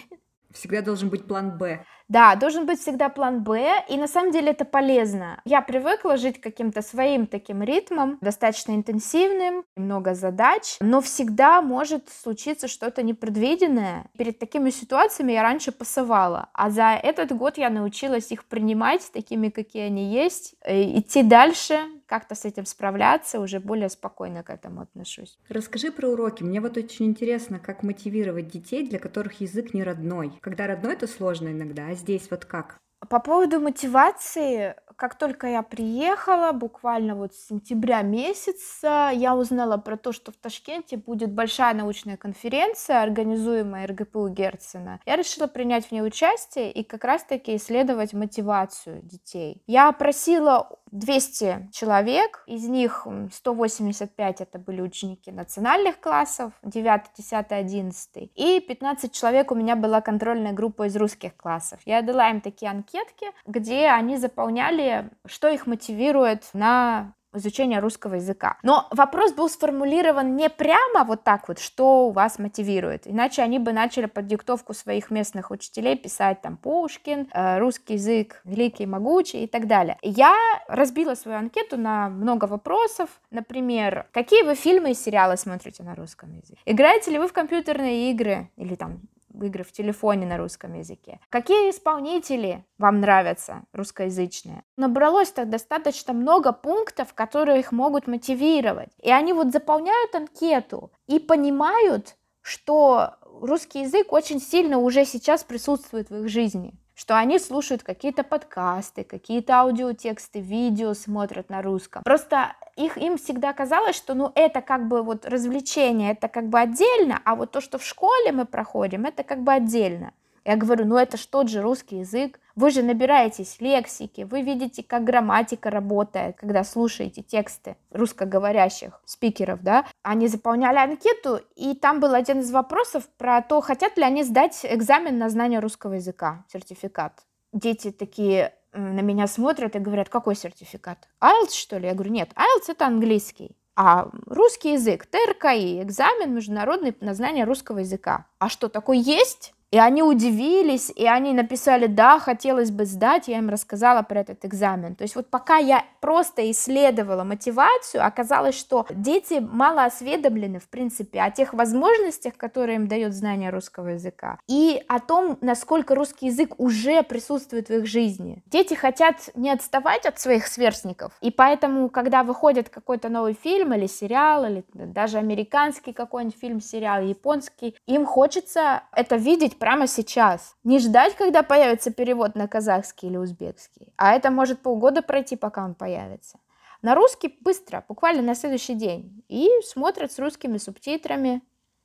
Всегда 0.51 0.81
должен 0.81 1.09
быть 1.09 1.27
план 1.27 1.55
«Б». 1.59 1.85
Да, 2.09 2.35
должен 2.35 2.65
быть 2.65 2.81
всегда 2.81 3.07
план 3.07 3.43
«Б», 3.43 3.85
и 3.87 3.95
на 3.95 4.07
самом 4.07 4.31
деле 4.31 4.49
это 4.49 4.65
полезно. 4.65 5.39
Я 5.45 5.61
привыкла 5.61 6.17
жить 6.17 6.41
каким-то 6.41 6.81
своим 6.81 7.27
таким 7.27 7.61
ритмом, 7.61 8.17
достаточно 8.19 8.71
интенсивным, 8.71 9.63
много 9.75 10.15
задач, 10.15 10.77
но 10.81 11.01
всегда 11.01 11.61
может 11.61 12.09
случиться 12.09 12.67
что-то 12.67 13.03
непредвиденное. 13.03 14.09
Перед 14.17 14.39
такими 14.39 14.71
ситуациями 14.71 15.33
я 15.33 15.43
раньше 15.43 15.71
пасовала, 15.71 16.49
а 16.53 16.71
за 16.71 16.99
этот 17.01 17.31
год 17.31 17.59
я 17.59 17.69
научилась 17.69 18.31
их 18.31 18.45
принимать 18.45 19.09
такими, 19.13 19.49
какие 19.49 19.83
они 19.83 20.11
есть, 20.11 20.55
идти 20.65 21.21
дальше, 21.21 21.79
как-то 22.07 22.33
с 22.33 22.43
этим 22.43 22.65
справляться, 22.65 23.39
уже 23.39 23.59
более 23.59 23.89
спокойно 23.89 24.41
к 24.41 24.49
этому 24.49 24.81
отношусь. 24.81 25.37
Расскажи 25.47 25.91
про 25.91 26.07
уроки. 26.07 26.41
Мне 26.41 26.59
вот 26.59 26.75
очень 26.75 27.05
интересно, 27.05 27.59
как 27.59 27.83
мотивировать 27.83 28.47
детей, 28.47 28.87
для 28.87 28.97
которых 28.97 29.41
язык 29.41 29.75
не 29.75 29.83
родной. 29.83 30.31
Когда 30.41 30.65
родной, 30.65 30.93
это 30.93 31.05
сложно 31.05 31.49
иногда, 31.49 31.85
а 31.89 31.98
здесь 31.99 32.31
вот 32.31 32.45
как? 32.45 32.79
По 33.07 33.19
поводу 33.19 33.59
мотивации, 33.59 34.75
как 34.99 35.15
только 35.15 35.47
я 35.47 35.63
приехала, 35.63 36.51
буквально 36.51 37.15
вот 37.15 37.33
с 37.33 37.47
сентября 37.47 38.01
месяца, 38.01 39.11
я 39.13 39.35
узнала 39.35 39.77
про 39.77 39.95
то, 39.95 40.11
что 40.11 40.33
в 40.33 40.35
Ташкенте 40.35 40.97
будет 40.97 41.31
большая 41.31 41.73
научная 41.73 42.17
конференция, 42.17 43.01
организуемая 43.01 43.87
РГПУ 43.87 44.27
Герцена. 44.27 44.99
Я 45.05 45.15
решила 45.15 45.47
принять 45.47 45.87
в 45.87 45.91
ней 45.93 46.01
участие 46.01 46.71
и 46.73 46.83
как 46.83 47.05
раз-таки 47.05 47.55
исследовать 47.55 48.11
мотивацию 48.11 49.01
детей. 49.01 49.63
Я 49.67 49.89
просила 49.93 50.67
200 50.91 51.69
человек, 51.71 52.43
из 52.47 52.67
них 52.67 53.07
185 53.31 54.41
это 54.41 54.59
были 54.59 54.81
ученики 54.81 55.31
национальных 55.31 55.99
классов, 55.99 56.51
9, 56.63 57.01
10, 57.15 57.45
11, 57.51 58.31
и 58.35 58.59
15 58.59 59.13
человек 59.13 59.51
у 59.51 59.55
меня 59.55 59.75
была 59.75 60.01
контрольная 60.01 60.53
группа 60.53 60.87
из 60.87 60.95
русских 60.95 61.37
классов. 61.37 61.79
Я 61.85 62.01
дала 62.01 62.29
им 62.29 62.41
такие 62.41 62.69
анкетки, 62.89 63.27
где 63.45 63.87
они 63.87 64.17
заполняли, 64.17 65.09
что 65.25 65.47
их 65.47 65.67
мотивирует 65.67 66.45
на 66.53 67.13
изучения 67.31 67.79
русского 67.79 68.15
языка. 68.15 68.57
Но 68.63 68.87
вопрос 68.89 69.33
был 69.33 69.49
сформулирован 69.49 70.35
не 70.35 70.49
прямо 70.49 71.03
вот 71.03 71.23
так 71.23 71.47
вот, 71.47 71.59
что 71.59 72.07
у 72.07 72.11
вас 72.11 72.39
мотивирует. 72.39 73.05
Иначе 73.05 73.43
они 73.43 73.59
бы 73.59 73.71
начали 73.71 74.07
под 74.07 74.25
диктовку 74.25 74.73
своих 74.73 75.11
местных 75.11 75.51
учителей 75.51 75.95
писать 75.95 76.41
там 76.41 76.57
Пушкин, 76.57 77.29
э, 77.31 77.59
русский 77.59 77.93
язык 77.93 78.41
великий, 78.45 78.87
могучий 78.87 79.43
и 79.43 79.47
так 79.47 79.67
далее. 79.67 79.99
Я 80.01 80.35
разбила 80.67 81.13
свою 81.13 81.37
анкету 81.37 81.77
на 81.77 82.09
много 82.09 82.45
вопросов. 82.45 83.09
Например, 83.29 84.07
какие 84.11 84.41
вы 84.41 84.55
фильмы 84.55 84.91
и 84.91 84.95
сериалы 84.95 85.37
смотрите 85.37 85.83
на 85.83 85.93
русском 85.93 86.33
языке? 86.33 86.57
Играете 86.65 87.11
ли 87.11 87.19
вы 87.19 87.27
в 87.27 87.33
компьютерные 87.33 88.09
игры 88.09 88.49
или 88.57 88.73
там 88.73 89.01
игры 89.41 89.63
в 89.63 89.71
телефоне 89.71 90.25
на 90.25 90.37
русском 90.37 90.73
языке. 90.73 91.19
Какие 91.29 91.69
исполнители 91.69 92.65
вам 92.77 93.01
нравятся 93.01 93.63
русскоязычные? 93.73 94.63
Набралось 94.77 95.31
так 95.31 95.49
достаточно 95.49 96.13
много 96.13 96.51
пунктов, 96.51 97.13
которые 97.13 97.59
их 97.59 97.71
могут 97.71 98.07
мотивировать. 98.07 98.91
И 99.01 99.11
они 99.11 99.33
вот 99.33 99.51
заполняют 99.51 100.15
анкету 100.15 100.91
и 101.07 101.19
понимают, 101.19 102.15
что 102.41 103.15
русский 103.23 103.81
язык 103.81 104.11
очень 104.11 104.39
сильно 104.41 104.77
уже 104.77 105.05
сейчас 105.05 105.43
присутствует 105.43 106.09
в 106.09 106.23
их 106.23 106.29
жизни 106.29 106.73
что 106.99 107.17
они 107.17 107.39
слушают 107.39 107.81
какие-то 107.81 108.25
подкасты, 108.25 109.05
какие-то 109.05 109.61
аудиотексты, 109.61 110.41
видео 110.41 110.93
смотрят 110.93 111.49
на 111.49 111.61
русском. 111.61 112.03
Просто 112.03 112.57
их, 112.75 112.97
им 112.97 113.17
всегда 113.17 113.53
казалось, 113.53 113.95
что 113.95 114.15
ну 114.15 114.33
это 114.35 114.59
как 114.61 114.89
бы 114.89 115.01
вот 115.01 115.25
развлечение, 115.25 116.11
это 116.11 116.27
как 116.27 116.49
бы 116.49 116.59
отдельно, 116.59 117.21
а 117.23 117.35
вот 117.35 117.51
то, 117.51 117.61
что 117.61 117.77
в 117.77 117.85
школе 117.85 118.33
мы 118.33 118.43
проходим, 118.43 119.05
это 119.05 119.23
как 119.23 119.41
бы 119.43 119.53
отдельно. 119.53 120.11
Я 120.45 120.55
говорю, 120.55 120.85
ну 120.85 120.97
это 120.97 121.17
ж 121.17 121.25
тот 121.25 121.49
же 121.49 121.61
русский 121.61 121.99
язык. 121.99 122.39
Вы 122.55 122.71
же 122.71 122.83
набираетесь 122.83 123.61
лексики, 123.61 124.21
вы 124.21 124.41
видите, 124.41 124.83
как 124.83 125.03
грамматика 125.03 125.69
работает, 125.69 126.35
когда 126.37 126.63
слушаете 126.63 127.21
тексты 127.21 127.77
русскоговорящих 127.91 129.01
спикеров, 129.05 129.61
да. 129.61 129.85
Они 130.03 130.27
заполняли 130.27 130.77
анкету, 130.77 131.39
и 131.55 131.73
там 131.73 131.99
был 131.99 132.13
один 132.13 132.39
из 132.39 132.51
вопросов 132.51 133.07
про 133.17 133.41
то, 133.41 133.61
хотят 133.61 133.97
ли 133.97 134.03
они 134.03 134.23
сдать 134.23 134.59
экзамен 134.63 135.17
на 135.17 135.29
знание 135.29 135.59
русского 135.59 135.93
языка, 135.93 136.43
сертификат. 136.51 137.23
Дети 137.53 137.91
такие 137.91 138.53
на 138.73 138.99
меня 139.01 139.27
смотрят 139.27 139.75
и 139.75 139.79
говорят, 139.79 140.09
какой 140.09 140.35
сертификат? 140.35 141.07
IELTS, 141.21 141.53
что 141.53 141.77
ли? 141.77 141.87
Я 141.87 141.93
говорю, 141.93 142.11
нет, 142.11 142.31
IELTS 142.35 142.65
это 142.69 142.85
английский. 142.85 143.55
А 143.75 144.09
русский 144.25 144.73
язык, 144.73 145.05
ТРКИ, 145.05 145.81
экзамен 145.81 146.33
международный 146.33 146.95
на 146.99 147.13
знание 147.13 147.45
русского 147.45 147.79
языка. 147.79 148.25
А 148.37 148.49
что, 148.49 148.67
такой 148.67 148.97
есть? 148.97 149.53
И 149.71 149.77
они 149.77 150.01
удивились, 150.01 150.91
и 150.95 151.05
они 151.05 151.33
написали, 151.33 151.85
да, 151.85 152.19
хотелось 152.19 152.71
бы 152.71 152.85
сдать, 152.85 153.27
я 153.27 153.37
им 153.37 153.49
рассказала 153.49 154.01
про 154.01 154.21
этот 154.21 154.43
экзамен. 154.45 154.95
То 154.95 155.03
есть 155.03 155.15
вот 155.15 155.29
пока 155.29 155.57
я 155.57 155.83
просто 156.01 156.49
исследовала 156.49 157.23
мотивацию, 157.23 158.05
оказалось, 158.05 158.55
что 158.57 158.87
дети 158.89 159.39
мало 159.39 159.83
осведомлены, 159.85 160.59
в 160.59 160.67
принципе, 160.69 161.21
о 161.21 161.29
тех 161.29 161.53
возможностях, 161.53 162.35
которые 162.35 162.77
им 162.77 162.87
дает 162.87 163.13
знание 163.13 163.51
русского 163.51 163.89
языка, 163.89 164.39
и 164.47 164.81
о 164.87 164.99
том, 164.99 165.37
насколько 165.41 165.93
русский 165.93 166.27
язык 166.27 166.55
уже 166.57 167.03
присутствует 167.03 167.69
в 167.69 167.73
их 167.73 167.85
жизни. 167.85 168.41
Дети 168.47 168.73
хотят 168.73 169.29
не 169.35 169.51
отставать 169.51 170.05
от 170.05 170.19
своих 170.19 170.47
сверстников, 170.47 171.13
и 171.21 171.29
поэтому, 171.29 171.89
когда 171.89 172.23
выходит 172.23 172.69
какой-то 172.69 173.09
новый 173.09 173.33
фильм 173.33 173.73
или 173.73 173.85
сериал, 173.85 174.45
или 174.45 174.63
даже 174.73 175.19
американский 175.19 175.93
какой-нибудь 175.93 176.39
фильм, 176.39 176.61
сериал, 176.61 177.03
японский, 177.03 177.75
им 177.85 178.05
хочется 178.05 178.83
это 178.93 179.15
видеть 179.15 179.58
прямо 179.59 179.87
сейчас. 179.87 180.55
Не 180.63 180.79
ждать, 180.79 181.15
когда 181.15 181.43
появится 181.43 181.91
перевод 181.91 182.35
на 182.35 182.47
казахский 182.47 183.09
или 183.09 183.17
узбекский. 183.17 183.93
А 183.97 184.13
это 184.13 184.31
может 184.31 184.61
полгода 184.61 185.01
пройти, 185.01 185.35
пока 185.35 185.63
он 185.63 185.75
появится. 185.75 186.39
На 186.81 186.95
русский 186.95 187.37
быстро, 187.41 187.83
буквально 187.87 188.21
на 188.21 188.35
следующий 188.35 188.73
день. 188.73 189.23
И 189.27 189.49
смотрят 189.63 190.11
с 190.11 190.19
русскими 190.19 190.57
субтитрами. 190.57 191.41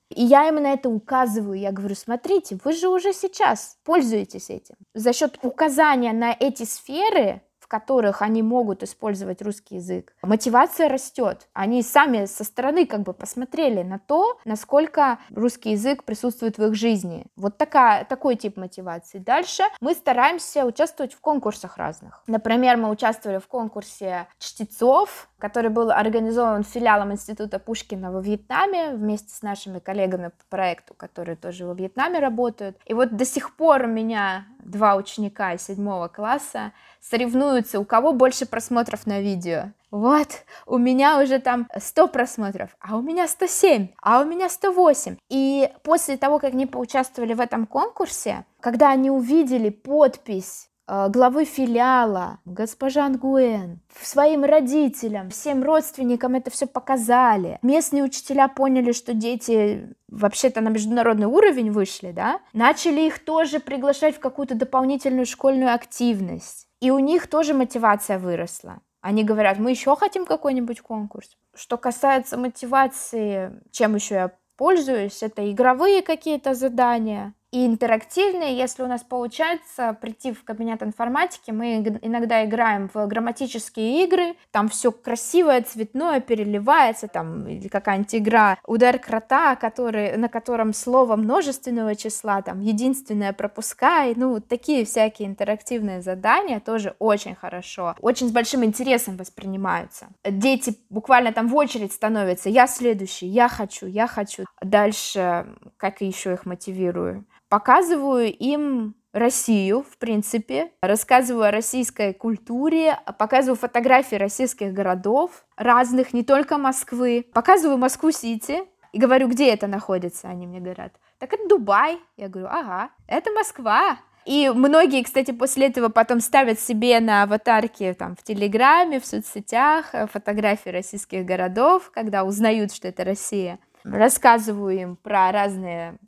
И 0.09 0.23
я 0.23 0.49
им 0.49 0.57
на 0.57 0.73
это 0.73 0.89
указываю. 0.89 1.59
Я 1.59 1.73
говорю, 1.73 1.97
смотрите, 1.97 2.59
вы 2.65 2.73
же 2.73 2.89
уже 2.89 3.13
сейчас 3.13 3.77
пользуетесь 3.85 4.51
этим. 4.51 4.77
За 4.95 5.13
счет 5.13 5.39
указания 5.43 6.13
на 6.13 6.33
эти 6.39 6.63
сферы 6.63 7.43
которых 7.75 8.23
они 8.23 8.41
могут 8.41 8.85
использовать 8.85 9.43
русский 9.43 9.75
язык, 9.77 10.15
мотивация 10.23 10.89
растет. 10.89 11.49
Они 11.55 11.83
сами 11.83 12.27
со 12.27 12.45
стороны 12.45 12.87
как 12.87 13.01
бы 13.01 13.13
посмотрели 13.13 13.83
на 13.83 13.99
то, 13.99 14.39
насколько 14.45 15.19
русский 15.35 15.73
язык 15.73 16.05
присутствует 16.05 16.57
в 16.57 16.65
их 16.67 16.77
жизни. 16.77 17.27
Вот 17.35 17.59
такая, 17.59 18.05
такой 18.05 18.37
тип 18.37 18.57
мотивации. 18.57 19.19
Дальше 19.19 19.65
мы 19.81 19.95
стараемся 19.95 20.65
участвовать 20.65 21.15
в 21.15 21.21
конкурсах 21.21 21.77
разных. 21.77 22.23
Например, 22.29 22.77
мы 22.77 22.91
участвовали 22.91 23.39
в 23.39 23.49
конкурсе 23.49 24.29
чтецов, 24.39 25.29
который 25.41 25.71
был 25.71 25.91
организован 25.91 26.63
филиалом 26.63 27.11
Института 27.11 27.59
Пушкина 27.59 28.13
во 28.13 28.21
Вьетнаме 28.21 28.95
вместе 28.95 29.35
с 29.35 29.43
нашими 29.43 29.81
коллегами 29.81 30.29
по 30.29 30.45
проекту, 30.49 30.95
которые 30.95 31.35
тоже 31.35 31.67
во 31.67 31.75
Вьетнаме 31.75 32.21
работают. 32.21 32.79
И 32.87 32.95
вот 32.95 33.17
до 33.17 33.25
сих 33.25 33.57
пор 33.57 33.83
у 33.83 33.89
меня 33.89 34.47
два 34.65 34.97
ученика 34.97 35.55
из 35.55 35.63
седьмого 35.63 36.09
класса 36.09 36.73
соревнуются, 37.01 37.81
у 37.81 37.85
кого 37.85 38.13
больше 38.13 38.47
просмотров 38.47 39.07
на 39.07 39.21
видео. 39.21 39.73
Вот, 39.91 40.29
у 40.67 40.79
меня 40.79 41.21
уже 41.21 41.39
там 41.39 41.69
100 41.77 42.09
просмотров, 42.09 42.71
а 42.81 42.97
у 42.97 43.01
меня 43.01 43.29
107, 43.29 43.89
а 44.03 44.23
у 44.23 44.25
меня 44.25 44.49
108. 44.49 45.17
И 45.29 45.71
после 45.85 46.17
того, 46.17 46.41
как 46.41 46.53
они 46.53 46.67
поучаствовали 46.67 47.35
в 47.35 47.41
этом 47.41 47.67
конкурсе, 47.67 48.45
когда 48.61 48.91
они 48.91 49.11
увидели 49.11 49.69
подпись 49.69 50.69
главы 50.87 51.45
филиала, 51.45 52.39
госпожа 52.45 53.07
Ангуэн, 53.07 53.81
своим 54.01 54.45
родителям, 54.45 55.31
всем 55.31 55.63
родственникам 55.63 56.35
это 56.35 56.51
все 56.51 56.67
показали. 56.67 57.59
Местные 57.63 58.03
учителя 58.03 58.49
поняли, 58.49 58.93
что 58.93 59.15
дети 59.15 59.95
вообще-то 60.09 60.61
на 60.61 60.69
международный 60.69 61.27
уровень 61.27 61.71
вышли, 61.71 62.13
да, 62.13 62.41
начали 62.53 63.03
их 63.03 63.25
тоже 63.25 63.61
приглашать 63.61 64.17
в 64.17 64.21
какую-то 64.21 64.55
дополнительную 64.55 65.27
школьную 65.27 65.75
активность. 65.75 66.69
И 66.81 66.91
у 66.91 66.99
них 66.99 67.29
тоже 67.29 67.55
мотивация 67.55 68.19
выросла. 68.19 68.81
Они 69.01 69.25
говорят, 69.25 69.59
мы 69.59 69.71
еще 69.71 69.97
хотим 69.97 70.25
какой-нибудь 70.25 70.81
конкурс. 70.81 71.37
Что 71.55 71.77
касается 71.77 72.39
мотивации, 72.39 73.61
чем 73.71 73.95
еще 73.95 74.15
я 74.15 74.31
пользуюсь, 74.57 75.23
это 75.23 75.51
игровые 75.51 76.03
какие-то 76.03 76.55
задания, 76.55 77.35
и 77.55 77.65
интерактивные. 77.67 78.59
Если 78.59 78.83
у 78.83 78.89
нас 78.89 79.03
получается 79.03 79.97
прийти 80.01 80.33
в 80.33 80.43
кабинет 80.43 80.83
информатики, 80.83 81.53
мы 81.53 81.77
иногда 82.03 82.45
играем 82.45 82.91
в 82.93 83.07
грамматические 83.07 84.05
игры, 84.05 84.35
там 84.51 84.69
все 84.69 84.91
красивое, 84.91 85.63
цветное, 85.63 86.21
переливается, 86.21 87.07
там 87.07 87.47
какая-нибудь 87.71 88.15
игра 88.17 88.59
«Удар 88.67 88.99
крота», 88.99 89.55
который, 89.55 90.17
на 90.17 90.29
котором 90.29 90.73
слово 90.73 91.15
множественного 91.15 91.95
числа, 91.95 92.43
там 92.43 92.61
единственное 92.61 93.33
пропускай, 93.33 94.15
ну, 94.17 94.41
такие 94.41 94.85
всякие 94.85 95.29
интерактивные 95.29 96.03
задания 96.03 96.59
тоже 96.59 96.97
очень 96.99 97.37
хорошо, 97.37 97.95
очень 98.01 98.29
с 98.29 98.33
большим 98.33 98.65
интересом 98.65 99.17
воспринимаются. 99.17 100.09
Дети 100.25 100.77
буквально 100.91 101.33
там 101.33 101.47
в 101.47 101.55
очередь 101.55 101.93
становятся, 101.93 102.49
я 102.49 102.67
следующий, 102.67 103.27
я 103.27 103.49
хочу, 103.49 103.87
я 103.87 104.09
хочу. 104.09 104.45
Дальше, 104.61 105.47
как 105.77 106.01
еще 106.01 106.33
их 106.33 106.47
мотивирую? 106.47 107.25
Показываю 107.55 108.35
им 108.37 108.97
Россию, 109.13 109.85
в 109.89 109.97
принципе, 109.99 110.73
рассказываю 110.83 111.45
о 111.45 111.51
российской 111.53 112.13
культуре, 112.13 112.99
показываю 113.17 113.55
фотографии 113.57 114.17
российских 114.17 114.73
городов 114.73 115.45
разных, 115.57 116.13
не 116.13 116.25
только 116.25 116.59
Москвы, 116.59 117.25
показываю 117.33 117.79
Москву-Сити 117.79 118.65
и 118.91 118.99
говорю, 118.99 119.29
где 119.29 119.51
это 119.51 119.69
находится, 119.69 120.27
они 120.27 120.49
мне 120.49 120.59
говорят, 120.59 120.95
так 121.21 121.33
это 121.33 121.47
Дубай, 121.47 122.01
я 122.17 122.27
говорю, 122.27 122.49
ага, 122.51 122.91
это 123.07 123.31
Москва, 123.31 123.99
и 124.25 124.51
многие, 124.53 125.05
кстати, 125.05 125.31
после 125.31 125.69
этого 125.69 125.91
потом 125.91 126.19
ставят 126.19 126.59
себе 126.59 126.99
на 126.99 127.23
аватарке 127.23 127.95
там, 127.95 128.17
в 128.17 128.25
Телеграме, 128.25 128.99
в 128.99 129.07
соцсетях 129.07 129.91
э, 129.93 130.09
фотографии 130.09 130.71
российских 130.71 131.25
городов, 131.25 131.93
когда 131.95 132.25
узнают, 132.25 132.75
что 132.75 132.89
это 132.89 133.05
Россия. 133.05 133.61
Рассказываю 133.85 134.77
им 134.77 134.97
про 134.97 135.31
разные 135.31 135.99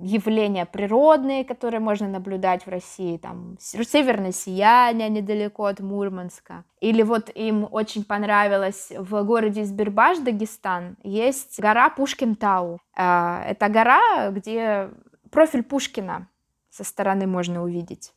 явления 0.00 0.66
природные, 0.66 1.44
которые 1.44 1.80
можно 1.80 2.08
наблюдать 2.08 2.66
в 2.66 2.70
России, 2.70 3.16
там 3.16 3.56
северное 3.60 4.32
сияние 4.32 5.08
недалеко 5.08 5.66
от 5.66 5.80
Мурманска. 5.80 6.64
Или 6.80 7.02
вот 7.02 7.30
им 7.34 7.66
очень 7.70 8.04
понравилось 8.04 8.92
в 8.96 9.22
городе 9.24 9.62
Избербаш, 9.62 10.18
Дагестан, 10.18 10.96
есть 11.02 11.60
гора 11.60 11.90
Пушкин-Тау. 11.90 12.78
А, 12.96 13.44
это 13.46 13.68
гора, 13.68 14.30
где 14.30 14.90
профиль 15.30 15.62
Пушкина 15.62 16.28
со 16.70 16.84
стороны 16.84 17.26
можно 17.26 17.62
увидеть. 17.62 18.12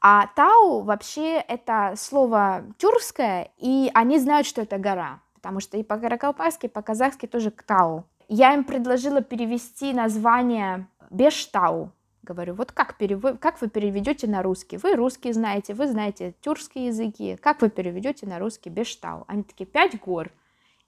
А 0.00 0.28
Тау 0.28 0.80
вообще 0.80 1.36
это 1.36 1.94
слово 1.96 2.64
тюркское, 2.78 3.50
и 3.58 3.90
они 3.94 4.18
знают, 4.18 4.46
что 4.46 4.62
это 4.62 4.78
гора, 4.78 5.20
потому 5.34 5.60
что 5.60 5.76
и 5.76 5.82
по-каракалпайски, 5.82 6.66
и 6.66 6.70
по-казахски 6.70 7.26
тоже 7.26 7.50
Тау. 7.50 8.04
Я 8.28 8.54
им 8.54 8.64
предложила 8.64 9.20
перевести 9.22 9.92
название 9.92 10.86
Бештау. 11.10 11.92
Говорю, 12.22 12.54
вот 12.54 12.72
как, 12.72 12.96
перев... 12.96 13.38
как 13.40 13.60
вы 13.60 13.68
переведете 13.68 14.26
на 14.26 14.42
русский? 14.42 14.76
Вы 14.76 14.94
русский 14.94 15.32
знаете, 15.32 15.74
вы 15.74 15.88
знаете 15.88 16.34
тюркские 16.40 16.86
языки. 16.86 17.36
Как 17.36 17.62
вы 17.62 17.70
переведете 17.70 18.26
на 18.26 18.38
русский 18.38 18.70
Бештау? 18.70 19.24
Они 19.26 19.42
такие, 19.42 19.66
пять 19.66 19.98
гор. 20.00 20.30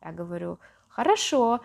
Я 0.02 0.12
говорю, 0.12 0.58
хорошо. 0.88 1.60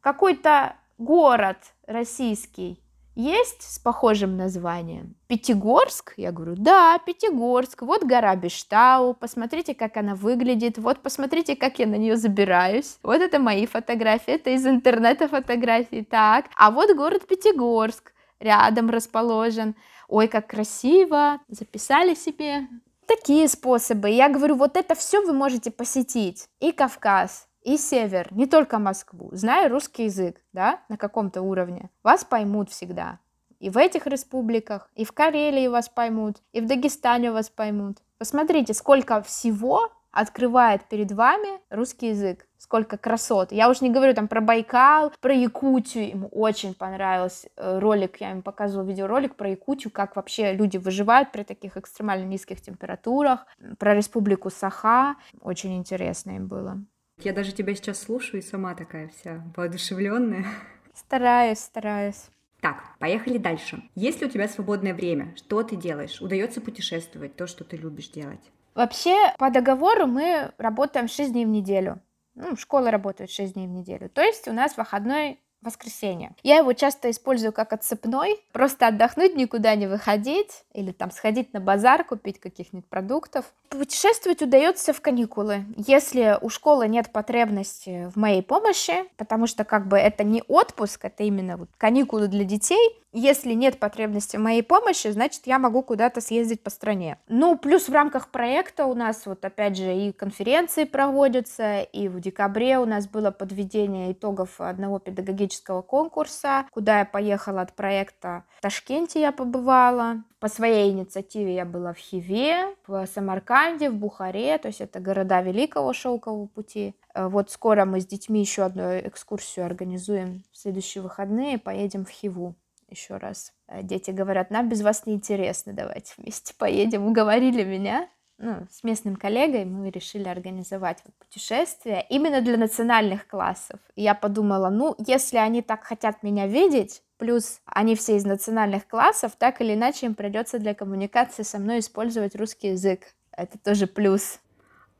Какой-то 0.00 0.76
город 0.98 1.58
российский 1.86 2.80
есть 3.14 3.62
с 3.62 3.78
похожим 3.78 4.36
названием? 4.36 5.16
Пятигорск? 5.26 6.14
Я 6.16 6.32
говорю, 6.32 6.54
да, 6.56 6.98
Пятигорск. 6.98 7.82
Вот 7.82 8.04
гора 8.04 8.34
Бештау, 8.36 9.14
посмотрите, 9.14 9.74
как 9.74 9.96
она 9.96 10.14
выглядит. 10.14 10.78
Вот 10.78 11.00
посмотрите, 11.00 11.56
как 11.56 11.78
я 11.78 11.86
на 11.86 11.96
нее 11.96 12.16
забираюсь. 12.16 12.98
Вот 13.02 13.20
это 13.20 13.38
мои 13.38 13.66
фотографии, 13.66 14.34
это 14.34 14.50
из 14.50 14.66
интернета 14.66 15.28
фотографии. 15.28 16.06
Так, 16.08 16.46
а 16.56 16.70
вот 16.70 16.96
город 16.96 17.26
Пятигорск 17.26 18.12
рядом 18.38 18.90
расположен. 18.90 19.74
Ой, 20.08 20.26
как 20.28 20.48
красиво. 20.48 21.38
Записали 21.48 22.14
себе. 22.14 22.68
Такие 23.06 23.48
способы. 23.48 24.08
Я 24.10 24.28
говорю, 24.28 24.54
вот 24.54 24.76
это 24.76 24.94
все 24.94 25.20
вы 25.20 25.32
можете 25.32 25.70
посетить. 25.70 26.48
И 26.60 26.72
Кавказ, 26.72 27.48
и 27.62 27.76
север, 27.76 28.28
не 28.30 28.46
только 28.46 28.78
Москву, 28.78 29.30
зная 29.32 29.68
русский 29.68 30.04
язык, 30.04 30.40
да, 30.52 30.80
на 30.88 30.96
каком-то 30.96 31.42
уровне, 31.42 31.90
вас 32.02 32.24
поймут 32.24 32.70
всегда. 32.70 33.18
И 33.58 33.68
в 33.68 33.76
этих 33.76 34.06
республиках, 34.06 34.90
и 34.94 35.04
в 35.04 35.12
Карелии 35.12 35.68
вас 35.68 35.88
поймут, 35.88 36.38
и 36.52 36.60
в 36.60 36.66
Дагестане 36.66 37.30
вас 37.30 37.50
поймут. 37.50 37.98
Посмотрите, 38.18 38.72
сколько 38.72 39.20
всего 39.22 39.90
открывает 40.10 40.84
перед 40.88 41.12
вами 41.12 41.60
русский 41.70 42.08
язык. 42.08 42.46
Сколько 42.58 42.98
красот. 42.98 43.52
Я 43.52 43.70
уж 43.70 43.80
не 43.80 43.90
говорю 43.90 44.12
там 44.14 44.28
про 44.28 44.40
Байкал, 44.40 45.12
про 45.20 45.32
Якутию. 45.32 46.08
Ему 46.08 46.28
очень 46.28 46.74
понравился 46.74 47.48
э, 47.56 47.78
ролик, 47.78 48.20
я 48.20 48.32
им 48.32 48.42
показывала 48.42 48.86
видеоролик 48.86 49.36
про 49.36 49.50
Якутию, 49.50 49.90
как 49.90 50.16
вообще 50.16 50.52
люди 50.52 50.76
выживают 50.76 51.32
при 51.32 51.42
таких 51.42 51.76
экстремально 51.76 52.24
низких 52.24 52.60
температурах. 52.60 53.46
Про 53.78 53.94
республику 53.94 54.50
Саха. 54.50 55.16
Очень 55.40 55.76
интересно 55.78 56.32
им 56.32 56.48
было. 56.48 56.78
Я 57.22 57.32
даже 57.32 57.52
тебя 57.52 57.74
сейчас 57.74 58.02
слушаю 58.02 58.40
и 58.40 58.44
сама 58.44 58.74
такая 58.74 59.08
вся 59.08 59.44
воодушевленная. 59.56 60.46
Стараюсь, 60.94 61.58
стараюсь. 61.58 62.28
Так, 62.60 62.82
поехали 62.98 63.38
дальше. 63.38 63.82
Есть 63.94 64.20
ли 64.20 64.26
у 64.26 64.30
тебя 64.30 64.48
свободное 64.48 64.94
время? 64.94 65.34
Что 65.36 65.62
ты 65.62 65.76
делаешь? 65.76 66.20
Удается 66.20 66.60
путешествовать? 66.60 67.36
То, 67.36 67.46
что 67.46 67.64
ты 67.64 67.76
любишь 67.76 68.08
делать? 68.10 68.40
Вообще, 68.74 69.16
по 69.38 69.50
договору 69.50 70.06
мы 70.06 70.52
работаем 70.58 71.08
6 71.08 71.32
дней 71.32 71.46
в 71.46 71.48
неделю. 71.48 72.00
Ну, 72.34 72.56
школа 72.56 72.90
работает 72.90 73.30
6 73.30 73.54
дней 73.54 73.66
в 73.66 73.70
неделю. 73.70 74.08
То 74.08 74.22
есть 74.22 74.46
у 74.48 74.52
нас 74.52 74.76
выходной 74.76 75.40
воскресенье. 75.62 76.32
Я 76.42 76.58
его 76.58 76.72
часто 76.72 77.10
использую 77.10 77.52
как 77.52 77.72
отцепной, 77.72 78.40
просто 78.52 78.86
отдохнуть, 78.86 79.36
никуда 79.36 79.74
не 79.74 79.86
выходить, 79.86 80.64
или 80.72 80.92
там 80.92 81.10
сходить 81.10 81.52
на 81.52 81.60
базар, 81.60 82.04
купить 82.04 82.40
каких-нибудь 82.40 82.88
продуктов. 82.88 83.44
Путешествовать 83.68 84.42
удается 84.42 84.92
в 84.92 85.00
каникулы, 85.00 85.64
если 85.76 86.38
у 86.40 86.48
школы 86.48 86.88
нет 86.88 87.10
потребности 87.12 88.10
в 88.12 88.16
моей 88.16 88.42
помощи, 88.42 89.04
потому 89.16 89.46
что 89.46 89.64
как 89.64 89.86
бы 89.86 89.96
это 89.96 90.24
не 90.24 90.42
отпуск, 90.48 91.04
это 91.04 91.22
именно 91.22 91.56
вот 91.56 91.68
каникулы 91.76 92.28
для 92.28 92.44
детей, 92.44 93.00
если 93.12 93.52
нет 93.54 93.78
потребности 93.78 94.36
в 94.36 94.40
моей 94.40 94.62
помощи, 94.62 95.08
значит, 95.08 95.46
я 95.46 95.58
могу 95.58 95.82
куда-то 95.82 96.20
съездить 96.20 96.62
по 96.62 96.70
стране. 96.70 97.18
Ну, 97.28 97.56
плюс 97.58 97.88
в 97.88 97.92
рамках 97.92 98.28
проекта 98.28 98.86
у 98.86 98.94
нас 98.94 99.26
вот 99.26 99.44
опять 99.44 99.76
же 99.76 99.94
и 99.94 100.12
конференции 100.12 100.84
проводятся, 100.84 101.80
и 101.80 102.08
в 102.08 102.20
декабре 102.20 102.78
у 102.78 102.84
нас 102.84 103.08
было 103.08 103.30
подведение 103.30 104.12
итогов 104.12 104.60
одного 104.60 104.98
педагогического 104.98 105.82
конкурса, 105.82 106.66
куда 106.70 107.00
я 107.00 107.04
поехала 107.04 107.62
от 107.62 107.74
проекта 107.74 108.44
в 108.60 108.62
Ташкенте 108.62 109.20
я 109.20 109.32
побывала. 109.32 110.22
По 110.38 110.48
своей 110.48 110.90
инициативе 110.90 111.54
я 111.54 111.64
была 111.64 111.92
в 111.92 111.98
Хиве, 111.98 112.76
в 112.86 113.06
Самарканде, 113.06 113.90
в 113.90 113.94
Бухаре, 113.94 114.58
то 114.58 114.68
есть 114.68 114.80
это 114.80 115.00
города 115.00 115.40
Великого 115.40 115.92
Шелкового 115.92 116.46
пути. 116.46 116.94
Э, 117.14 117.28
вот 117.28 117.50
скоро 117.50 117.84
мы 117.84 118.00
с 118.00 118.06
детьми 118.06 118.40
еще 118.40 118.62
одну 118.62 118.98
экскурсию 118.98 119.66
организуем 119.66 120.42
в 120.52 120.58
следующие 120.58 121.02
выходные, 121.02 121.58
поедем 121.58 122.04
в 122.04 122.10
Хиву 122.10 122.54
еще 122.90 123.16
раз. 123.16 123.52
Э, 123.68 123.82
дети 123.82 124.10
говорят, 124.10 124.50
нам 124.50 124.68
без 124.68 124.82
вас 124.82 125.06
не 125.06 125.14
интересно, 125.14 125.72
давайте 125.72 126.12
вместе 126.16 126.54
поедем. 126.56 127.06
Уговорили 127.06 127.64
меня, 127.64 128.08
ну, 128.42 128.66
с 128.70 128.82
местным 128.84 129.16
коллегой 129.16 129.66
мы 129.66 129.90
решили 129.90 130.26
организовать 130.26 131.02
вот 131.04 131.14
путешествие 131.16 132.06
именно 132.08 132.40
для 132.40 132.56
национальных 132.56 133.26
классов. 133.26 133.80
И 133.96 134.02
я 134.02 134.14
подумала, 134.14 134.70
ну, 134.70 134.94
если 135.06 135.36
они 135.36 135.60
так 135.60 135.84
хотят 135.84 136.22
меня 136.22 136.46
видеть, 136.46 137.02
плюс 137.18 137.60
они 137.66 137.94
все 137.94 138.16
из 138.16 138.24
национальных 138.24 138.88
классов, 138.88 139.32
так 139.36 139.60
или 139.60 139.74
иначе 139.74 140.06
им 140.06 140.14
придется 140.14 140.58
для 140.58 140.72
коммуникации 140.74 141.42
со 141.42 141.58
мной 141.58 141.80
использовать 141.80 142.34
русский 142.34 142.68
язык. 142.68 143.14
Это 143.30 143.58
тоже 143.58 143.86
плюс. 143.86 144.40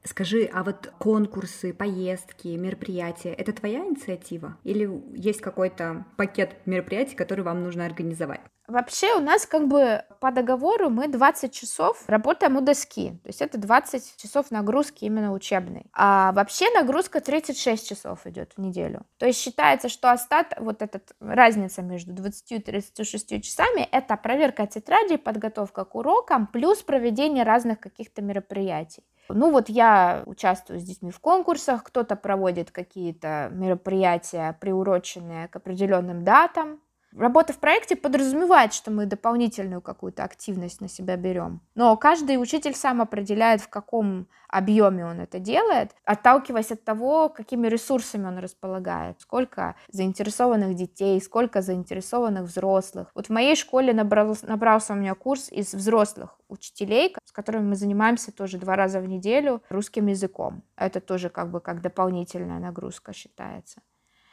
Скажи, 0.03 0.49
а 0.51 0.65
вот 0.65 0.93
конкурсы, 0.99 1.75
поездки, 1.75 2.49
мероприятия— 2.49 3.35
это 3.39 3.53
твоя 3.53 3.81
инициатива? 3.81 4.57
Или 4.65 4.91
есть 5.15 5.43
какой-то 5.43 6.07
пакет 6.17 6.57
мероприятий, 6.65 7.17
который 7.17 7.45
вам 7.45 7.63
нужно 7.63 7.85
организовать? 7.85 8.41
Вообще 8.71 9.14
у 9.14 9.21
нас 9.21 9.47
как 9.47 9.66
бы 9.66 10.05
по 10.21 10.31
договору 10.31 10.91
мы 10.91 11.09
20 11.09 11.53
часов 11.53 12.05
работаем 12.07 12.57
у 12.57 12.61
доски. 12.61 13.11
То 13.25 13.29
есть 13.29 13.43
это 13.43 13.59
20 13.59 14.16
часов 14.16 14.53
нагрузки 14.53 15.05
именно 15.05 15.33
учебной. 15.33 15.87
А 15.93 16.31
вообще 16.33 16.71
нагрузка 16.71 17.21
36 17.21 17.89
часов 17.89 18.27
идет 18.27 18.53
в 18.57 18.61
неделю. 18.61 19.03
То 19.18 19.27
есть 19.27 19.41
считается, 19.41 19.89
что 19.89 20.12
остат 20.12 20.55
вот 20.59 20.83
эта 20.83 21.01
разница 21.18 21.83
между 21.83 22.12
20 22.12 22.53
и 22.53 22.59
36 22.61 23.43
часами— 23.43 23.89
это 23.93 24.16
проверка 24.16 24.68
тетрадей, 24.68 25.18
подготовка 25.18 25.85
к 25.85 25.97
урокам, 25.97 26.47
плюс 26.47 26.83
проведение 26.83 27.43
разных 27.43 27.81
каких-то 27.81 28.23
мероприятий. 28.23 29.03
Ну 29.29 29.51
вот 29.51 29.68
я 29.68 30.23
участвую 30.27 30.79
с 30.79 30.85
детьми 30.85 31.11
в 31.11 31.18
конкурсах, 31.18 31.83
кто-то 31.83 32.14
проводит 32.14 32.71
какие-то 32.71 33.49
мероприятия, 33.53 34.57
приуроченные 34.61 35.49
к 35.49 35.57
определенным 35.57 36.25
датам, 36.25 36.81
Работа 37.17 37.53
в 37.53 37.59
проекте 37.59 37.97
подразумевает, 37.97 38.73
что 38.73 38.91
мы 38.91 39.07
дополнительную 39.07 39.81
какую-то 39.81 40.23
активность 40.23 40.81
на 40.81 40.89
себя 40.89 41.17
берем. 41.17 41.61
Но 41.75 41.97
каждый 41.97 42.41
учитель 42.41 42.75
сам 42.75 43.01
определяет, 43.03 43.61
в 43.61 43.69
каком 43.69 44.29
объеме 44.49 45.05
он 45.05 45.21
это 45.21 45.39
делает, 45.39 45.95
отталкиваясь 46.05 46.71
от 46.71 46.85
того, 46.85 47.29
какими 47.29 47.67
ресурсами 47.67 48.27
он 48.27 48.39
располагает, 48.39 49.21
сколько 49.21 49.75
заинтересованных 49.91 50.75
детей, 50.75 51.21
сколько 51.21 51.63
заинтересованных 51.63 52.45
взрослых. 52.45 53.11
Вот 53.15 53.27
в 53.27 53.31
моей 53.31 53.57
школе 53.57 53.93
набрался, 53.93 54.47
набрался 54.47 54.93
у 54.93 54.97
меня 54.97 55.15
курс 55.15 55.51
из 55.51 55.75
взрослых 55.75 56.39
учителей, 56.49 57.15
с 57.25 57.33
которыми 57.33 57.71
мы 57.71 57.77
занимаемся 57.77 58.33
тоже 58.33 58.59
два 58.59 58.77
раза 58.77 59.01
в 59.01 59.09
неделю 59.09 59.63
русским 59.69 60.07
языком. 60.07 60.63
Это 60.77 61.01
тоже 61.01 61.29
как 61.29 61.51
бы 61.51 61.61
как 61.61 61.81
дополнительная 61.81 62.61
нагрузка 62.61 63.13
считается. 63.13 63.81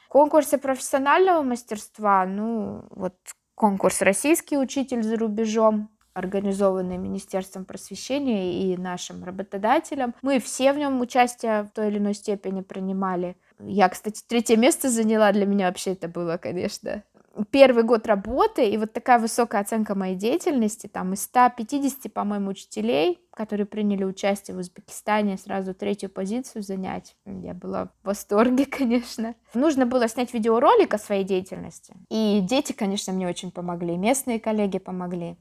Конкурсы 0.09 0.57
профессионального 0.57 1.43
мастерства, 1.43 2.25
ну, 2.25 2.85
вот 2.91 3.15
конкурс 3.55 4.01
«Российский 4.01 4.57
учитель 4.57 5.03
за 5.03 5.17
рубежом», 5.17 5.89
организованный 6.13 6.97
Министерством 6.97 7.63
просвещения 7.63 8.63
и 8.63 8.77
нашим 8.77 9.23
работодателем. 9.23 10.15
Мы 10.23 10.39
все 10.39 10.73
в 10.73 10.77
нем 10.77 10.99
участие 10.99 11.63
в 11.63 11.69
той 11.69 11.89
или 11.89 11.99
иной 11.99 12.15
степени 12.15 12.61
принимали. 12.61 13.37
Я, 13.59 13.87
кстати, 13.87 14.23
третье 14.27 14.57
место 14.57 14.89
заняла. 14.89 15.31
Для 15.31 15.45
меня 15.45 15.67
вообще 15.67 15.91
это 15.91 16.07
было, 16.07 16.37
конечно, 16.37 17.03
первый 17.45 17.83
год 17.83 18.07
работы, 18.07 18.69
и 18.69 18.77
вот 18.77 18.93
такая 18.93 19.19
высокая 19.19 19.61
оценка 19.61 19.95
моей 19.95 20.15
деятельности, 20.15 20.87
там 20.87 21.13
из 21.13 21.23
150, 21.23 22.11
по-моему, 22.11 22.49
учителей, 22.49 23.19
которые 23.33 23.65
приняли 23.65 24.03
участие 24.03 24.55
в 24.55 24.59
Узбекистане, 24.59 25.37
сразу 25.37 25.73
третью 25.73 26.09
позицию 26.09 26.63
занять. 26.63 27.15
Я 27.25 27.53
была 27.53 27.85
в 27.85 28.07
восторге, 28.07 28.65
конечно. 28.69 29.35
Нужно 29.53 29.85
было 29.85 30.07
снять 30.07 30.33
видеоролик 30.33 30.93
о 30.93 30.97
своей 30.97 31.23
деятельности. 31.23 31.95
И 32.09 32.41
дети, 32.41 32.73
конечно, 32.73 33.13
мне 33.13 33.27
очень 33.27 33.51
помогли, 33.51 33.97
местные 33.97 34.39
коллеги 34.39 34.79
помогли. 34.79 35.37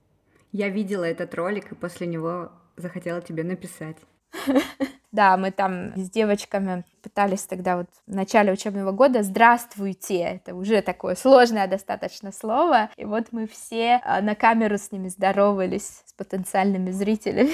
Я 0.53 0.69
видела 0.69 1.05
этот 1.05 1.35
ролик, 1.35 1.73
и 1.73 1.75
после 1.75 2.07
него 2.07 2.51
захотела 2.77 3.21
тебе 3.21 3.45
написать. 3.45 3.97
Да, 5.17 5.39
мы 5.39 5.51
там 5.51 5.97
с 5.97 6.11
девочками 6.11 6.85
пытались 7.03 7.45
тогда 7.45 7.79
вот 7.79 7.87
в 8.07 8.15
начале 8.15 8.53
учебного 8.53 8.93
года 8.93 9.23
«Здравствуйте!» 9.23 10.19
Это 10.19 10.55
уже 10.55 10.83
такое 10.83 11.15
сложное 11.15 11.67
достаточно 11.67 12.33
слово. 12.33 12.91
И 12.99 13.07
вот 13.07 13.29
мы 13.31 13.47
все 13.47 14.03
а, 14.05 14.21
на 14.21 14.35
камеру 14.35 14.77
с 14.77 14.93
ними 14.93 15.09
здоровались, 15.09 16.03
с 16.05 16.13
потенциальными 16.13 16.91
зрителями. 16.91 17.53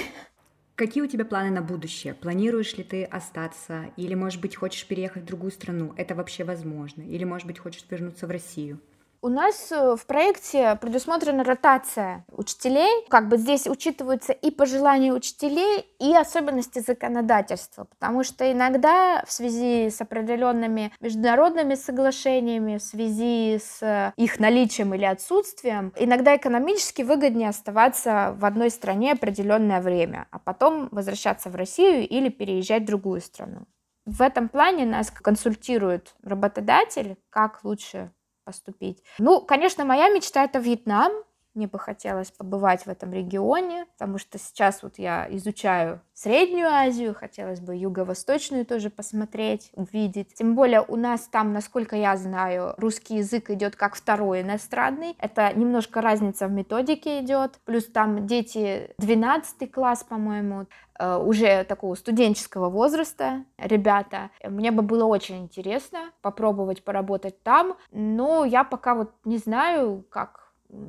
Какие 0.75 1.03
у 1.03 1.07
тебя 1.07 1.23
планы 1.23 1.51
на 1.51 1.61
будущее? 1.61 2.13
Планируешь 2.13 2.75
ли 2.75 2.83
ты 2.83 3.05
остаться? 3.05 3.85
Или, 3.95 4.13
может 4.13 4.41
быть, 4.41 4.57
хочешь 4.57 4.85
переехать 4.85 5.23
в 5.23 5.27
другую 5.27 5.51
страну? 5.51 5.93
Это 5.95 6.15
вообще 6.15 6.43
возможно? 6.43 7.01
Или, 7.01 7.23
может 7.23 7.47
быть, 7.47 7.59
хочешь 7.59 7.85
вернуться 7.89 8.27
в 8.27 8.31
Россию? 8.31 8.81
У 9.25 9.29
нас 9.29 9.71
э, 9.71 9.95
в 9.95 10.05
проекте 10.05 10.77
предусмотрена 10.81 11.45
ротация 11.45 12.25
учителей. 12.29 13.07
Как 13.07 13.29
бы 13.29 13.37
здесь 13.37 13.67
учитываются 13.67 14.33
и 14.33 14.51
пожелания 14.51 15.13
учителей, 15.13 15.85
и 15.97 16.13
особенности 16.13 16.79
законодательства, 16.79 17.85
потому 17.85 18.25
что 18.25 18.51
иногда 18.51 19.23
в 19.25 19.31
связи 19.31 19.89
с 19.89 20.01
определенными 20.01 20.91
международными 20.99 21.75
соглашениями, 21.75 22.79
в 22.79 22.81
связи 22.81 23.61
с 23.63 24.13
их 24.17 24.41
наличием 24.41 24.93
или 24.93 25.05
отсутствием, 25.05 25.93
иногда 25.95 26.35
экономически 26.35 27.03
выгоднее 27.03 27.47
оставаться 27.47 28.35
в 28.37 28.43
одной 28.43 28.69
стране 28.71 29.13
определенное 29.13 29.79
время, 29.79 30.27
а 30.31 30.39
потом 30.39 30.89
возвращаться 30.91 31.49
в 31.49 31.55
Россию 31.55 32.05
или 32.09 32.27
переезжать 32.27 32.83
в 32.83 32.87
другую 32.87 33.21
страну. 33.21 33.67
В 34.05 34.21
этом 34.21 34.49
плане 34.49 34.85
нас 34.85 35.09
консультирует 35.11 36.13
работодатель, 36.23 37.15
как 37.29 37.63
лучше 37.63 38.11
поступить. 38.43 39.03
Ну, 39.19 39.41
конечно, 39.41 39.85
моя 39.85 40.09
мечта 40.09 40.43
это 40.43 40.59
Вьетнам. 40.59 41.11
Мне 41.53 41.67
бы 41.67 41.77
хотелось 41.79 42.31
побывать 42.31 42.85
в 42.85 42.89
этом 42.89 43.13
регионе, 43.13 43.85
потому 43.97 44.17
что 44.17 44.37
сейчас 44.37 44.81
вот 44.83 44.97
я 44.97 45.27
изучаю 45.29 46.01
Среднюю 46.15 46.67
Азию, 46.67 47.15
хотелось 47.15 47.59
бы 47.59 47.75
Юго-Восточную 47.75 48.67
тоже 48.67 48.91
посмотреть, 48.91 49.71
увидеть. 49.73 50.35
Тем 50.35 50.53
более 50.53 50.81
у 50.81 50.95
нас 50.95 51.21
там, 51.21 51.53
насколько 51.53 51.95
я 51.95 52.15
знаю, 52.17 52.75
русский 52.77 53.17
язык 53.17 53.49
идет 53.49 53.75
как 53.75 53.95
второй 53.95 54.41
иностранный. 54.41 55.15
Это 55.17 55.51
немножко 55.53 56.01
разница 56.01 56.47
в 56.47 56.51
методике 56.51 57.19
идет. 57.21 57.59
Плюс 57.65 57.87
там 57.87 58.27
дети 58.27 58.93
12 58.99 59.71
класс, 59.71 60.03
по-моему, 60.03 60.67
э, 60.99 61.17
уже 61.17 61.63
такого 61.63 61.95
студенческого 61.95 62.69
возраста 62.69 63.43
ребята. 63.57 64.29
Мне 64.43 64.69
бы 64.69 64.83
было 64.83 65.05
очень 65.05 65.39
интересно 65.39 66.11
попробовать 66.21 66.83
поработать 66.83 67.41
там, 67.41 67.75
но 67.91 68.45
я 68.45 68.63
пока 68.63 68.93
вот 68.93 69.11
не 69.25 69.39
знаю, 69.39 70.05
как 70.11 70.42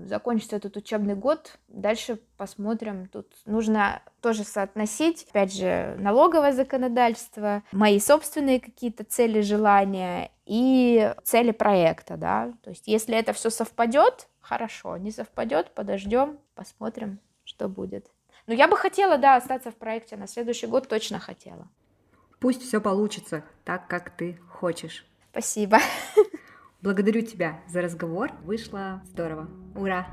закончится 0.06 0.56
этот 0.56 0.76
учебный 0.76 1.14
год, 1.14 1.58
дальше 1.68 2.18
посмотрим. 2.36 3.06
Тут 3.08 3.32
нужно 3.44 4.02
тоже 4.20 4.44
соотносить, 4.44 5.26
опять 5.30 5.54
же, 5.54 5.96
налоговое 5.98 6.52
законодательство, 6.52 7.62
мои 7.72 8.00
собственные 8.00 8.60
какие-то 8.60 9.04
цели, 9.04 9.40
желания 9.40 10.30
и 10.46 11.14
цели 11.24 11.50
проекта, 11.50 12.16
да. 12.16 12.52
То 12.62 12.70
есть, 12.70 12.86
если 12.86 13.16
это 13.16 13.32
все 13.32 13.50
совпадет, 13.50 14.28
хорошо, 14.40 14.96
не 14.96 15.10
совпадет, 15.10 15.70
подождем, 15.74 16.38
посмотрим, 16.54 17.20
что 17.44 17.68
будет. 17.68 18.10
Но 18.46 18.54
я 18.54 18.68
бы 18.68 18.76
хотела, 18.76 19.16
да, 19.18 19.36
остаться 19.36 19.70
в 19.70 19.76
проекте 19.76 20.16
на 20.16 20.26
следующий 20.26 20.66
год, 20.66 20.88
точно 20.88 21.18
хотела. 21.18 21.68
Пусть 22.40 22.62
все 22.62 22.80
получится 22.80 23.42
так, 23.64 23.88
как 23.88 24.10
ты 24.10 24.38
хочешь. 24.50 25.06
Спасибо. 25.30 25.78
Благодарю 26.84 27.22
тебя 27.22 27.62
за 27.66 27.80
разговор. 27.80 28.30
Вышло 28.44 29.00
здорово. 29.06 29.48
Ура! 29.74 30.06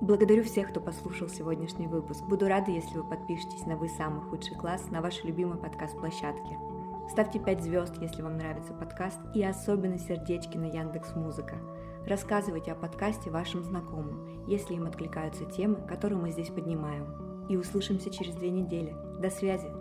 Благодарю 0.00 0.42
всех, 0.42 0.70
кто 0.70 0.80
послушал 0.80 1.28
сегодняшний 1.28 1.86
выпуск. 1.86 2.24
Буду 2.30 2.48
рада, 2.48 2.70
если 2.70 2.96
вы 2.96 3.06
подпишетесь 3.10 3.66
на 3.66 3.76
«Вы 3.76 3.90
самый 3.90 4.22
худший 4.22 4.56
класс» 4.56 4.90
на 4.90 5.02
вашей 5.02 5.26
любимой 5.26 5.58
подкаст-площадке. 5.58 6.56
Ставьте 7.10 7.40
5 7.40 7.62
звезд, 7.62 7.96
если 8.00 8.22
вам 8.22 8.38
нравится 8.38 8.72
подкаст, 8.72 9.20
и 9.34 9.44
особенно 9.44 9.98
сердечки 9.98 10.56
на 10.56 10.64
Яндекс 10.64 11.14
Музыка. 11.14 11.56
Рассказывайте 12.06 12.72
о 12.72 12.74
подкасте 12.74 13.28
вашим 13.28 13.64
знакомым, 13.64 14.46
если 14.46 14.72
им 14.72 14.86
откликаются 14.86 15.44
темы, 15.44 15.76
которые 15.86 16.18
мы 16.18 16.30
здесь 16.30 16.48
поднимаем. 16.48 17.46
И 17.50 17.58
услышимся 17.58 18.10
через 18.10 18.34
две 18.36 18.48
недели. 18.48 19.09
До 19.20 19.28
связи! 19.30 19.79